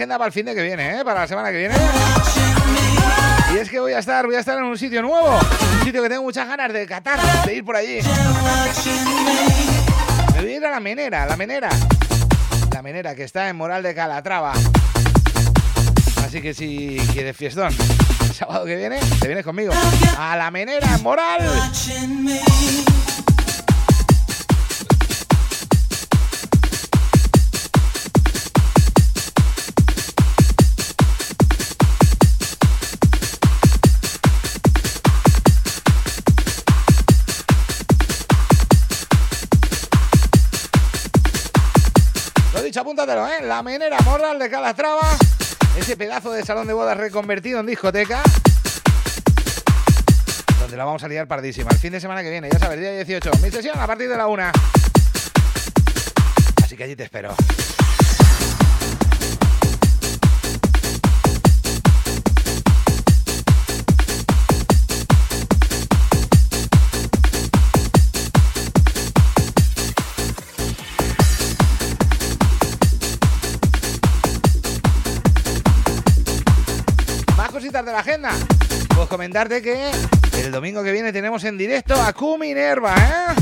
Agenda 0.00 0.16
para 0.16 0.28
el 0.28 0.32
fin 0.32 0.46
de 0.46 0.54
que 0.54 0.62
viene, 0.62 0.98
¿eh? 0.98 1.04
Para 1.04 1.20
la 1.20 1.28
semana 1.28 1.50
que 1.50 1.58
viene. 1.58 1.74
Y 3.52 3.58
es 3.58 3.68
que 3.68 3.80
voy 3.80 3.92
a 3.92 3.98
estar, 3.98 4.24
voy 4.24 4.34
a 4.34 4.40
estar 4.40 4.56
en 4.56 4.64
un 4.64 4.78
sitio 4.78 5.02
nuevo. 5.02 5.38
Un 5.78 5.84
sitio 5.84 6.02
que 6.02 6.08
tengo 6.08 6.22
muchas 6.22 6.48
ganas 6.48 6.72
de 6.72 6.86
catar, 6.86 7.20
de 7.44 7.54
ir 7.54 7.62
por 7.62 7.76
allí. 7.76 7.98
Me 10.32 10.40
voy 10.40 10.52
a 10.52 10.56
ir 10.56 10.64
a 10.64 10.70
la 10.70 10.80
menera, 10.80 11.26
la 11.26 11.36
menera. 11.36 11.68
La 12.72 12.80
menera 12.80 13.14
que 13.14 13.24
está 13.24 13.50
en 13.50 13.56
Moral 13.56 13.82
de 13.82 13.94
Calatrava. 13.94 14.54
Así 16.24 16.40
que 16.40 16.54
si 16.54 16.96
quieres 17.12 17.36
fiestón, 17.36 17.74
el 18.22 18.34
sábado 18.34 18.64
que 18.64 18.76
viene, 18.76 19.00
te 19.20 19.26
vienes 19.26 19.44
conmigo. 19.44 19.74
A 20.16 20.34
la 20.34 20.50
menera 20.50 20.94
en 20.94 21.02
Moral. 21.02 21.42
¿Eh? 43.02 43.42
La 43.42 43.62
menera 43.62 43.96
Moral 44.04 44.38
de 44.38 44.50
Calatrava. 44.50 45.16
Ese 45.74 45.96
pedazo 45.96 46.32
de 46.32 46.44
salón 46.44 46.66
de 46.66 46.74
bodas 46.74 46.98
reconvertido 46.98 47.58
en 47.60 47.64
discoteca. 47.64 48.22
Donde 50.60 50.76
la 50.76 50.84
vamos 50.84 51.02
a 51.02 51.08
liar 51.08 51.26
pardísima. 51.26 51.70
El 51.70 51.78
fin 51.78 51.92
de 51.92 52.00
semana 52.00 52.22
que 52.22 52.28
viene, 52.28 52.50
ya 52.52 52.58
sabes, 52.58 52.78
día 52.78 52.92
18. 52.92 53.30
Mi 53.42 53.50
sesión 53.50 53.78
a 53.80 53.86
partir 53.86 54.06
de 54.06 54.18
la 54.18 54.26
una. 54.26 54.52
Así 56.62 56.76
que 56.76 56.84
allí 56.84 56.94
te 56.94 57.04
espero. 57.04 57.34
De 77.84 77.92
la 77.92 78.00
agenda. 78.00 78.30
Pues 78.94 79.08
comentarte 79.08 79.62
que 79.62 79.90
el 80.34 80.52
domingo 80.52 80.82
que 80.82 80.92
viene 80.92 81.12
tenemos 81.12 81.44
en 81.44 81.56
directo 81.56 81.94
a 82.00 82.12
Q 82.12 82.36
Minerva, 82.38 82.94
¿eh? 82.96 83.34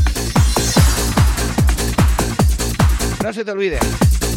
No 3.22 3.32
se 3.32 3.44
te 3.44 3.50
olvide. 3.50 3.80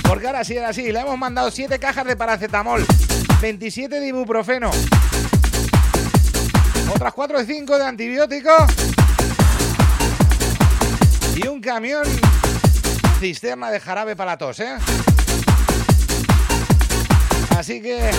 Porque 0.07 0.25
ahora 0.25 0.43
sí, 0.43 0.57
ahora 0.57 0.73
sí, 0.73 0.91
le 0.91 0.99
hemos 0.99 1.17
mandado 1.17 1.51
7 1.51 1.77
cajas 1.77 2.05
de 2.05 2.15
paracetamol, 2.15 2.85
27 3.41 3.99
de 3.99 4.07
ibuprofeno, 4.07 4.71
otras 6.93 7.13
4 7.13 7.37
o 7.39 7.43
5 7.43 7.77
de 7.77 7.85
antibióticos 7.85 8.63
y 11.35 11.47
un 11.47 11.61
camión 11.61 12.03
cisterna 13.19 13.69
de 13.69 13.79
jarabe 13.79 14.15
para 14.15 14.37
tos, 14.37 14.59
¿eh? 14.61 14.77
Así 17.55 17.81
que 17.81 18.09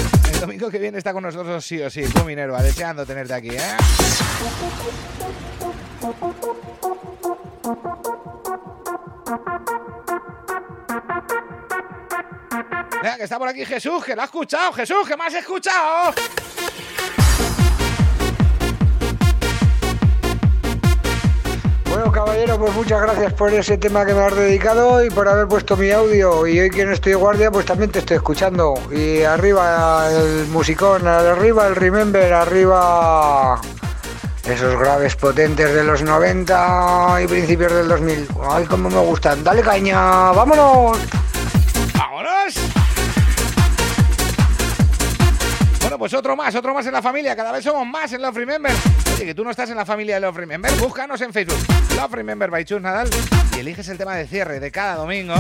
domingo 0.43 0.69
que 0.73 0.79
viene 0.79 0.99
está 0.99 1.13
con 1.13 1.23
nosotros 1.23 1.65
sí 1.65 1.81
o 1.81 1.89
sí, 1.89 2.03
tú 2.03 2.25
Minerva, 2.25 2.61
deseando 2.61 3.07
tenerte 3.07 3.33
aquí, 3.33 3.51
¿eh? 3.51 3.77
Venga, 13.01 13.17
que 13.17 13.23
está 13.23 13.39
por 13.39 13.47
aquí 13.47 13.65
Jesús, 13.65 14.05
que 14.05 14.17
lo 14.17 14.23
ha 14.23 14.25
escuchado, 14.25 14.73
Jesús, 14.73 15.07
que 15.07 15.17
me 15.17 15.27
has 15.27 15.35
escuchado. 15.35 16.13
Bueno, 22.03 22.25
caballero, 22.25 22.59
pues 22.59 22.75
muchas 22.75 23.01
gracias 23.01 23.33
por 23.35 23.55
ese 23.55 23.79
tema 23.79 24.05
que 24.05 24.13
me 24.13 24.23
has 24.23 24.35
dedicado 24.35 25.05
y 25.05 25.09
por 25.09 25.29
haber 25.29 25.47
puesto 25.47 25.77
mi 25.77 25.89
audio. 25.93 26.49
Y 26.49 26.59
hoy 26.59 26.69
que 26.69 26.85
no 26.85 26.91
estoy 26.91 27.15
guardia, 27.15 27.49
pues 27.53 27.65
también 27.65 27.93
te 27.93 28.01
estoy 28.01 28.17
escuchando. 28.17 28.75
Y 28.91 29.23
arriba 29.23 30.09
el 30.11 30.49
musicón, 30.49 31.07
arriba 31.07 31.69
el 31.69 31.77
remember, 31.77 32.33
arriba 32.33 33.61
esos 34.43 34.77
graves 34.81 35.15
potentes 35.15 35.73
de 35.73 35.85
los 35.85 36.03
90 36.03 37.21
y 37.23 37.27
principios 37.29 37.73
del 37.73 37.87
2000. 37.87 38.29
Ay, 38.51 38.65
cómo 38.65 38.91
me 38.91 38.99
gustan. 38.99 39.45
Dale 39.45 39.63
caña, 39.63 40.33
vámonos. 40.33 40.99
¡Vámonos! 41.97 42.55
Bueno, 45.83 45.99
pues 45.99 46.13
otro 46.15 46.35
más, 46.35 46.53
otro 46.57 46.75
más 46.75 46.85
en 46.85 46.95
la 46.95 47.03
familia. 47.03 47.37
Cada 47.37 47.53
vez 47.53 47.63
somos 47.63 47.87
más 47.87 48.13
en 48.13 48.23
Love 48.23 48.39
Remember. 48.39 48.73
Oye, 49.15 49.27
que 49.27 49.35
tú 49.35 49.45
no 49.45 49.51
estás 49.51 49.71
en 49.71 49.77
la 49.77 49.85
familia 49.85 50.15
de 50.17 50.21
Love 50.21 50.37
Remember, 50.37 50.73
búscanos 50.81 51.21
en 51.21 51.33
Facebook. 51.33 51.59
Love 51.97 52.13
Remember 52.13 52.51
by 52.51 52.65
Chus 52.65 52.81
Nadal 52.81 53.09
y 53.57 53.61
eliges 53.61 53.89
el 53.89 53.99
tema 53.99 54.17
de 54.17 54.27
cierre 54.27 54.61
de 54.61 54.71
cada 54.71 54.97
domingo, 54.97 55.35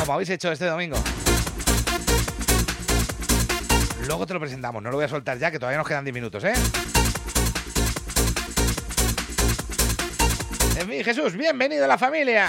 como 0.00 0.14
habéis 0.14 0.30
hecho 0.30 0.50
este 0.50 0.66
domingo. 0.66 0.96
Luego 4.06 4.26
te 4.26 4.34
lo 4.34 4.40
presentamos, 4.40 4.82
no 4.82 4.90
lo 4.90 4.96
voy 4.96 5.04
a 5.04 5.08
soltar 5.08 5.38
ya, 5.38 5.50
que 5.50 5.58
todavía 5.58 5.78
nos 5.78 5.86
quedan 5.86 6.04
10 6.04 6.14
minutos, 6.14 6.42
¿eh? 6.44 6.52
En 10.76 10.88
fin, 10.88 11.04
Jesús, 11.04 11.36
bienvenido 11.36 11.84
a 11.84 11.88
la 11.88 11.98
familia. 11.98 12.48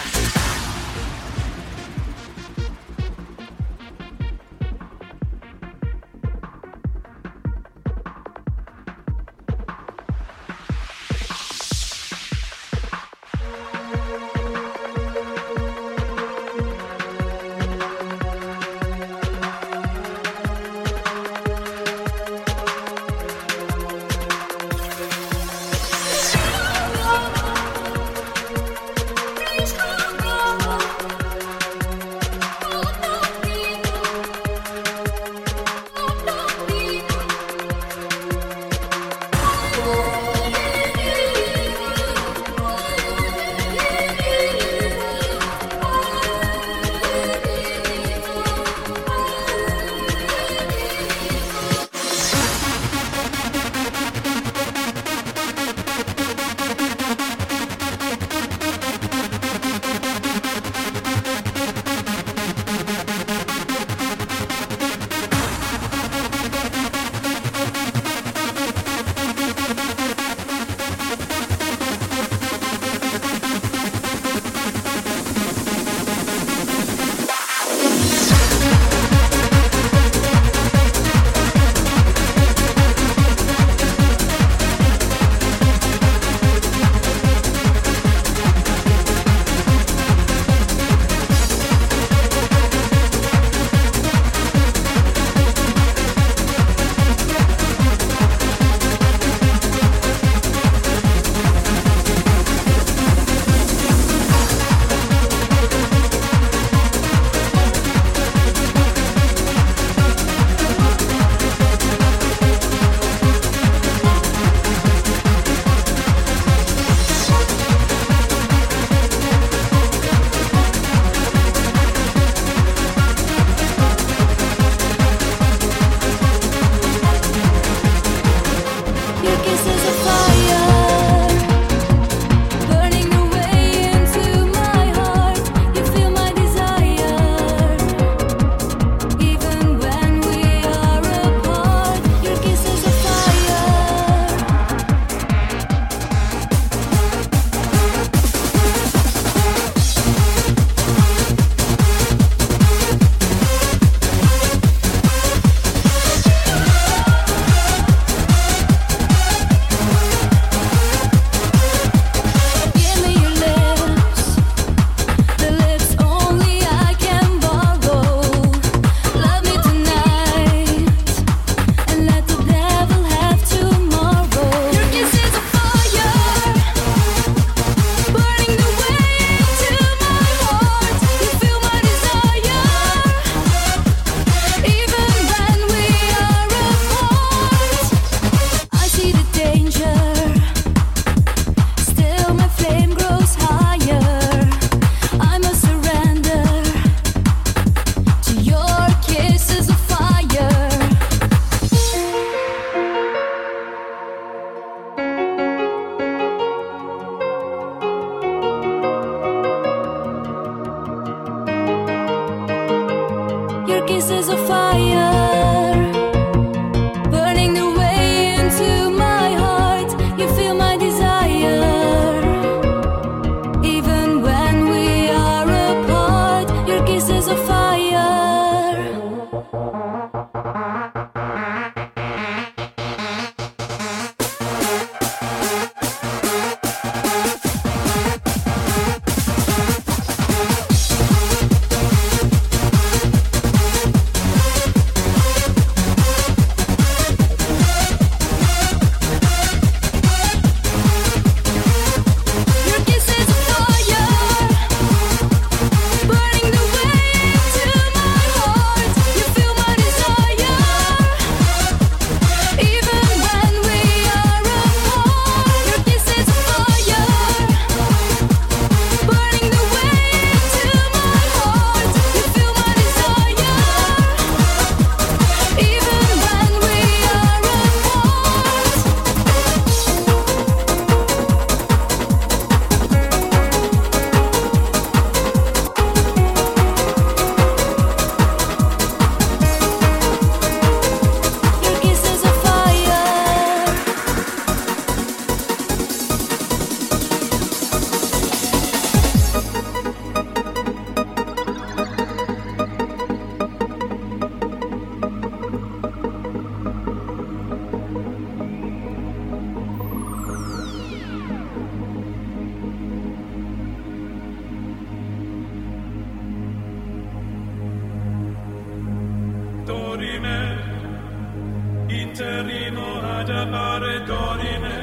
levare 323.42 324.06
dorime 324.06 324.78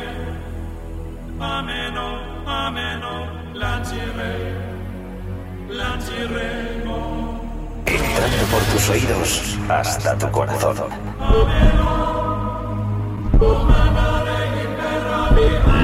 ameno 1.39 2.07
ameno 2.45 3.29
lancire 3.55 4.35
lanciremo 5.69 6.99
entrando 7.87 8.45
por 8.51 8.63
tus 8.73 8.91
oídos 8.91 9.59
hasta 9.69 10.19
tu 10.19 10.31
corazón. 10.31 10.91
Ameno 11.21 12.09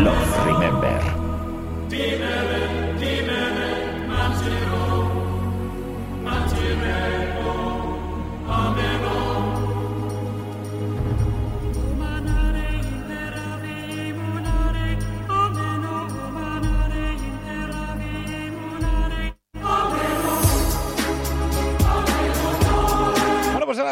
Love 0.02 0.44
Remember. 0.46 1.13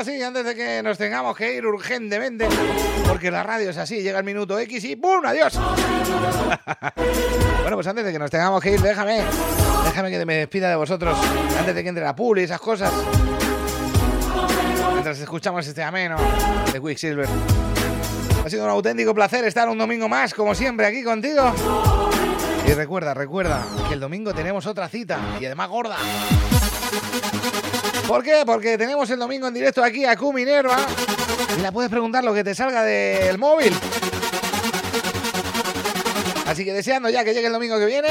Sí, 0.04 0.22
antes 0.22 0.44
de 0.44 0.54
que 0.54 0.82
nos 0.82 0.98
tengamos 0.98 1.36
que 1.36 1.54
ir 1.54 1.66
urgentemente, 1.66 2.48
porque 3.06 3.30
la 3.30 3.42
radio 3.42 3.70
es 3.70 3.76
así, 3.76 4.02
llega 4.02 4.18
el 4.18 4.24
minuto 4.24 4.58
X 4.58 4.84
y 4.84 4.96
¡pum! 4.96 5.24
¡Adiós! 5.24 5.54
bueno, 7.60 7.76
pues 7.76 7.86
antes 7.86 8.04
de 8.04 8.12
que 8.12 8.18
nos 8.18 8.30
tengamos 8.30 8.62
que 8.62 8.72
ir, 8.72 8.80
déjame, 8.80 9.22
déjame 9.84 10.10
que 10.10 10.24
me 10.24 10.36
despida 10.36 10.68
de 10.70 10.76
vosotros, 10.76 11.16
antes 11.58 11.74
de 11.74 11.82
que 11.82 11.88
entre 11.88 12.04
la 12.04 12.16
publi 12.16 12.40
y 12.40 12.44
esas 12.44 12.60
cosas. 12.60 12.92
Mientras 14.92 15.18
escuchamos 15.20 15.66
este 15.66 15.82
ameno 15.82 16.16
de 16.72 16.80
Quicksilver. 16.80 17.28
Ha 18.44 18.50
sido 18.50 18.64
un 18.64 18.70
auténtico 18.70 19.14
placer 19.14 19.44
estar 19.44 19.68
un 19.68 19.78
domingo 19.78 20.08
más, 20.08 20.34
como 20.34 20.54
siempre, 20.54 20.86
aquí 20.86 21.04
contigo. 21.04 21.52
Y 22.66 22.72
recuerda, 22.72 23.14
recuerda 23.14 23.64
que 23.88 23.94
el 23.94 24.00
domingo 24.00 24.34
tenemos 24.34 24.66
otra 24.66 24.88
cita, 24.88 25.18
y 25.40 25.46
además 25.46 25.68
gorda. 25.68 25.96
¿Por 28.06 28.22
qué? 28.22 28.42
Porque 28.44 28.76
tenemos 28.76 29.08
el 29.10 29.18
domingo 29.18 29.48
en 29.48 29.54
directo 29.54 29.82
aquí 29.82 30.04
a 30.04 30.16
Q 30.16 30.32
Minerva 30.32 30.76
y 31.56 31.60
la 31.62 31.72
puedes 31.72 31.90
preguntar 31.90 32.22
lo 32.24 32.34
que 32.34 32.44
te 32.44 32.54
salga 32.54 32.82
del 32.82 33.38
móvil. 33.38 33.74
Así 36.46 36.64
que 36.64 36.74
deseando 36.74 37.08
ya 37.08 37.24
que 37.24 37.32
llegue 37.32 37.46
el 37.46 37.52
domingo 37.52 37.78
que 37.78 37.86
viene 37.86 38.08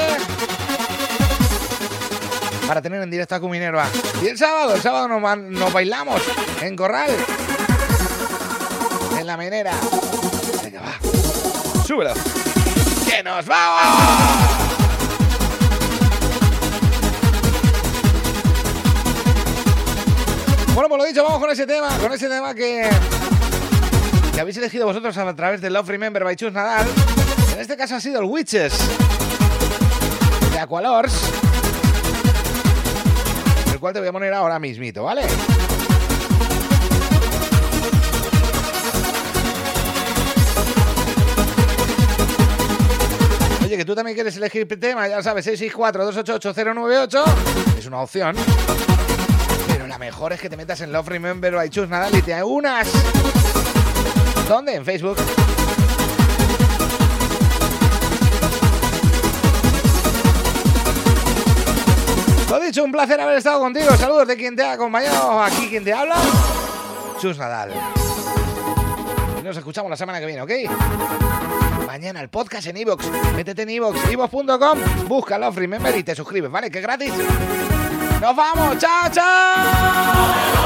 para 2.66 2.80
tener 2.82 3.02
en 3.02 3.10
directo 3.10 3.34
a 3.34 3.40
Q 3.40 3.48
Minerva. 3.48 3.86
Y 4.22 4.28
el 4.28 4.38
sábado, 4.38 4.74
el 4.74 4.82
sábado 4.82 5.06
nos, 5.08 5.38
nos 5.38 5.72
bailamos 5.72 6.20
en 6.62 6.74
Corral, 6.74 7.10
en 9.18 9.26
la 9.26 9.36
menera. 9.36 9.72
Venga, 10.64 10.80
va. 10.80 11.84
Súbelo. 11.86 12.14
¡Que 13.08 13.22
nos 13.22 13.44
vamos! 13.46 14.61
Bueno, 20.74 20.88
pues 20.88 21.02
lo 21.02 21.04
dicho, 21.06 21.22
vamos 21.22 21.38
con 21.38 21.50
ese 21.50 21.66
tema, 21.66 21.98
con 21.98 22.10
ese 22.12 22.30
tema 22.30 22.54
que, 22.54 22.88
habéis 24.40 24.56
elegido 24.56 24.86
vosotros 24.86 25.14
a 25.18 25.36
través 25.36 25.60
de 25.60 25.68
Love 25.68 25.86
Remember 25.86 26.24
by 26.24 26.34
Chus 26.34 26.50
Nadal. 26.50 26.86
En 27.52 27.60
este 27.60 27.76
caso 27.76 27.96
ha 27.96 28.00
sido 28.00 28.20
el 28.20 28.24
Witches 28.24 28.72
de 30.50 30.58
Aqualors, 30.58 31.12
el 33.70 33.78
cual 33.78 33.92
te 33.92 34.00
voy 34.00 34.08
a 34.08 34.12
poner 34.12 34.32
ahora 34.32 34.58
mismito, 34.58 35.04
¿vale? 35.04 35.26
Oye, 43.62 43.76
que 43.76 43.84
tú 43.84 43.94
también 43.94 44.14
quieres 44.14 44.34
elegir 44.38 44.66
tema, 44.80 45.06
ya 45.06 45.22
sabes, 45.22 45.46
664-288-098 45.48 47.24
es 47.78 47.84
una 47.86 48.00
opción. 48.00 48.34
La 49.92 49.98
mejor 49.98 50.32
es 50.32 50.40
que 50.40 50.48
te 50.48 50.56
metas 50.56 50.80
en 50.80 50.90
Love 50.90 51.06
Remember 51.06 51.54
by 51.54 51.68
Chus 51.68 51.86
Nadal 51.86 52.16
y 52.16 52.22
te 52.22 52.42
unas. 52.42 52.88
¿Dónde? 54.48 54.74
En 54.74 54.86
Facebook. 54.86 55.18
Lo 62.48 62.60
dicho, 62.60 62.82
un 62.82 62.90
placer 62.90 63.20
haber 63.20 63.36
estado 63.36 63.60
contigo. 63.60 63.94
Saludos 63.98 64.28
de 64.28 64.36
quien 64.38 64.56
te 64.56 64.62
ha 64.62 64.72
acompañado. 64.72 65.42
Aquí 65.42 65.68
quien 65.68 65.84
te 65.84 65.92
habla. 65.92 66.16
Chus 67.20 67.36
Nadal. 67.36 67.72
Y 69.38 69.42
nos 69.42 69.58
escuchamos 69.58 69.90
la 69.90 69.96
semana 69.98 70.20
que 70.20 70.24
viene, 70.24 70.40
¿ok? 70.40 70.52
Mañana 71.86 72.22
el 72.22 72.30
podcast 72.30 72.66
en 72.68 72.78
iVoox. 72.78 73.04
Métete 73.36 73.60
en 73.60 73.68
iVoox, 73.68 74.10
iVoox.com, 74.10 74.78
busca 75.06 75.36
Love 75.36 75.58
Remember 75.58 75.94
y 75.94 76.02
te 76.02 76.14
suscribes, 76.14 76.50
¿vale? 76.50 76.70
Que 76.70 76.78
es 76.78 76.82
gratis. 76.82 77.12
¡Nos 78.22 78.36
vamos! 78.36 78.78
¡Chao, 78.78 79.10
chao! 79.10 80.61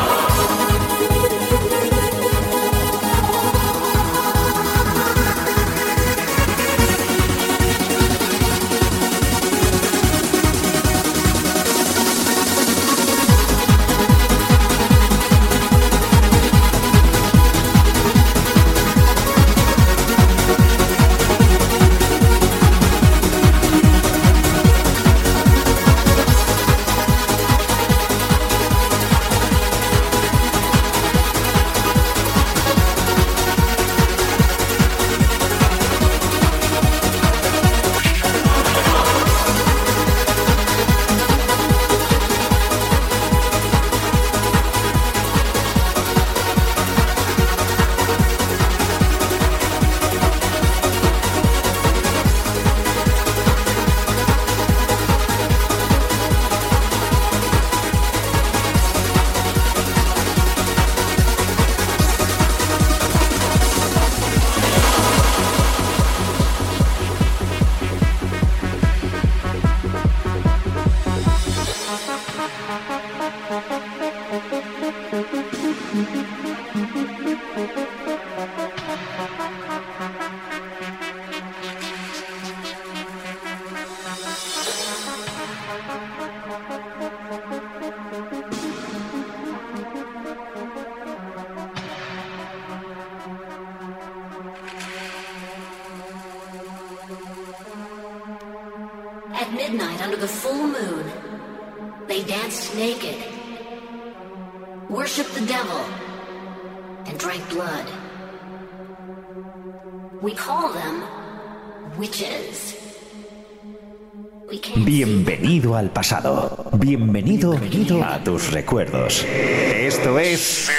Bienvenido 114.76 115.74
al 115.74 115.90
pasado. 115.90 116.70
Bienvenido 116.74 117.58
a 118.04 118.22
tus 118.22 118.52
recuerdos. 118.52 119.24
Esto 119.24 120.18
es 120.18 120.70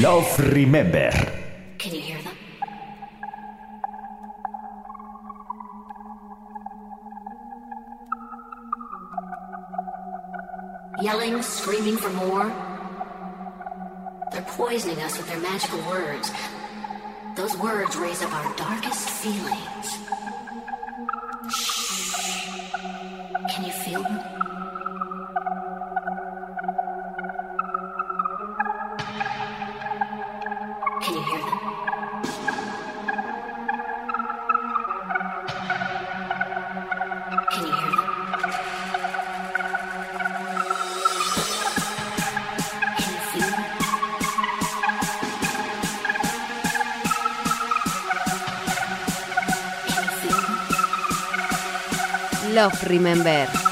Love 0.00 0.38
Remember. 0.38 1.12
Yelling, 11.00 11.42
screaming 11.42 11.96
for 11.96 12.10
more. 12.10 12.50
They're 14.32 14.42
poisoning 14.56 14.98
us 14.98 15.16
with 15.16 15.28
their 15.28 15.40
magical 15.40 15.78
words. 15.88 16.30
Those 17.36 17.56
words 17.56 17.96
raise 17.96 18.22
up 18.22 18.32
our 18.32 18.54
darkest 18.56 19.08
feelings. 19.08 20.23
Can 23.50 23.64
you 23.64 23.72
feel 23.72 24.02
them? 24.02 24.43
Love 52.64 52.88
Remember. 52.88 53.63